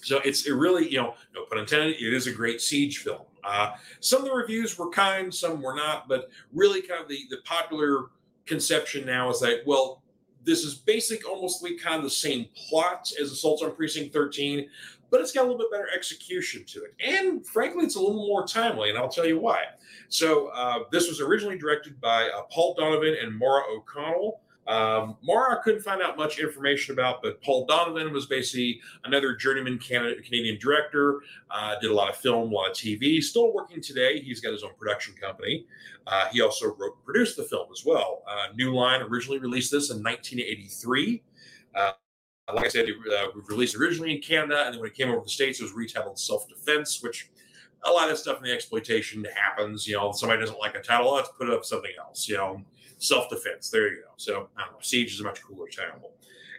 So 0.02 0.20
it's 0.24 0.46
it 0.46 0.52
really, 0.52 0.88
you 0.88 0.98
know, 0.98 1.14
no 1.34 1.44
pun 1.46 1.58
intended, 1.58 1.96
it 1.96 2.12
is 2.12 2.26
a 2.26 2.32
great 2.32 2.60
siege 2.60 2.98
film. 2.98 3.22
Uh, 3.42 3.72
some 4.00 4.20
of 4.20 4.26
the 4.26 4.34
reviews 4.34 4.78
were 4.78 4.90
kind, 4.90 5.34
some 5.34 5.62
were 5.62 5.74
not, 5.74 6.08
but 6.08 6.30
really 6.52 6.82
kind 6.82 7.02
of 7.02 7.08
the, 7.08 7.20
the 7.30 7.38
popular 7.44 8.06
conception 8.46 9.06
now 9.06 9.30
is 9.30 9.40
that, 9.40 9.62
well, 9.66 10.02
this 10.44 10.64
is 10.64 10.74
basically 10.74 11.30
almost 11.30 11.62
like 11.62 11.78
kind 11.82 11.96
of 11.96 12.02
the 12.02 12.10
same 12.10 12.46
plot 12.54 13.10
as 13.20 13.32
Assault 13.32 13.62
on 13.62 13.74
Precinct 13.74 14.12
13, 14.12 14.68
but 15.14 15.20
it's 15.20 15.30
got 15.30 15.42
a 15.42 15.46
little 15.46 15.58
bit 15.58 15.70
better 15.70 15.86
execution 15.94 16.64
to 16.64 16.82
it. 16.82 16.92
And 16.98 17.46
frankly, 17.46 17.84
it's 17.84 17.94
a 17.94 18.00
little 18.00 18.26
more 18.26 18.44
timely, 18.44 18.90
and 18.90 18.98
I'll 18.98 19.08
tell 19.08 19.24
you 19.24 19.38
why. 19.38 19.62
So, 20.08 20.48
uh, 20.48 20.80
this 20.90 21.06
was 21.06 21.20
originally 21.20 21.56
directed 21.56 22.00
by 22.00 22.28
uh, 22.30 22.42
Paul 22.50 22.74
Donovan 22.74 23.14
and 23.22 23.38
Maura 23.38 23.62
O'Connell. 23.70 24.40
Um, 24.66 25.16
Maura 25.22 25.56
I 25.56 25.62
couldn't 25.62 25.82
find 25.82 26.02
out 26.02 26.16
much 26.16 26.40
information 26.40 26.94
about, 26.94 27.22
but 27.22 27.40
Paul 27.42 27.64
Donovan 27.64 28.12
was 28.12 28.26
basically 28.26 28.80
another 29.04 29.36
journeyman 29.36 29.78
Canada, 29.78 30.20
Canadian 30.20 30.58
director. 30.58 31.20
Uh, 31.48 31.78
did 31.80 31.92
a 31.92 31.94
lot 31.94 32.10
of 32.10 32.16
film, 32.16 32.50
a 32.50 32.52
lot 32.52 32.70
of 32.70 32.76
TV. 32.76 33.22
Still 33.22 33.54
working 33.54 33.80
today. 33.80 34.18
He's 34.18 34.40
got 34.40 34.50
his 34.50 34.64
own 34.64 34.72
production 34.76 35.14
company. 35.14 35.64
Uh, 36.08 36.26
he 36.32 36.40
also 36.40 36.74
wrote 36.74 36.96
and 36.96 37.04
produced 37.04 37.36
the 37.36 37.44
film 37.44 37.68
as 37.72 37.84
well. 37.84 38.24
Uh, 38.26 38.48
New 38.56 38.74
Line 38.74 39.00
originally 39.00 39.38
released 39.38 39.70
this 39.70 39.90
in 39.90 40.02
1983. 40.02 41.22
Uh, 42.48 42.54
like 42.54 42.66
I 42.66 42.68
said, 42.68 42.88
it 42.88 42.96
uh, 42.96 43.28
was 43.34 43.48
released 43.48 43.74
originally 43.76 44.14
in 44.14 44.20
Canada, 44.20 44.64
and 44.64 44.74
then 44.74 44.80
when 44.80 44.90
it 44.90 44.94
came 44.94 45.08
over 45.08 45.18
to 45.18 45.24
the 45.24 45.30
States, 45.30 45.60
it 45.60 45.62
was 45.62 45.72
retitled 45.72 46.18
Self 46.18 46.48
Defense, 46.48 47.02
which 47.02 47.30
a 47.84 47.90
lot 47.90 48.10
of 48.10 48.18
stuff 48.18 48.38
in 48.38 48.44
the 48.44 48.52
exploitation 48.52 49.24
happens. 49.34 49.86
You 49.86 49.96
know, 49.96 50.12
somebody 50.12 50.40
doesn't 50.40 50.58
like 50.58 50.74
a 50.74 50.80
title, 50.80 51.14
let's 51.14 51.30
put 51.38 51.50
up 51.50 51.64
something 51.64 51.92
else. 51.98 52.28
You 52.28 52.36
know, 52.36 52.62
self 52.98 53.28
defense. 53.28 53.70
There 53.70 53.92
you 53.92 54.02
go. 54.02 54.12
So 54.16 54.48
I 54.56 54.62
don't 54.62 54.72
know. 54.72 54.78
Siege 54.80 55.14
is 55.14 55.20
a 55.20 55.24
much 55.24 55.42
cooler 55.42 55.68
title. 55.68 56.10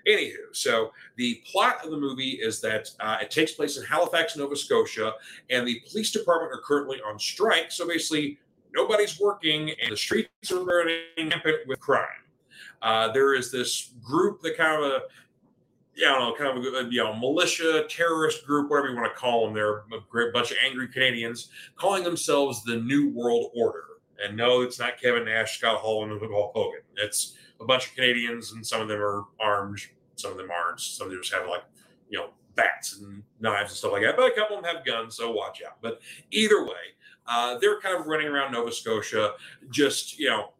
Anywho, 0.07 0.35
so 0.51 0.91
the 1.15 1.41
plot 1.51 1.83
of 1.83 1.89
the 1.89 1.97
movie 1.97 2.33
is 2.33 2.61
that 2.61 2.89
uh, 2.99 3.17
it 3.21 3.31
takes 3.31 3.53
place 3.53 3.77
in 3.77 3.83
Halifax, 3.83 4.37
Nova 4.37 4.55
Scotia, 4.55 5.13
and 5.49 5.67
the 5.67 5.81
police 5.89 6.11
department 6.11 6.53
are 6.53 6.61
currently 6.61 7.01
on 7.01 7.17
strike. 7.17 7.71
So 7.71 7.87
basically, 7.87 8.37
nobody's 8.71 9.19
working, 9.19 9.71
and 9.81 9.91
the 9.91 9.97
streets 9.97 10.29
are 10.51 10.63
running 10.63 10.99
rampant 11.17 11.67
with 11.67 11.79
crime. 11.79 12.05
Uh, 12.83 13.11
there 13.13 13.33
is 13.33 13.51
this 13.51 13.93
group 14.03 14.41
that 14.43 14.55
kind 14.57 14.83
of 14.83 15.01
a 15.97 15.99
you 15.99 16.05
know, 16.05 16.33
kind 16.37 16.57
of 16.57 16.63
a 16.73 16.89
you 16.91 17.03
know 17.03 17.15
militia 17.15 17.85
terrorist 17.89 18.45
group, 18.45 18.69
whatever 18.69 18.89
you 18.89 18.95
want 18.95 19.13
to 19.13 19.19
call 19.19 19.45
them. 19.45 19.53
They're 19.53 19.77
a 19.77 20.01
great 20.09 20.33
bunch 20.33 20.51
of 20.51 20.57
angry 20.65 20.87
Canadians 20.87 21.49
calling 21.75 22.03
themselves 22.03 22.63
the 22.63 22.77
New 22.77 23.09
World 23.09 23.51
Order. 23.55 23.83
And 24.23 24.37
no, 24.37 24.61
it's 24.61 24.79
not 24.79 24.99
Kevin 25.01 25.25
Nash, 25.25 25.57
Scott 25.57 25.77
Hall, 25.77 26.03
and 26.03 26.19
the 26.19 26.27
Hulk 26.27 26.53
Hogan. 26.55 26.81
It's 26.97 27.35
a 27.59 27.65
bunch 27.65 27.87
of 27.87 27.95
Canadians, 27.95 28.53
and 28.53 28.65
some 28.65 28.81
of 28.81 28.87
them 28.87 29.01
are 29.01 29.25
armed, 29.39 29.79
some 30.15 30.31
of 30.31 30.37
them 30.37 30.51
aren't. 30.51 30.79
Some 30.79 31.07
of 31.07 31.11
them 31.11 31.21
just 31.21 31.33
have 31.33 31.47
like 31.47 31.63
you 32.09 32.17
know 32.17 32.29
bats 32.55 32.97
and 32.99 33.23
knives 33.39 33.71
and 33.71 33.77
stuff 33.77 33.91
like 33.91 34.03
that. 34.03 34.15
But 34.15 34.31
a 34.31 34.35
couple 34.35 34.57
of 34.57 34.63
them 34.63 34.75
have 34.75 34.85
guns, 34.85 35.15
so 35.15 35.31
watch 35.31 35.61
out. 35.65 35.77
But 35.81 35.99
either 36.31 36.63
way, 36.63 36.95
uh, 37.27 37.57
they're 37.57 37.79
kind 37.79 37.99
of 37.99 38.07
running 38.07 38.27
around 38.27 38.53
Nova 38.53 38.71
Scotia, 38.71 39.33
just 39.69 40.17
you 40.19 40.29
know 40.29 40.53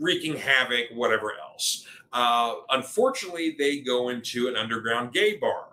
wreaking 0.00 0.36
havoc, 0.36 0.86
whatever 0.92 1.32
else. 1.40 1.86
Uh, 2.14 2.54
unfortunately, 2.70 3.56
they 3.58 3.80
go 3.80 4.08
into 4.08 4.46
an 4.46 4.56
underground 4.56 5.12
gay 5.12 5.36
bar 5.36 5.66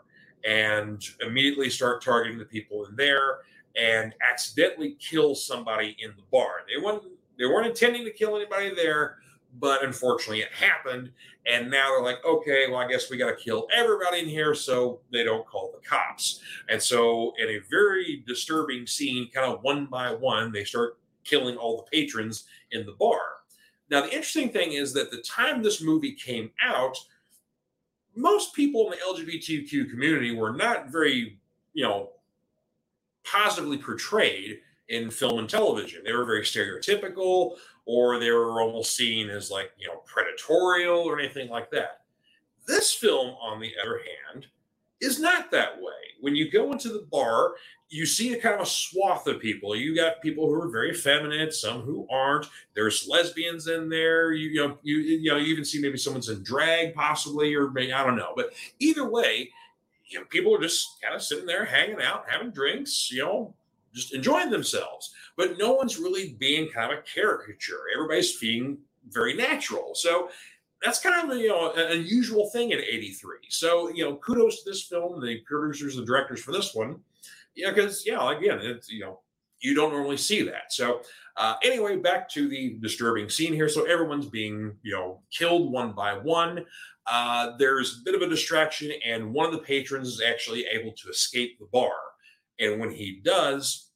and 0.44 1.06
immediately 1.22 1.70
start 1.70 2.04
targeting 2.04 2.40
the 2.40 2.46
people 2.46 2.84
in 2.86 2.96
there 2.96 3.38
and 3.78 4.14
accidentally 4.28 4.98
kill 5.00 5.36
somebody 5.36 5.96
in 6.00 6.10
the 6.18 6.24
bar. 6.32 6.64
They 6.68 6.84
weren't 6.84 7.04
they 7.38 7.46
weren't 7.46 7.68
intending 7.68 8.04
to 8.06 8.12
kill 8.12 8.36
anybody 8.36 8.74
there, 8.76 9.18
but 9.60 9.84
unfortunately 9.84 10.42
it 10.42 10.52
happened. 10.52 11.12
And 11.48 11.72
now 11.72 11.90
they're 11.90 12.04
like, 12.04 12.24
okay, 12.26 12.66
well, 12.70 12.80
I 12.80 12.88
guess 12.88 13.10
we 13.10 13.18
got 13.18 13.36
to 13.36 13.36
kill 13.36 13.68
everybody 13.74 14.20
in 14.20 14.28
here 14.28 14.54
so 14.54 15.00
they 15.12 15.24
don't 15.24 15.48
call 15.48 15.72
the 15.74 15.88
cops. 15.88 16.42
And 16.70 16.82
so, 16.82 17.34
in 17.40 17.50
a 17.50 17.60
very 17.70 18.24
disturbing 18.28 18.86
scene, 18.86 19.30
kind 19.34 19.52
of 19.52 19.64
one 19.64 19.86
by 19.88 20.14
one, 20.14 20.52
they 20.52 20.64
start 20.64 21.00
killing 21.24 21.56
all 21.56 21.78
the 21.78 21.98
patrons 21.98 22.46
in 22.72 22.86
the 22.86 22.94
bar. 22.94 23.20
Now, 23.92 24.02
the 24.02 24.16
interesting 24.16 24.50
thing 24.50 24.72
is 24.72 24.94
that 24.94 25.12
the 25.12 25.18
time 25.18 25.62
this 25.62 25.82
movie 25.82 26.14
came 26.14 26.50
out, 26.64 26.98
most 28.16 28.56
people 28.56 28.86
in 28.86 28.92
the 28.92 29.24
LGBTQ 29.24 29.90
community 29.90 30.34
were 30.34 30.54
not 30.54 30.90
very, 30.90 31.38
you 31.74 31.84
know, 31.84 32.12
positively 33.26 33.78
portrayed 33.78 34.62
in 34.88 35.12
film 35.12 35.40
and 35.40 35.50
television. 35.50 36.04
They 36.06 36.14
were 36.14 36.24
very 36.24 36.44
stereotypical, 36.44 37.58
or 37.86 38.18
they 38.18 38.32
were 38.32 38.62
almost 38.62 38.96
seen 38.96 39.30
as 39.30 39.52
like, 39.52 39.72
you 39.78 39.90
know, 39.90 40.04
predatorial 40.08 41.04
or 41.04 41.20
anything 41.20 41.50
like 41.50 41.70
that. 41.72 42.04
This 42.66 42.94
film, 42.94 43.36
on 43.42 43.60
the 43.60 43.74
other 43.84 44.00
hand, 44.32 44.48
is 45.02 45.20
not 45.20 45.52
that 45.52 45.78
way. 45.82 45.94
When 46.20 46.36
you 46.36 46.52
go 46.52 46.72
into 46.72 46.90
the 46.90 47.08
bar, 47.12 47.56
you 47.90 48.06
see 48.06 48.34
a 48.34 48.40
kind 48.40 48.56
of 48.56 48.62
a 48.62 48.66
swath 48.66 49.28
of 49.28 49.42
people. 49.42 49.76
You 49.76 49.96
got 49.96 50.22
people 50.22 50.48
who 50.48 50.54
are 50.62 50.70
very 50.70 50.94
feminine, 50.94 51.52
some 51.52 51.82
who 51.82 52.08
aren't. 52.10 52.46
There's 52.74 53.08
lesbians 53.08 53.68
in 53.68 53.90
there. 53.90 54.32
You, 54.32 54.50
you 54.50 54.68
know, 54.68 54.78
you 54.82 54.98
you 54.98 55.32
know, 55.32 55.38
you 55.38 55.48
even 55.48 55.66
see 55.66 55.82
maybe 55.82 55.98
someone's 55.98 56.30
in 56.30 56.44
drag, 56.44 56.94
possibly, 56.94 57.54
or 57.54 57.70
maybe 57.72 57.92
I 57.92 58.06
don't 58.06 58.16
know. 58.16 58.34
But 58.36 58.54
either 58.80 59.10
way, 59.10 59.50
you 60.06 60.20
know, 60.20 60.26
people 60.26 60.56
are 60.56 60.62
just 60.62 61.02
kind 61.02 61.16
of 61.16 61.22
sitting 61.22 61.46
there, 61.46 61.66
hanging 61.66 62.02
out, 62.02 62.26
having 62.30 62.52
drinks, 62.52 63.12
you 63.12 63.24
know, 63.24 63.54
just 63.94 64.14
enjoying 64.14 64.52
themselves. 64.52 65.14
But 65.36 65.58
no 65.58 65.74
one's 65.74 65.98
really 65.98 66.36
being 66.40 66.70
kind 66.70 66.94
of 66.94 67.00
a 67.00 67.02
caricature. 67.02 67.82
Everybody's 67.94 68.38
being 68.38 68.78
very 69.10 69.34
natural. 69.34 69.96
So 69.96 70.30
that's 70.84 71.00
kind 71.00 71.32
of 71.32 71.38
you 71.38 71.50
know 71.50 71.74
an 71.74 72.00
unusual 72.00 72.50
thing 72.50 72.72
in 72.72 72.80
'83. 72.80 73.38
So 73.50 73.90
you 73.90 74.04
know, 74.04 74.16
kudos 74.18 74.64
to 74.64 74.70
this 74.70 74.84
film, 74.84 75.22
the 75.22 75.42
producers 75.46 75.98
and 75.98 76.06
directors 76.06 76.42
for 76.42 76.52
this 76.52 76.74
one 76.74 77.02
yeah, 77.56 77.72
because 77.72 78.06
yeah, 78.06 78.38
again, 78.38 78.60
it's 78.62 78.90
you 78.90 79.02
know 79.02 79.20
you 79.60 79.76
don't 79.76 79.92
normally 79.92 80.18
see 80.18 80.42
that. 80.44 80.72
So 80.72 81.02
uh, 81.38 81.56
anyway, 81.64 81.98
back 81.98 82.30
to 82.30 82.48
the 82.48 82.78
disturbing 82.82 83.30
scene 83.30 83.54
here. 83.54 83.70
So 83.70 83.84
everyone's 83.86 84.28
being 84.28 84.76
you 84.84 84.94
know 84.94 85.22
killed 85.32 85.72
one 85.72 85.94
by 85.94 86.14
one. 86.14 86.66
Uh, 87.08 87.54
there's 87.58 88.00
a 88.00 88.04
bit 88.04 88.16
of 88.16 88.22
a 88.22 88.30
distraction, 88.30 88.92
and 89.06 89.34
one 89.34 89.46
of 89.46 89.52
the 89.52 89.60
patrons 89.60 90.08
is 90.08 90.22
actually 90.22 90.66
able 90.72 90.92
to 90.94 91.10
escape 91.10 91.60
the 91.60 91.68
bar. 91.72 91.92
And 92.60 92.80
when 92.80 92.92
he 92.92 93.22
does, 93.24 93.90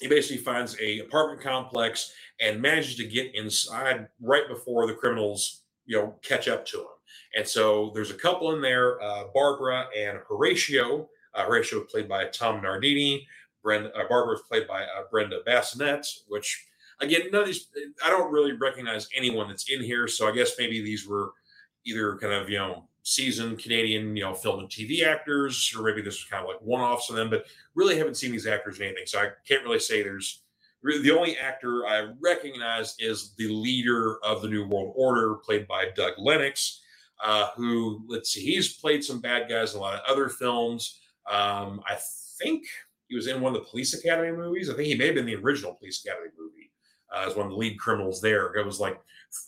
he 0.00 0.06
basically 0.06 0.42
finds 0.42 0.76
a 0.80 1.00
apartment 1.00 1.42
complex 1.42 2.12
and 2.40 2.62
manages 2.62 2.96
to 2.96 3.04
get 3.04 3.34
inside 3.34 4.06
right 4.20 4.48
before 4.48 4.86
the 4.86 4.94
criminals 4.94 5.62
you 5.86 5.96
know 5.96 6.14
catch 6.22 6.48
up 6.48 6.66
to 6.66 6.78
him. 6.78 6.86
And 7.34 7.46
so 7.46 7.90
there's 7.94 8.10
a 8.10 8.14
couple 8.14 8.54
in 8.54 8.60
there, 8.60 9.00
uh, 9.02 9.24
Barbara 9.34 9.86
and 9.96 10.18
Horatio 10.28 11.08
uh, 11.36 11.44
Horatio 11.44 11.80
played 11.80 12.08
by 12.08 12.24
Tom 12.26 12.62
Nardini. 12.62 13.28
Brenda 13.62 13.94
uh, 13.96 14.08
Barbara 14.08 14.38
played 14.48 14.66
by 14.66 14.82
uh, 14.82 15.02
Brenda 15.10 15.40
Bazinet, 15.46 16.06
which 16.28 16.66
again, 17.00 17.22
none 17.30 17.42
of 17.42 17.46
these 17.46 17.68
I 18.04 18.10
don't 18.10 18.32
really 18.32 18.52
recognize 18.52 19.08
anyone 19.14 19.48
that's 19.48 19.70
in 19.70 19.82
here. 19.82 20.08
So 20.08 20.28
I 20.28 20.32
guess 20.32 20.52
maybe 20.58 20.82
these 20.82 21.06
were 21.06 21.32
either 21.84 22.16
kind 22.16 22.32
of 22.32 22.48
you 22.48 22.58
know 22.58 22.88
seasoned 23.02 23.58
Canadian 23.58 24.16
you 24.16 24.24
know 24.24 24.34
film 24.34 24.60
and 24.60 24.68
TV 24.68 25.04
actors, 25.04 25.74
or 25.76 25.82
maybe 25.82 26.00
this 26.00 26.14
was 26.14 26.24
kind 26.24 26.42
of 26.42 26.48
like 26.48 26.60
one 26.62 26.80
offs 26.80 27.10
of 27.10 27.16
them. 27.16 27.28
But 27.28 27.44
really 27.74 27.98
haven't 27.98 28.16
seen 28.16 28.32
these 28.32 28.46
actors 28.46 28.78
in 28.78 28.86
anything, 28.86 29.06
so 29.06 29.20
I 29.20 29.30
can't 29.46 29.64
really 29.64 29.80
say 29.80 30.02
there's 30.02 30.42
the 31.02 31.10
only 31.10 31.36
actor 31.38 31.86
I 31.86 32.12
recognize 32.20 32.94
is 32.98 33.34
the 33.36 33.48
leader 33.48 34.18
of 34.24 34.42
the 34.42 34.48
New 34.48 34.66
World 34.66 34.92
Order, 34.96 35.36
played 35.36 35.66
by 35.66 35.86
Doug 35.94 36.14
Lennox, 36.18 36.80
uh, 37.24 37.48
who, 37.56 38.04
let's 38.08 38.30
see, 38.30 38.40
he's 38.40 38.74
played 38.74 39.02
some 39.02 39.20
bad 39.20 39.48
guys 39.48 39.72
in 39.72 39.78
a 39.78 39.82
lot 39.82 39.94
of 39.94 40.00
other 40.08 40.28
films. 40.28 41.00
Um, 41.30 41.80
I 41.86 41.96
think 42.38 42.66
he 43.08 43.16
was 43.16 43.26
in 43.26 43.40
one 43.40 43.54
of 43.54 43.62
the 43.62 43.68
Police 43.68 43.94
Academy 43.94 44.32
movies. 44.32 44.68
I 44.68 44.74
think 44.74 44.88
he 44.88 44.94
may 44.94 45.06
have 45.06 45.14
been 45.14 45.26
the 45.26 45.36
original 45.36 45.74
Police 45.74 46.04
Academy 46.04 46.30
movie 46.38 46.70
uh, 47.12 47.26
as 47.26 47.36
one 47.36 47.46
of 47.46 47.52
the 47.52 47.58
lead 47.58 47.78
criminals 47.78 48.20
there. 48.20 48.54
It 48.54 48.66
was 48.66 48.80
like 48.80 49.00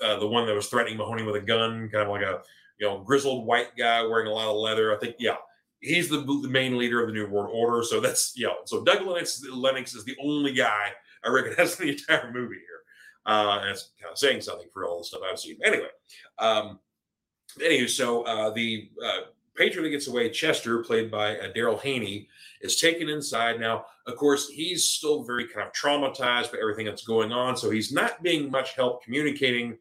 uh, 0.03 0.19
the 0.19 0.27
one 0.27 0.47
that 0.47 0.55
was 0.55 0.69
threatening 0.69 0.99
Mahoney 0.99 1.23
with 1.23 1.37
a 1.37 1.41
gun, 1.41 1.89
kind 1.93 2.05
of 2.05 2.09
like 2.09 2.23
a 2.23 2.41
you 2.79 2.87
know 2.87 3.01
grizzled 3.01 3.47
white 3.47 3.77
guy 3.77 4.03
wearing 4.03 4.29
a 4.29 4.33
lot 4.33 4.49
of 4.49 4.57
leather. 4.57 4.95
I 4.95 4.99
think, 4.99 5.17
yeah, 5.19 5.37
he's 5.81 6.09
the, 6.09 6.19
the 6.19 6.49
main 6.49 6.79
leader 6.79 7.01
of 7.01 7.09
the 7.09 7.13
New 7.15 7.29
World 7.29 7.51
Order. 7.53 7.85
So 7.85 8.01
that's 8.01 8.33
you 8.37 8.47
know, 8.47 8.57
so 8.65 8.85
Doug 8.85 9.07
Lennox, 9.07 9.45
Lennox 9.53 9.95
is 9.95 10.05
the 10.05 10.17
only 10.23 10.53
guy 10.53 10.93
I 11.25 11.29
recognize 11.29 11.79
in 11.79 11.87
the 11.87 11.93
entire 11.93 12.33
movie 12.33 12.57
here. 12.57 12.65
Uh, 13.27 13.61
and 13.63 13.77
kind 14.01 14.13
of 14.13 14.19
saying 14.19 14.41
something 14.41 14.69
for 14.73 14.87
all 14.87 14.99
the 14.99 15.05
stuff 15.05 15.21
I've 15.29 15.39
seen. 15.39 15.59
Anyway, 15.63 15.89
um, 16.39 16.79
anyway, 17.63 17.87
so 17.87 18.23
uh, 18.23 18.51
the 18.51 18.89
uh, 19.05 19.21
patron 19.55 19.85
that 19.85 19.91
gets 19.91 20.07
away, 20.07 20.31
Chester, 20.31 20.79
played 20.79 21.11
by 21.11 21.37
uh, 21.37 21.53
Daryl 21.53 21.81
Haney, 21.81 22.29
is 22.63 22.81
taken 22.81 23.09
inside. 23.09 23.61
Now, 23.61 23.87
of 24.07 24.17
course, 24.17 24.49
he's 24.49 24.85
still 24.85 25.25
very 25.25 25.47
kind 25.47 25.67
of 25.67 25.73
traumatized 25.75 26.53
by 26.53 26.59
everything 26.59 26.87
that's 26.87 27.05
going 27.05 27.33
on, 27.33 27.57
so 27.57 27.71
he's 27.71 27.93
not 27.93 28.23
being 28.23 28.51
much 28.51 28.75
help 28.75 29.05
communicating 29.05 29.77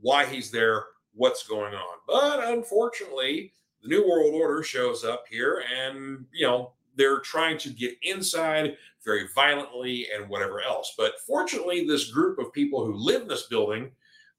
why 0.00 0.26
he's 0.26 0.50
there, 0.50 0.84
what's 1.14 1.42
going 1.48 1.74
on. 1.74 1.98
But 2.06 2.44
unfortunately, 2.52 3.54
the 3.82 3.88
New 3.88 4.08
World 4.08 4.34
Order 4.34 4.62
shows 4.62 5.04
up 5.04 5.24
here, 5.28 5.64
and 5.74 6.26
you 6.32 6.46
know 6.46 6.72
they're 6.96 7.20
trying 7.20 7.58
to 7.58 7.70
get 7.70 7.94
inside 8.02 8.76
very 9.04 9.28
violently 9.34 10.06
and 10.14 10.28
whatever 10.28 10.62
else. 10.62 10.94
But 10.96 11.14
fortunately, 11.26 11.86
this 11.86 12.10
group 12.10 12.38
of 12.38 12.52
people 12.52 12.84
who 12.84 12.94
live 12.94 13.22
in 13.22 13.28
this 13.28 13.44
building 13.44 13.90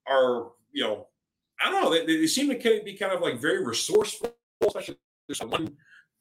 are, 0.08 0.51
you 0.72 0.84
know, 0.84 1.08
I 1.64 1.72
don't 1.72 1.84
know, 1.84 1.91
they, 1.91 2.06
they 2.06 2.28
seem 2.28 2.49
to 2.49 2.82
be 2.84 2.97
kind 2.97 3.14
of 3.14 3.22
like 3.22 3.39
very 3.39 3.66
resourceful. 3.66 4.36
Especially 4.66 4.97
there's 5.28 5.41
one 5.41 5.76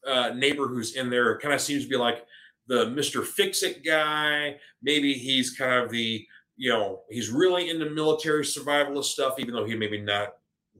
uh, 0.06 0.30
neighbor 0.34 0.66
who's 0.66 0.96
in 0.96 1.10
there, 1.10 1.38
kind 1.38 1.54
of 1.54 1.60
seems 1.60 1.84
to 1.84 1.88
be 1.88 1.96
like 1.96 2.26
the 2.66 2.86
Mr. 2.86 3.24
Fix 3.24 3.62
It 3.62 3.84
guy. 3.84 4.56
Maybe 4.82 5.14
he's 5.14 5.56
kind 5.56 5.84
of 5.84 5.90
the, 5.90 6.26
you 6.56 6.70
know, 6.70 7.02
he's 7.10 7.30
really 7.30 7.70
into 7.70 7.90
military 7.90 8.44
survivalist 8.44 9.04
stuff, 9.04 9.38
even 9.38 9.54
though 9.54 9.64
he 9.64 9.74
maybe 9.74 10.00
not 10.00 10.34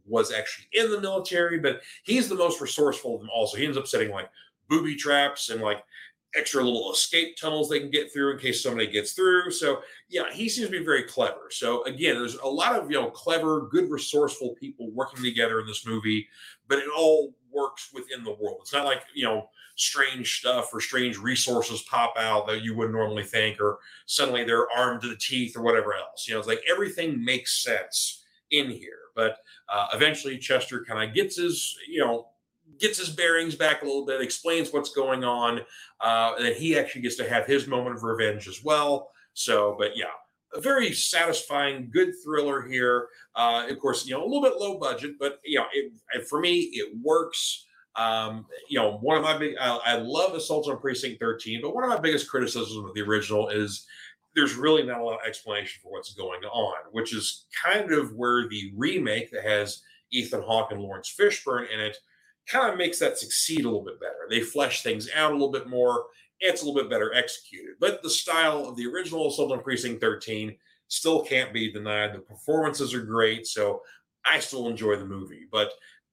was 0.07 0.33
actually 0.33 0.67
in 0.73 0.91
the 0.91 1.01
military, 1.01 1.59
but 1.59 1.81
he's 2.05 2.29
the 2.29 2.35
most 2.35 2.61
resourceful 2.61 3.15
of 3.15 3.21
them 3.23 3.31
all. 3.35 3.47
So 3.47 3.57
he 3.57 3.65
ends 3.65 3.79
up 3.79 3.87
setting 3.87 4.11
like 4.11 4.29
booby 4.69 4.97
traps 4.97 5.51
and 5.51 5.61
like 5.61 5.83
extra 6.37 6.63
little 6.63 6.93
escape 6.93 7.37
tunnels 7.37 7.69
they 7.69 7.81
can 7.81 7.91
get 7.91 8.13
through 8.13 8.33
in 8.33 8.39
case 8.39 8.63
somebody 8.63 8.87
gets 8.87 9.13
through. 9.13 9.51
So 9.51 9.83
yeah, 10.09 10.33
he 10.33 10.49
seems 10.49 10.69
to 10.69 10.79
be 10.79 10.85
very 10.85 11.05
clever. 11.05 11.49
So 11.51 11.85
again, 11.85 12.17
there's 12.17 12.37
a 12.37 12.47
lot 12.47 12.75
of 12.75 12.91
you 12.91 13.01
know 13.01 13.11
clever, 13.11 13.69
good, 13.71 13.91
resourceful 13.91 14.57
people 14.61 14.91
working 14.91 15.23
together 15.23 15.61
in 15.61 15.67
this 15.67 15.87
movie, 15.87 16.29
but 16.69 16.79
it 16.79 16.89
all 16.95 17.35
works 17.53 17.91
within 17.95 18.25
the 18.25 18.33
world. 18.33 18.59
It's 18.63 18.73
not 18.73 18.85
like 18.85 19.03
you 19.15 19.25
know 19.25 19.49
strange 19.77 20.39
stuff 20.39 20.71
or 20.73 20.81
strange 20.81 21.19
resources 21.19 21.83
pop 21.83 22.15
out 22.17 22.47
that 22.47 22.63
you 22.63 22.77
wouldn't 22.77 22.95
normally 22.95 23.25
think, 23.25 23.61
or 23.61 23.79
suddenly 24.07 24.45
they're 24.45 24.71
armed 24.71 25.03
to 25.03 25.09
the 25.09 25.17
teeth 25.17 25.57
or 25.57 25.63
whatever 25.63 25.95
else. 25.95 26.27
You 26.27 26.35
know, 26.35 26.41
it's 26.41 26.49
like 26.49 26.63
everything 26.69 27.25
makes 27.25 27.63
sense 27.63 28.25
in 28.51 28.71
here. 28.71 28.99
But 29.15 29.39
uh, 29.73 29.89
eventually, 29.93 30.39
Chester 30.39 30.85
kind 30.85 31.09
of 31.09 31.15
gets 31.15 31.37
his 31.37 31.77
you 31.89 32.01
know 32.01 32.29
gets 32.85 32.99
his 32.99 33.09
bearings 33.09 33.55
back 33.55 33.83
a 33.83 33.85
little 33.87 34.05
bit, 34.05 34.21
explains 34.21 34.73
what's 34.73 34.91
going 34.91 35.25
on, 35.25 35.61
uh, 36.01 36.35
and 36.39 36.55
he 36.55 36.79
actually 36.79 37.01
gets 37.01 37.17
to 37.17 37.29
have 37.29 37.47
his 37.47 37.67
moment 37.67 37.97
of 37.97 38.03
revenge 38.03 38.47
as 38.47 38.63
well. 38.63 39.11
So, 39.33 39.75
but 39.79 39.97
yeah, 39.97 40.13
a 40.55 40.61
very 40.61 40.93
satisfying, 40.93 41.91
good 41.91 42.13
thriller 42.23 42.63
here. 42.63 43.09
Uh, 43.35 43.67
of 43.69 43.79
course, 43.79 44.07
you 44.07 44.15
know, 44.15 44.23
a 44.23 44.27
little 44.27 44.43
bit 44.43 44.61
low 44.61 44.79
budget, 44.79 45.15
but 45.19 45.41
you 45.45 45.59
know, 45.59 45.65
it, 45.73 46.29
for 46.29 46.41
me, 46.41 46.71
it 46.73 46.93
works. 47.03 47.65
Um, 47.97 48.47
you 48.69 48.79
know, 48.79 48.99
one 48.99 49.17
of 49.17 49.23
my 49.23 49.39
big, 49.39 49.55
I, 49.59 49.79
I 49.85 49.97
love 49.97 50.35
Assault 50.35 50.69
on 50.69 50.79
Precinct 50.79 51.21
13, 51.21 51.61
but 51.63 51.75
one 51.75 51.85
of 51.85 51.91
my 51.91 52.01
biggest 52.01 52.29
criticisms 52.29 52.77
of 52.77 52.93
the 52.93 53.03
original 53.03 53.49
is 53.49 53.87
there's 54.35 54.57
really 54.57 54.83
not 54.83 55.01
a 55.01 55.05
lot 55.05 55.21
of 55.21 55.27
explanation 55.27 55.81
for 55.83 55.93
what's 55.93 56.13
going 56.13 56.43
on, 56.43 56.75
which 56.91 57.15
is 57.15 57.47
kind 57.65 57.93
of 57.93 58.13
where 58.15 58.49
the 58.49 58.73
remake 58.77 59.31
that 59.31 59.45
has 59.45 59.83
Ethan 60.11 60.43
Hawke 60.43 60.73
and 60.73 60.81
Laurence 60.81 61.15
Fishburne 61.19 61.73
in 61.73 61.81
it 61.81 61.97
kind 62.47 62.71
of 62.73 62.79
makes 62.79 62.99
that 62.99 63.19
succeed 63.19 63.61
a 63.61 63.69
little 63.69 63.85
bit 63.85 64.01
better. 64.01 64.27
They 64.29 64.41
flesh 64.41 64.83
things 64.83 65.09
out 65.15 65.31
a 65.31 65.35
little 65.35 65.53
bit 65.53 65.69
more. 65.69 66.05
It's 66.41 66.63
a 66.63 66.67
little 66.67 66.81
bit 66.81 66.91
better 66.91 67.15
executed. 67.15 67.77
But 67.81 68.03
the 68.03 68.11
style 68.11 68.67
of 68.67 68.77
the 68.77 68.87
original 68.87 69.29
Assault 69.29 69.53
on 69.53 69.63
Precinct 69.63 70.01
13 70.01 70.57
still 70.89 71.23
can't 71.25 71.53
be 71.53 71.73
denied. 71.73 72.15
The 72.15 72.19
performances 72.19 72.93
are 72.93 73.03
great. 73.03 73.47
So 73.47 73.83
I 74.27 74.41
still 74.41 74.69
enjoy 74.69 74.97
the 74.97 75.07
movie. 75.07 75.47
But, 75.51 75.69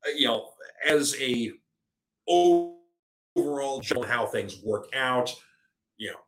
uh, 0.05 0.11
you 0.15 0.27
know, 0.27 0.49
as 0.87 1.15
a 1.19 1.51
overall 2.27 2.81
how 4.05 4.25
things 4.25 4.61
work 4.63 4.87
out, 4.95 5.35
you 5.97 6.11
know, 6.11 6.19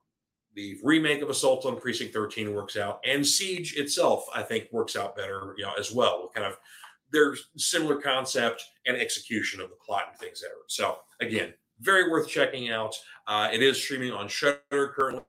the 0.56 0.78
remake 0.84 1.22
of 1.22 1.30
Assault 1.30 1.66
on 1.66 1.80
Precinct 1.80 2.14
13 2.14 2.54
works 2.54 2.78
out, 2.78 2.99
and 3.06 3.26
Siege 3.26 3.76
itself, 3.76 4.26
I 4.36 4.43
think, 4.43 4.68
works 4.72 4.95
out 4.95 5.16
better, 5.16 5.56
you 5.58 5.64
know, 5.64 5.74
as 5.80 5.91
well. 5.91 6.30
Kind 6.34 6.45
of 6.45 6.58
their 7.14 7.36
similar 7.55 8.01
concept 8.01 8.64
and 8.86 8.97
execution 8.97 9.61
of 9.61 9.70
the 9.70 9.76
plot 9.76 10.03
and 10.09 10.20
things 10.20 10.41
there. 10.41 10.51
So 10.68 10.97
again, 11.22 11.53
very 11.80 12.09
worth 12.09 12.28
checking 12.28 12.70
out. 12.72 12.93
Uh, 13.28 13.49
it 13.53 13.64
is 13.64 13.82
streaming 13.82 14.11
on 14.11 14.28
Shudder 14.28 14.59
currently. 14.72 15.24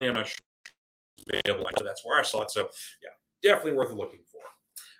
I'm 0.00 0.14
not 0.14 0.26
sure 0.26 0.38
available. 1.32 1.68
That's 1.84 2.04
where 2.04 2.18
I 2.18 2.22
saw 2.22 2.42
it. 2.42 2.50
So 2.50 2.68
yeah, 3.02 3.10
definitely 3.42 3.72
worth 3.72 3.92
looking 3.92 4.20
for. 4.30 4.40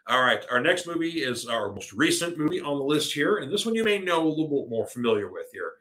All 0.08 0.22
right, 0.22 0.44
our 0.52 0.60
next 0.60 0.86
movie 0.86 1.24
is 1.24 1.46
our 1.46 1.72
most 1.72 1.92
recent 1.92 2.38
movie 2.38 2.60
on 2.60 2.78
the 2.78 2.84
list 2.84 3.12
here, 3.12 3.38
and 3.38 3.52
this 3.52 3.66
one 3.66 3.74
you 3.74 3.82
may 3.82 3.98
know 3.98 4.24
a 4.24 4.28
little 4.28 4.62
bit 4.62 4.70
more 4.70 4.86
familiar 4.86 5.32
with 5.32 5.46
here. 5.52 5.72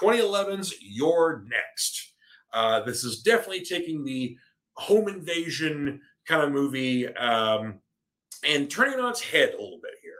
2011's 0.00 0.74
You're 0.80 1.44
Next. 1.48 2.14
Uh, 2.52 2.80
this 2.80 3.04
is 3.04 3.20
definitely 3.20 3.62
taking 3.62 4.04
the 4.04 4.36
home 4.76 5.08
invasion 5.08 6.00
kind 6.26 6.42
of 6.42 6.52
movie 6.52 7.08
um, 7.16 7.80
and 8.46 8.70
turning 8.70 8.94
it 8.94 9.00
on 9.00 9.10
its 9.10 9.22
head 9.22 9.50
a 9.50 9.62
little 9.62 9.80
bit 9.82 9.94
here, 10.02 10.12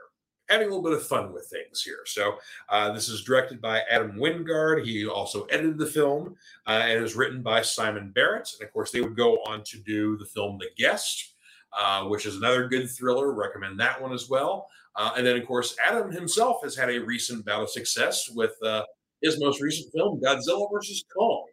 having 0.49 0.67
a 0.67 0.69
little 0.69 0.83
bit 0.83 0.93
of 0.93 1.05
fun 1.05 1.33
with 1.33 1.47
things 1.47 1.81
here. 1.81 2.03
So 2.05 2.35
uh, 2.69 2.91
this 2.91 3.09
is 3.09 3.23
directed 3.23 3.61
by 3.61 3.81
Adam 3.89 4.17
Wingard. 4.17 4.85
He 4.85 5.05
also 5.07 5.45
edited 5.45 5.77
the 5.77 5.85
film 5.85 6.35
uh, 6.67 6.83
and 6.85 7.03
is 7.03 7.15
written 7.15 7.41
by 7.41 7.61
Simon 7.61 8.11
Barrett. 8.11 8.49
And 8.59 8.67
of 8.67 8.73
course, 8.73 8.91
they 8.91 9.01
would 9.01 9.15
go 9.15 9.35
on 9.47 9.63
to 9.65 9.77
do 9.79 10.17
the 10.17 10.25
film 10.25 10.57
The 10.57 10.69
Guest. 10.77 11.31
Uh, 11.77 12.05
which 12.05 12.25
is 12.25 12.37
another 12.37 12.69
good 12.69 12.89
thriller. 12.89 13.33
Recommend 13.33 13.77
that 13.81 14.01
one 14.01 14.13
as 14.13 14.29
well. 14.29 14.69
Uh, 14.95 15.11
and 15.17 15.27
then, 15.27 15.35
of 15.35 15.45
course, 15.45 15.75
Adam 15.85 16.09
himself 16.09 16.63
has 16.63 16.73
had 16.73 16.89
a 16.89 16.99
recent 16.99 17.45
bout 17.45 17.63
of 17.63 17.69
success 17.69 18.29
with 18.29 18.53
uh, 18.63 18.81
his 19.21 19.37
most 19.41 19.59
recent 19.59 19.91
film, 19.91 20.21
Godzilla 20.21 20.69
vs. 20.71 21.03
Kong, 21.13 21.45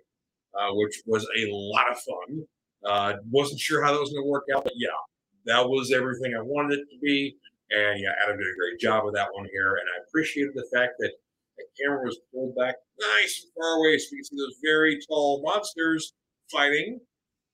uh, 0.57 0.69
which 0.75 1.03
was 1.07 1.25
a 1.25 1.49
lot 1.51 1.91
of 1.91 1.99
fun. 1.99 3.19
Wasn't 3.33 3.59
sure 3.59 3.83
how 3.83 3.93
that 3.93 3.99
was 3.99 4.13
going 4.13 4.23
to 4.23 4.31
work 4.31 4.45
out, 4.55 4.63
but 4.63 4.75
yeah, 4.77 4.91
that 5.47 5.69
was 5.69 5.93
everything 5.93 6.35
I 6.35 6.43
wanted 6.43 6.81
it 6.81 6.87
to 6.93 6.99
be. 7.01 7.37
And 7.71 8.01
yeah, 8.01 8.13
Adam 8.23 8.39
did 8.39 8.47
a 8.47 8.59
great 8.59 8.79
job 8.81 9.05
with 9.05 9.15
that 9.15 9.29
one 9.33 9.49
here. 9.53 9.77
And 9.77 9.87
I 9.97 10.03
appreciated 10.07 10.53
the 10.55 10.69
fact 10.75 10.95
that 10.99 11.13
the 11.57 11.65
camera 11.81 12.05
was 12.05 12.19
pulled 12.33 12.55
back 12.57 12.77
nice 13.01 13.45
and 13.45 13.53
far 13.55 13.79
away 13.79 13.99
so 13.99 14.09
you 14.13 14.19
can 14.19 14.25
see 14.25 14.37
those 14.37 14.59
very 14.63 14.99
tall 15.09 15.43
monsters 15.45 16.13
fighting. 16.51 17.01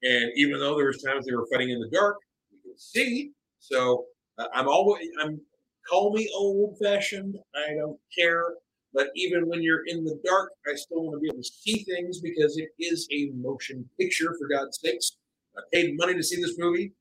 And 0.02 0.30
even 0.36 0.58
though 0.58 0.76
there 0.76 0.86
was 0.86 1.02
times 1.02 1.26
they 1.26 1.34
were 1.34 1.46
fighting 1.52 1.70
in 1.70 1.80
the 1.80 1.90
dark, 1.90 2.16
you 2.50 2.58
can 2.62 2.78
see. 2.78 3.32
So 3.58 4.06
uh, 4.38 4.46
I'm 4.54 4.68
always 4.68 5.08
I'm 5.22 5.40
call 5.88 6.12
me 6.14 6.30
old 6.36 6.76
fashioned. 6.82 7.36
I 7.54 7.74
don't 7.74 7.98
care. 8.16 8.54
But 8.94 9.08
even 9.14 9.48
when 9.48 9.62
you're 9.62 9.86
in 9.86 10.04
the 10.04 10.18
dark, 10.24 10.50
I 10.66 10.74
still 10.74 11.02
want 11.02 11.16
to 11.16 11.20
be 11.20 11.28
able 11.28 11.42
to 11.42 11.48
see 11.48 11.84
things 11.84 12.20
because 12.20 12.56
it 12.56 12.70
is 12.78 13.06
a 13.12 13.30
motion 13.34 13.88
picture, 13.98 14.34
for 14.38 14.48
God's 14.48 14.80
sakes. 14.80 15.12
I 15.56 15.60
paid 15.72 15.96
money 15.96 16.14
to 16.14 16.22
see 16.22 16.40
this 16.40 16.56
movie 16.58 16.92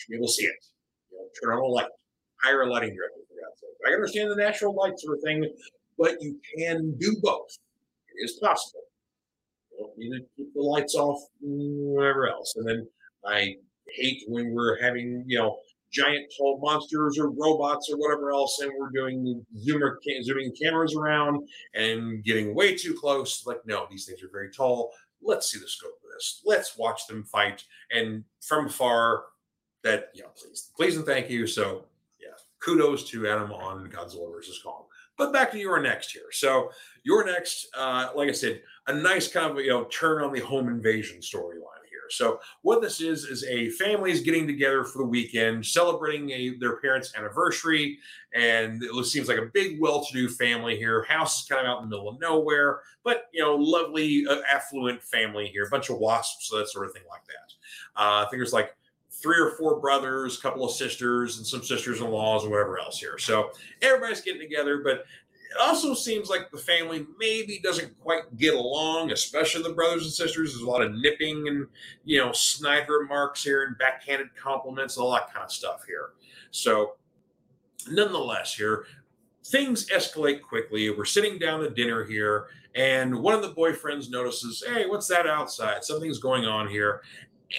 should 0.00 0.20
be 0.20 0.26
see 0.26 0.46
it. 0.46 0.54
You 1.10 1.18
know, 1.18 1.24
turn 1.42 1.56
on 1.56 1.62
a 1.62 1.66
light, 1.66 1.88
hire 2.42 2.62
a 2.62 2.70
lighting 2.70 2.94
director 2.94 3.20
for 3.28 3.34
God's 3.40 3.60
sake. 3.60 3.70
I 3.86 3.94
understand 3.94 4.30
the 4.30 4.36
natural 4.36 4.74
light 4.74 4.98
sort 4.98 5.18
of 5.18 5.22
thing, 5.22 5.44
but 5.98 6.16
you 6.20 6.38
can 6.56 6.96
do 6.98 7.16
both. 7.22 7.58
It 8.16 8.24
is 8.24 8.38
possible. 8.42 8.80
You 9.72 9.84
don't 9.84 9.98
need 9.98 10.10
to 10.18 10.24
keep 10.36 10.54
the 10.54 10.62
lights 10.62 10.94
off, 10.94 11.20
whatever 11.40 12.28
else. 12.28 12.54
And 12.56 12.68
then 12.68 12.88
I 13.24 13.56
hate 13.88 14.22
when 14.28 14.52
we're 14.52 14.80
having, 14.80 15.24
you 15.26 15.38
know, 15.38 15.58
giant 15.92 16.32
tall 16.38 16.60
monsters 16.62 17.18
or 17.18 17.30
robots 17.30 17.90
or 17.90 17.96
whatever 17.96 18.30
else, 18.30 18.60
and 18.60 18.72
we're 18.78 18.90
doing 18.90 19.44
zoomer 19.66 19.96
zooming 20.22 20.54
cameras 20.60 20.94
around 20.94 21.48
and 21.74 22.22
getting 22.24 22.54
way 22.54 22.76
too 22.76 22.94
close. 22.94 23.44
Like, 23.46 23.58
no, 23.66 23.86
these 23.90 24.06
things 24.06 24.22
are 24.22 24.30
very 24.30 24.50
tall. 24.52 24.92
Let's 25.22 25.50
see 25.50 25.58
the 25.58 25.68
scope 25.68 25.98
of 26.04 26.10
this. 26.14 26.42
Let's 26.44 26.76
watch 26.78 27.06
them 27.06 27.24
fight. 27.24 27.64
And 27.90 28.24
from 28.40 28.66
afar, 28.66 29.24
that 29.82 30.10
you 30.14 30.22
know, 30.22 30.28
please, 30.36 30.70
please 30.76 30.96
and 30.96 31.06
thank 31.06 31.30
you. 31.30 31.46
So 31.46 31.84
yeah, 32.20 32.28
kudos 32.60 33.08
to 33.10 33.28
Adam 33.28 33.52
on 33.52 33.88
Godzilla 33.88 34.30
versus 34.32 34.60
Kong. 34.62 34.84
But 35.16 35.32
back 35.32 35.50
to 35.52 35.58
You're 35.58 35.82
Next 35.82 36.12
here. 36.12 36.32
So 36.32 36.70
You're 37.02 37.24
Next, 37.24 37.68
uh, 37.76 38.08
like 38.14 38.28
I 38.28 38.32
said, 38.32 38.62
a 38.86 38.94
nice 38.94 39.28
kind 39.28 39.50
of 39.50 39.58
you 39.58 39.70
know 39.70 39.84
turn 39.84 40.22
on 40.22 40.32
the 40.32 40.40
home 40.40 40.68
invasion 40.68 41.18
storyline 41.18 41.84
here. 41.90 42.00
So 42.08 42.40
what 42.62 42.80
this 42.80 43.00
is 43.00 43.24
is 43.24 43.44
a 43.44 43.70
family 43.70 44.12
is 44.12 44.22
getting 44.22 44.46
together 44.46 44.84
for 44.84 44.98
the 44.98 45.04
weekend, 45.04 45.64
celebrating 45.66 46.30
a, 46.30 46.56
their 46.58 46.78
parents' 46.78 47.12
anniversary, 47.16 47.98
and 48.34 48.82
it 48.82 49.04
seems 49.06 49.28
like 49.28 49.38
a 49.38 49.50
big, 49.52 49.80
well-to-do 49.80 50.28
family 50.28 50.76
here. 50.76 51.04
House 51.04 51.42
is 51.42 51.48
kind 51.48 51.66
of 51.66 51.70
out 51.70 51.82
in 51.82 51.90
the 51.90 51.96
middle 51.96 52.08
of 52.08 52.20
nowhere, 52.20 52.80
but 53.04 53.24
you 53.32 53.42
know, 53.42 53.56
lovely, 53.56 54.26
uh, 54.26 54.40
affluent 54.50 55.02
family 55.02 55.48
here. 55.48 55.66
A 55.66 55.70
bunch 55.70 55.90
of 55.90 55.98
wasps, 55.98 56.48
so 56.48 56.58
that 56.58 56.68
sort 56.68 56.86
of 56.86 56.92
thing 56.92 57.02
like 57.10 57.24
that. 57.26 58.00
Uh, 58.00 58.24
I 58.24 58.26
think 58.30 58.38
there's 58.38 58.52
like 58.52 58.74
three 59.22 59.38
or 59.38 59.50
four 59.50 59.80
brothers, 59.80 60.38
a 60.38 60.40
couple 60.40 60.64
of 60.64 60.72
sisters, 60.72 61.38
and 61.38 61.46
some 61.46 61.62
sisters-in-laws, 61.62 62.42
and 62.42 62.50
whatever 62.50 62.78
else 62.78 62.98
here. 62.98 63.18
So 63.18 63.50
everybody's 63.82 64.20
getting 64.20 64.40
together, 64.40 64.80
but 64.82 65.04
it 65.50 65.56
also 65.60 65.94
seems 65.94 66.28
like 66.28 66.50
the 66.50 66.58
family 66.58 67.06
maybe 67.18 67.58
doesn't 67.62 67.98
quite 68.00 68.36
get 68.36 68.54
along, 68.54 69.10
especially 69.10 69.62
the 69.62 69.74
brothers 69.74 70.04
and 70.04 70.12
sisters. 70.12 70.52
There's 70.52 70.62
a 70.62 70.70
lot 70.70 70.82
of 70.82 70.92
nipping 70.94 71.48
and 71.48 71.66
you 72.04 72.18
know 72.18 72.32
snide 72.32 72.88
remarks 72.88 73.42
here 73.42 73.64
and 73.64 73.76
backhanded 73.76 74.28
compliments, 74.36 74.96
and 74.96 75.04
all 75.04 75.12
that 75.12 75.32
kind 75.32 75.44
of 75.44 75.52
stuff 75.52 75.84
here. 75.86 76.10
So, 76.50 76.94
nonetheless, 77.88 78.54
here 78.54 78.86
things 79.44 79.88
escalate 79.90 80.42
quickly. 80.42 80.90
We're 80.90 81.04
sitting 81.04 81.38
down 81.38 81.60
to 81.60 81.70
dinner 81.70 82.04
here, 82.04 82.46
and 82.74 83.20
one 83.20 83.34
of 83.34 83.42
the 83.42 83.52
boyfriends 83.52 84.10
notices, 84.10 84.62
"Hey, 84.66 84.86
what's 84.86 85.08
that 85.08 85.26
outside? 85.26 85.84
Something's 85.84 86.18
going 86.18 86.44
on 86.44 86.68
here," 86.68 87.02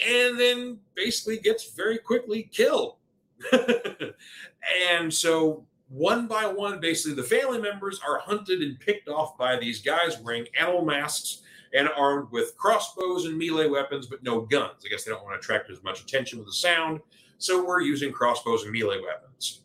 and 0.07 0.39
then 0.39 0.79
basically 0.95 1.37
gets 1.37 1.71
very 1.71 1.97
quickly 1.97 2.43
killed. 2.51 2.95
and 4.89 5.13
so 5.13 5.65
one 5.89 6.27
by 6.27 6.45
one, 6.45 6.79
basically, 6.79 7.15
the 7.15 7.27
family 7.27 7.59
members 7.59 7.99
are 8.07 8.19
hunted 8.19 8.61
and 8.61 8.79
picked 8.79 9.09
off 9.09 9.37
by 9.37 9.57
these 9.57 9.81
guys 9.81 10.19
wearing 10.19 10.45
animal 10.57 10.85
masks 10.85 11.41
and 11.73 11.89
armed 11.97 12.31
with 12.31 12.55
crossbows 12.57 13.25
and 13.25 13.37
melee 13.37 13.67
weapons, 13.67 14.07
but 14.07 14.23
no 14.23 14.41
guns. 14.41 14.83
I 14.85 14.89
guess 14.89 15.03
they 15.03 15.11
don't 15.11 15.23
want 15.23 15.35
to 15.35 15.39
attract 15.39 15.69
as 15.69 15.83
much 15.83 16.01
attention 16.01 16.39
with 16.39 16.47
the 16.47 16.53
sound, 16.53 17.01
so 17.37 17.65
we're 17.65 17.81
using 17.81 18.11
crossbows 18.11 18.63
and 18.63 18.71
melee 18.71 19.01
weapons. 19.01 19.61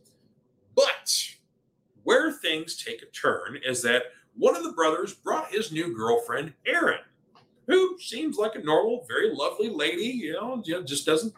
But 0.74 1.36
where 2.02 2.32
things 2.32 2.76
take 2.76 3.02
a 3.02 3.06
turn 3.06 3.58
is 3.64 3.82
that 3.82 4.04
one 4.36 4.56
of 4.56 4.62
the 4.62 4.72
brothers 4.72 5.14
brought 5.14 5.52
his 5.52 5.72
new 5.72 5.94
girlfriend, 5.96 6.52
Erin, 6.66 7.00
who 7.66 7.98
seems 7.98 8.36
like 8.36 8.54
a 8.54 8.62
normal, 8.62 9.04
very 9.08 9.34
lovely 9.34 9.68
lady, 9.68 10.04
you 10.04 10.32
know, 10.32 10.62
just 10.84 11.06
doesn't, 11.06 11.34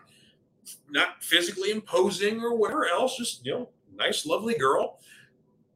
not 0.90 1.22
physically 1.22 1.70
imposing 1.70 2.40
or 2.42 2.54
whatever 2.54 2.86
else, 2.86 3.16
just, 3.16 3.44
you 3.44 3.52
know, 3.52 3.68
nice, 3.96 4.26
lovely 4.26 4.54
girl. 4.54 4.98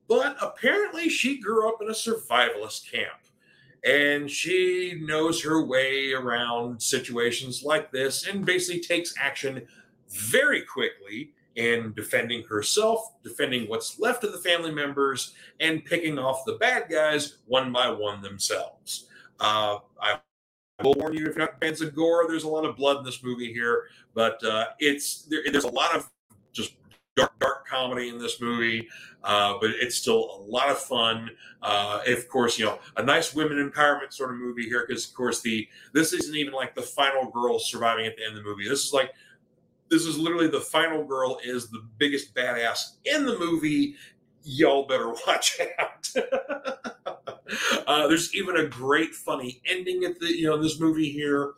But 0.09 0.36
apparently, 0.40 1.09
she 1.09 1.38
grew 1.38 1.68
up 1.68 1.80
in 1.80 1.88
a 1.88 1.92
survivalist 1.92 2.90
camp 2.90 3.22
and 3.84 4.30
she 4.30 5.00
knows 5.03 5.42
her 5.42 5.64
way 5.64 6.12
around 6.12 6.80
situations 6.80 7.62
like 7.62 7.90
this 7.90 8.26
and 8.26 8.44
basically 8.44 8.80
takes 8.80 9.14
action 9.18 9.66
very 10.09 10.62
quickly 10.62 11.32
in 11.57 11.92
defending 11.94 12.42
herself, 12.44 13.12
defending 13.22 13.68
what's 13.68 13.98
left 13.98 14.24
of 14.24 14.32
the 14.32 14.38
family 14.38 14.70
members, 14.70 15.34
and 15.61 15.84
picking 15.84 16.18
off 16.18 16.44
the 16.46 16.55
bad 16.55 16.88
guys 16.90 17.38
one 17.46 17.72
by 17.72 17.90
one 17.90 18.22
themselves. 18.22 19.07
Uh, 19.40 19.78
I 20.00 20.18
will 20.83 20.95
warn 20.95 21.14
you 21.14 21.26
if 21.26 21.37
you're 21.37 21.45
not 21.45 21.61
fans 21.61 21.80
of 21.80 21.95
gore, 21.95 22.26
there's 22.28 22.45
a 22.45 22.49
lot 22.49 22.64
of 22.64 22.76
blood 22.76 22.99
in 22.99 23.05
this 23.05 23.22
movie 23.22 23.53
here, 23.53 23.85
but 24.14 24.43
uh, 24.45 24.66
it's 24.78 25.22
there, 25.22 25.41
there's 25.51 25.64
a 25.64 25.70
lot 25.70 25.95
of 25.95 26.09
just 26.53 26.74
dark, 27.16 27.39
dark 27.39 27.66
comedy 27.66 28.09
in 28.09 28.18
this 28.18 28.41
movie, 28.41 28.89
uh, 29.24 29.55
but 29.61 29.70
it's 29.70 29.97
still 29.97 30.39
a 30.39 30.51
lot 30.51 30.68
of 30.68 30.78
fun. 30.78 31.30
Uh, 31.62 32.01
of 32.07 32.28
course, 32.28 32.59
you 32.59 32.64
know, 32.64 32.78
a 32.97 33.03
nice 33.03 33.35
women 33.35 33.59
empowerment 33.70 34.12
sort 34.12 34.30
of 34.30 34.37
movie 34.37 34.64
here 34.64 34.85
because, 34.87 35.09
of 35.09 35.14
course, 35.14 35.41
the 35.41 35.68
this 35.93 36.12
isn't 36.12 36.37
even 36.37 36.53
like 36.53 36.74
the 36.74 36.83
final 36.83 37.30
girl 37.30 37.59
surviving 37.59 38.07
at 38.07 38.16
the 38.16 38.24
end 38.24 38.37
of 38.37 38.43
the 38.43 38.49
movie. 38.49 38.68
This 38.68 38.85
is 38.85 38.93
like 38.93 39.12
this 39.93 40.07
is 40.07 40.18
literally 40.18 40.49
the 40.49 40.61
final 40.61 41.05
girl 41.05 41.39
is 41.45 41.68
the 41.68 41.85
biggest 41.99 42.35
badass 42.35 42.97
in 43.05 43.26
the 43.26 43.39
movie. 43.39 43.95
Y'all 44.45 44.86
better 44.86 45.09
watch 45.26 45.59
out. 45.78 46.11
uh, 47.86 48.09
there's 48.09 48.34
even 48.34 48.57
a 48.57 48.66
great 48.66 49.14
funny 49.14 49.61
ending 49.66 50.05
at 50.05 50.18
the 50.18 50.26
you 50.26 50.47
know 50.47 50.55
in 50.55 50.62
this 50.62 50.80
movie 50.80 51.11
here. 51.11 51.53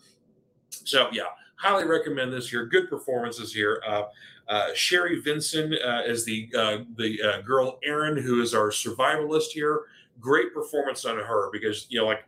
So 0.70 1.08
yeah, 1.12 1.24
highly 1.56 1.86
recommend 1.86 2.32
this 2.32 2.50
here. 2.50 2.66
Good 2.66 2.88
performances 2.90 3.52
here. 3.52 3.82
Uh, 3.86 4.04
uh, 4.48 4.68
Sharni 4.74 5.22
Vinson 5.22 5.74
uh, 5.84 6.02
is 6.06 6.24
the 6.24 6.50
uh, 6.56 6.78
the 6.96 7.20
uh, 7.22 7.40
girl 7.42 7.78
Erin, 7.82 8.16
who 8.16 8.42
is 8.42 8.54
our 8.54 8.68
survivalist 8.68 9.48
here. 9.52 9.82
Great 10.20 10.52
performance 10.52 11.04
on 11.04 11.16
her 11.16 11.50
because 11.50 11.86
you 11.88 12.00
know, 12.00 12.06
like 12.06 12.24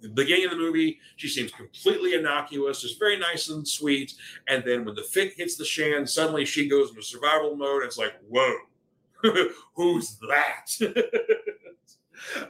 the 0.00 0.08
beginning 0.08 0.46
of 0.46 0.50
the 0.52 0.56
movie, 0.56 0.98
she 1.16 1.28
seems 1.28 1.52
completely 1.52 2.14
innocuous, 2.14 2.80
just 2.80 2.98
very 2.98 3.18
nice 3.18 3.50
and 3.50 3.66
sweet. 3.66 4.14
And 4.48 4.64
then 4.64 4.84
when 4.84 4.94
the 4.94 5.02
fit 5.02 5.34
hits 5.34 5.56
the 5.56 5.64
shan, 5.64 6.06
suddenly 6.06 6.44
she 6.44 6.68
goes 6.68 6.90
into 6.90 7.02
survival 7.02 7.54
mode. 7.54 7.82
It's 7.82 7.98
like, 7.98 8.14
whoa, 8.28 8.54
who's 9.74 10.18
that? 10.28 10.66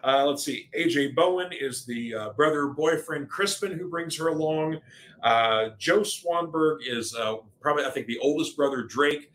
Uh, 0.02 0.24
let's 0.26 0.44
see. 0.44 0.68
AJ 0.76 1.14
Bowen 1.14 1.52
is 1.52 1.84
the 1.84 2.14
uh, 2.14 2.30
brother 2.30 2.66
boyfriend 2.66 3.28
Crispin 3.28 3.78
who 3.78 3.88
brings 3.88 4.16
her 4.16 4.28
along. 4.28 4.80
Uh, 5.22 5.70
Joe 5.78 6.00
Swanberg 6.00 6.78
is 6.86 7.14
uh, 7.14 7.36
probably, 7.60 7.84
I 7.84 7.90
think, 7.90 8.06
the 8.06 8.18
oldest 8.18 8.56
brother 8.56 8.82
Drake. 8.82 9.30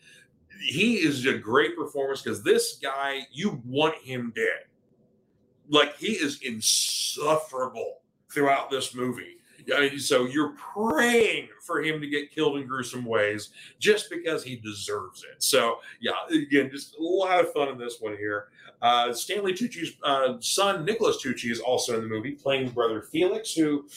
He 0.62 0.96
is 0.96 1.26
a 1.26 1.38
great 1.38 1.76
performance 1.78 2.22
because 2.22 2.44
this 2.44 2.78
guy, 2.82 3.22
you 3.32 3.62
want 3.66 3.96
him 3.98 4.34
dead. 4.36 4.66
Like 5.70 5.98
he 5.98 6.14
is 6.14 6.42
insufferable 6.42 8.02
throughout 8.32 8.70
this 8.70 8.94
movie. 8.94 9.38
I 9.76 9.82
mean, 9.82 10.00
so 10.00 10.26
you're 10.26 10.54
praying 10.54 11.50
for 11.62 11.82
him 11.82 12.02
to 12.02 12.08
get 12.08 12.32
killed 12.32 12.58
in 12.58 12.68
gruesome 12.68 13.06
ways 13.06 13.50
just 13.80 14.10
because 14.10 14.44
he 14.44 14.58
deserves 14.58 15.24
it. 15.24 15.42
So 15.42 15.80
yeah, 16.02 16.12
again, 16.32 16.70
just 16.72 16.98
a 16.98 17.04
lot 17.04 17.40
of 17.40 17.52
fun 17.54 17.70
in 17.70 17.78
this 17.78 17.98
one 18.00 18.18
here. 18.18 18.50
Uh, 18.82 19.14
Stanley 19.14 19.54
Tucci's 19.54 19.94
uh, 20.04 20.34
son, 20.40 20.86
Nicholas 20.86 21.18
Tucci, 21.24 21.50
is 21.50 21.60
also 21.60 21.96
in 21.96 22.02
the 22.02 22.08
movie, 22.08 22.32
playing 22.32 22.70
brother 22.70 23.02
Felix, 23.02 23.54
who 23.54 23.88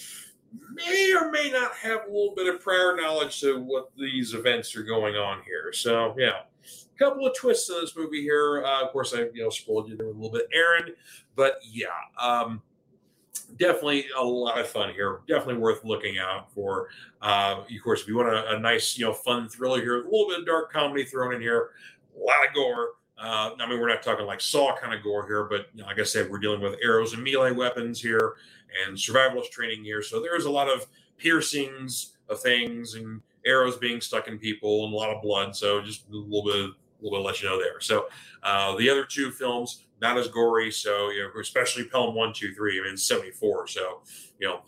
may 0.72 1.12
or 1.14 1.30
may 1.30 1.50
not 1.50 1.72
have 1.74 2.04
a 2.04 2.06
little 2.06 2.34
bit 2.34 2.52
of 2.52 2.60
prior 2.60 2.96
knowledge 2.96 3.40
to 3.40 3.58
what 3.60 3.90
these 3.96 4.34
events 4.34 4.74
are 4.76 4.84
going 4.84 5.16
on 5.16 5.42
here. 5.44 5.72
So 5.72 6.14
yeah, 6.16 6.42
couple 6.98 7.26
of 7.26 7.36
twists 7.36 7.70
in 7.70 7.76
this 7.80 7.96
movie 7.96 8.22
here. 8.22 8.64
Uh, 8.64 8.84
of 8.84 8.92
course, 8.92 9.14
I 9.14 9.28
you 9.32 9.42
know 9.42 9.50
spoiled 9.50 9.88
you 9.88 9.96
there 9.96 10.08
a 10.08 10.12
little 10.12 10.30
bit, 10.30 10.48
Aaron, 10.52 10.94
but 11.36 11.58
yeah. 11.70 11.86
Um, 12.20 12.62
definitely 13.56 14.06
a 14.16 14.22
lot 14.22 14.58
of 14.58 14.68
fun 14.68 14.92
here. 14.92 15.20
Definitely 15.26 15.58
worth 15.58 15.84
looking 15.84 16.18
out 16.18 16.52
for. 16.52 16.88
Uh, 17.22 17.60
of 17.60 17.82
course, 17.82 18.02
if 18.02 18.08
you 18.08 18.16
want 18.16 18.28
a, 18.28 18.56
a, 18.56 18.58
nice, 18.58 18.98
you 18.98 19.04
know, 19.04 19.12
fun 19.12 19.48
thriller 19.48 19.80
here, 19.80 20.02
a 20.02 20.04
little 20.04 20.28
bit 20.28 20.40
of 20.40 20.46
dark 20.46 20.72
comedy 20.72 21.04
thrown 21.04 21.34
in 21.34 21.40
here, 21.40 21.70
a 22.16 22.24
lot 22.24 22.46
of 22.46 22.54
gore. 22.54 22.90
Uh, 23.20 23.50
I 23.58 23.68
mean, 23.68 23.80
we're 23.80 23.88
not 23.88 24.02
talking 24.02 24.26
like 24.26 24.40
Saw 24.40 24.76
kind 24.76 24.94
of 24.94 25.02
gore 25.02 25.26
here, 25.26 25.44
but 25.44 25.68
you 25.74 25.82
know, 25.82 25.88
like 25.88 25.98
I 25.98 26.04
said, 26.04 26.30
we're 26.30 26.38
dealing 26.38 26.60
with 26.60 26.76
arrows 26.82 27.14
and 27.14 27.22
melee 27.22 27.50
weapons 27.50 28.00
here 28.00 28.34
and 28.86 28.96
survivalist 28.96 29.50
training 29.50 29.82
here. 29.82 30.02
So 30.02 30.20
there 30.20 30.36
is 30.36 30.44
a 30.44 30.50
lot 30.50 30.68
of 30.68 30.86
piercings 31.16 32.12
of 32.28 32.40
things 32.40 32.94
and 32.94 33.20
arrows 33.44 33.76
being 33.76 34.00
stuck 34.00 34.28
in 34.28 34.38
people 34.38 34.84
and 34.84 34.94
a 34.94 34.96
lot 34.96 35.10
of 35.10 35.20
blood. 35.22 35.56
So 35.56 35.80
just 35.80 36.08
a 36.08 36.14
little 36.14 36.44
bit, 36.44 36.54
a 36.54 37.02
little 37.02 37.18
bit 37.18 37.26
let 37.26 37.42
you 37.42 37.48
know 37.48 37.58
there. 37.58 37.80
So 37.80 38.06
uh, 38.42 38.76
the 38.76 38.88
other 38.88 39.04
two 39.04 39.32
films, 39.32 39.84
not 40.00 40.18
as 40.18 40.28
gory. 40.28 40.70
So 40.70 41.10
you 41.10 41.22
know, 41.22 41.40
especially 41.40 41.84
Pelham 41.84 42.14
one, 42.14 42.32
two, 42.32 42.54
three. 42.54 42.80
I 42.80 42.84
mean, 42.84 42.96
seventy 42.96 43.30
four. 43.30 43.66
So 43.66 44.02
you 44.38 44.48
know, 44.48 44.60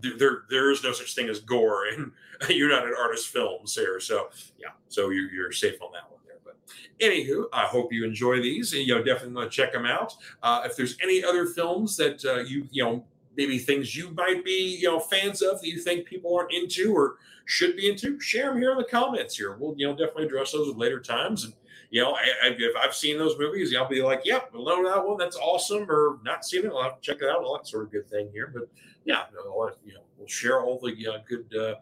there 0.00 0.42
there 0.50 0.70
is 0.70 0.82
no 0.82 0.92
such 0.92 1.14
thing 1.14 1.28
as 1.28 1.40
gore 1.40 1.86
in 1.86 2.12
United 2.48 2.94
Artists 2.98 3.26
films 3.26 3.74
here. 3.74 4.00
So 4.00 4.30
yeah, 4.58 4.70
so 4.88 5.10
you're, 5.10 5.30
you're 5.30 5.52
safe 5.52 5.80
on 5.82 5.90
that 5.92 6.10
one. 6.10 6.20
There. 6.26 6.36
But 6.44 6.56
anywho, 7.00 7.46
I 7.52 7.64
hope 7.64 7.92
you 7.92 8.04
enjoy 8.04 8.40
these. 8.40 8.72
You 8.72 8.94
know, 8.94 9.02
definitely 9.02 9.48
check 9.48 9.72
them 9.72 9.86
out. 9.86 10.14
Uh, 10.42 10.62
if 10.64 10.76
there's 10.76 10.96
any 11.02 11.24
other 11.24 11.46
films 11.46 11.96
that 11.96 12.24
uh, 12.24 12.40
you 12.40 12.66
you 12.70 12.84
know 12.84 13.04
maybe 13.36 13.58
things 13.58 13.96
you 13.96 14.10
might 14.10 14.44
be 14.44 14.76
you 14.80 14.88
know 14.88 14.98
fans 14.98 15.42
of 15.42 15.60
that 15.60 15.68
you 15.68 15.78
think 15.78 16.06
people 16.06 16.36
aren't 16.36 16.52
into 16.52 16.92
or 16.94 17.16
should 17.48 17.76
be 17.76 17.88
into, 17.88 18.20
share 18.20 18.50
them 18.50 18.58
here 18.58 18.72
in 18.72 18.76
the 18.76 18.84
comments. 18.84 19.38
Here, 19.38 19.56
we'll 19.56 19.74
you 19.78 19.86
know 19.86 19.94
definitely 19.94 20.26
address 20.26 20.52
those 20.52 20.68
at 20.68 20.76
later 20.76 21.00
times. 21.00 21.44
And 21.44 21.54
you 21.90 22.02
know, 22.02 22.12
I, 22.12 22.20
I, 22.44 22.54
if 22.58 22.76
I've 22.76 22.94
seen 22.94 23.16
those 23.16 23.38
movies, 23.38 23.74
I'll 23.74 23.88
be 23.88 24.02
like, 24.02 24.20
"Yep, 24.26 24.50
yeah, 24.52 24.60
know 24.60 24.86
that 24.86 25.08
one. 25.08 25.16
That's 25.16 25.36
awesome." 25.36 25.90
Or 25.90 26.18
not 26.24 26.44
seen 26.44 26.66
it, 26.66 26.70
I'll 26.70 26.82
have 26.82 27.00
to 27.00 27.00
check 27.00 27.22
it 27.22 27.28
out. 27.28 27.42
All 27.42 27.56
that 27.56 27.66
sort 27.66 27.84
of 27.84 27.90
good 27.90 28.08
thing 28.10 28.28
here. 28.34 28.52
But 28.54 28.68
yeah, 29.06 29.24
you 29.32 29.94
know, 29.94 30.02
we'll 30.18 30.28
share 30.28 30.60
all 30.60 30.78
the 30.78 31.06
uh, 31.08 31.18
good 31.26 31.56
uh, 31.56 31.76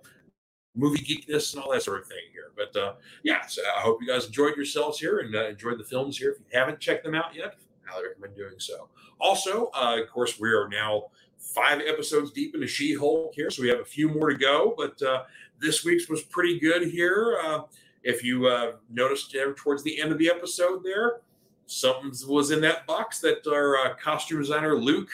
movie 0.77 1.01
geekness 1.01 1.53
and 1.53 1.62
all 1.64 1.73
that 1.73 1.83
sort 1.83 2.01
of 2.01 2.07
thing 2.07 2.25
here. 2.33 2.53
But 2.57 2.81
uh, 2.81 2.93
yeah, 3.25 3.45
so 3.47 3.62
I 3.77 3.81
hope 3.81 3.99
you 4.01 4.07
guys 4.07 4.27
enjoyed 4.27 4.55
yourselves 4.55 5.01
here 5.01 5.19
and 5.19 5.35
uh, 5.35 5.49
enjoyed 5.49 5.81
the 5.81 5.85
films 5.85 6.17
here. 6.17 6.31
If 6.31 6.39
you 6.39 6.59
haven't 6.59 6.79
checked 6.79 7.03
them 7.03 7.17
out 7.17 7.35
yet, 7.35 7.57
I 7.93 8.01
recommend 8.01 8.37
doing 8.37 8.59
so. 8.59 8.89
Also, 9.21 9.71
uh, 9.75 9.99
of 10.01 10.09
course, 10.11 10.39
we 10.39 10.51
are 10.51 10.69
now 10.69 11.07
five 11.39 11.81
episodes 11.81 12.33
deep 12.33 12.55
into 12.55 12.67
She 12.67 12.95
Hulk 12.95 13.33
here, 13.35 13.51
so 13.51 13.62
we 13.62 13.69
have 13.69 13.81
a 13.81 13.85
few 13.85 14.09
more 14.09 14.31
to 14.31 14.37
go. 14.37 14.75
But 14.77 15.01
uh, 15.03 15.25
this 15.61 15.85
week's 15.85 16.09
was 16.09 16.23
pretty 16.23 16.59
good 16.59 16.89
here. 16.89 17.39
Uh, 17.45 17.63
if 18.03 18.23
you 18.23 18.47
uh, 18.47 18.73
noticed 18.91 19.35
towards 19.57 19.83
the 19.83 20.01
end 20.01 20.13
of 20.13 20.19
the 20.19 20.29
episode 20.29 20.85
there, 20.85 21.21
something 21.67 22.13
was 22.29 22.51
in 22.51 22.61
that 22.61 22.87
box 22.87 23.21
that 23.21 23.47
our 23.47 23.95
costume 23.97 24.41
designer 24.41 24.77
Luke 24.77 25.11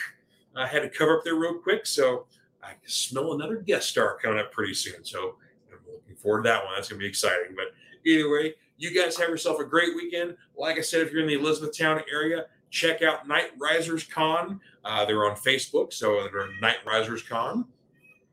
had 0.55 0.81
to 0.81 0.89
cover 0.89 1.17
up 1.17 1.23
there 1.23 1.35
real 1.35 1.55
quick. 1.55 1.85
So 1.85 2.27
I 2.63 2.73
smell 2.85 3.33
another 3.33 3.57
guest 3.57 3.89
star 3.89 4.17
coming 4.21 4.39
up 4.39 4.51
pretty 4.51 4.73
soon. 4.73 5.03
So 5.03 5.35
I'm 5.71 5.79
looking 5.91 6.15
forward 6.15 6.43
to 6.43 6.49
that 6.49 6.63
one. 6.63 6.73
That's 6.75 6.89
going 6.89 6.99
to 6.99 7.03
be 7.03 7.09
exciting. 7.09 7.55
But 7.55 7.67
anyway, 8.05 8.53
you 8.77 8.93
guys 8.93 9.17
have 9.17 9.29
yourself 9.29 9.59
a 9.59 9.65
great 9.65 9.95
weekend. 9.95 10.37
Like 10.57 10.77
I 10.77 10.81
said, 10.81 11.01
if 11.01 11.11
you're 11.11 11.21
in 11.21 11.27
the 11.27 11.39
Elizabethtown 11.39 12.01
area, 12.11 12.45
check 12.69 13.01
out 13.01 13.27
Night 13.27 13.51
Risers 13.59 14.03
Con. 14.03 14.59
Uh, 14.85 15.05
they're 15.05 15.29
on 15.29 15.35
Facebook, 15.35 15.93
so 15.93 16.27
they're 16.31 16.49
Night 16.61 16.77
Risers 16.85 17.23
Con. 17.23 17.65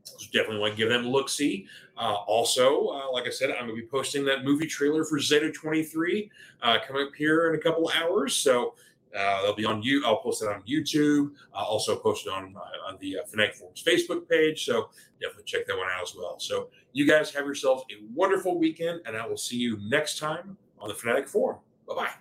So 0.03 0.27
definitely 0.33 0.59
want 0.59 0.73
to 0.73 0.77
give 0.77 0.89
them 0.89 1.07
a 1.07 1.09
look 1.09 1.29
see. 1.29 1.67
Uh, 2.01 2.15
also, 2.27 2.89
uh, 2.89 3.13
like 3.13 3.27
I 3.27 3.31
said, 3.31 3.51
I'm 3.51 3.67
going 3.67 3.77
to 3.77 3.83
be 3.83 3.87
posting 3.87 4.25
that 4.25 4.43
movie 4.43 4.67
trailer 4.67 5.05
for 5.05 5.21
Zeta 5.21 5.53
23 5.53 6.31
uh, 6.63 6.79
coming 6.87 7.07
up 7.07 7.15
here 7.15 7.51
in 7.51 7.55
a 7.55 7.63
couple 7.63 7.91
hours. 7.95 8.35
So 8.35 8.75
uh, 9.15 9.43
they'll 9.43 9.55
be 9.55 9.67
on 9.67 9.83
you. 9.83 10.03
I'll 10.07 10.17
post 10.17 10.43
it 10.43 10.49
on 10.49 10.63
YouTube. 10.63 11.33
I'll 11.55 11.67
also 11.67 11.97
post 11.97 12.27
it 12.27 12.33
on, 12.33 12.57
uh, 12.57 12.89
on 12.89 12.97
the 13.01 13.19
uh, 13.19 13.25
Fanatic 13.27 13.55
Forums 13.55 13.85
Facebook 13.87 14.27
page. 14.31 14.65
So 14.65 14.89
definitely 15.21 15.45
check 15.45 15.67
that 15.67 15.77
one 15.77 15.89
out 15.95 16.03
as 16.03 16.15
well. 16.17 16.39
So 16.41 16.69
you 16.95 17.07
guys 17.07 17.35
have 17.35 17.45
yourselves 17.45 17.85
a 17.91 18.03
wonderful 18.15 18.59
weekend, 18.59 19.03
and 19.05 19.15
I 19.15 19.27
will 19.27 19.37
see 19.37 19.59
you 19.59 19.79
next 19.83 20.19
time 20.19 20.57
on 20.79 20.89
the 20.89 20.95
Fanatic 20.95 21.29
Forum. 21.29 21.59
Bye 21.87 21.95
bye. 21.95 22.20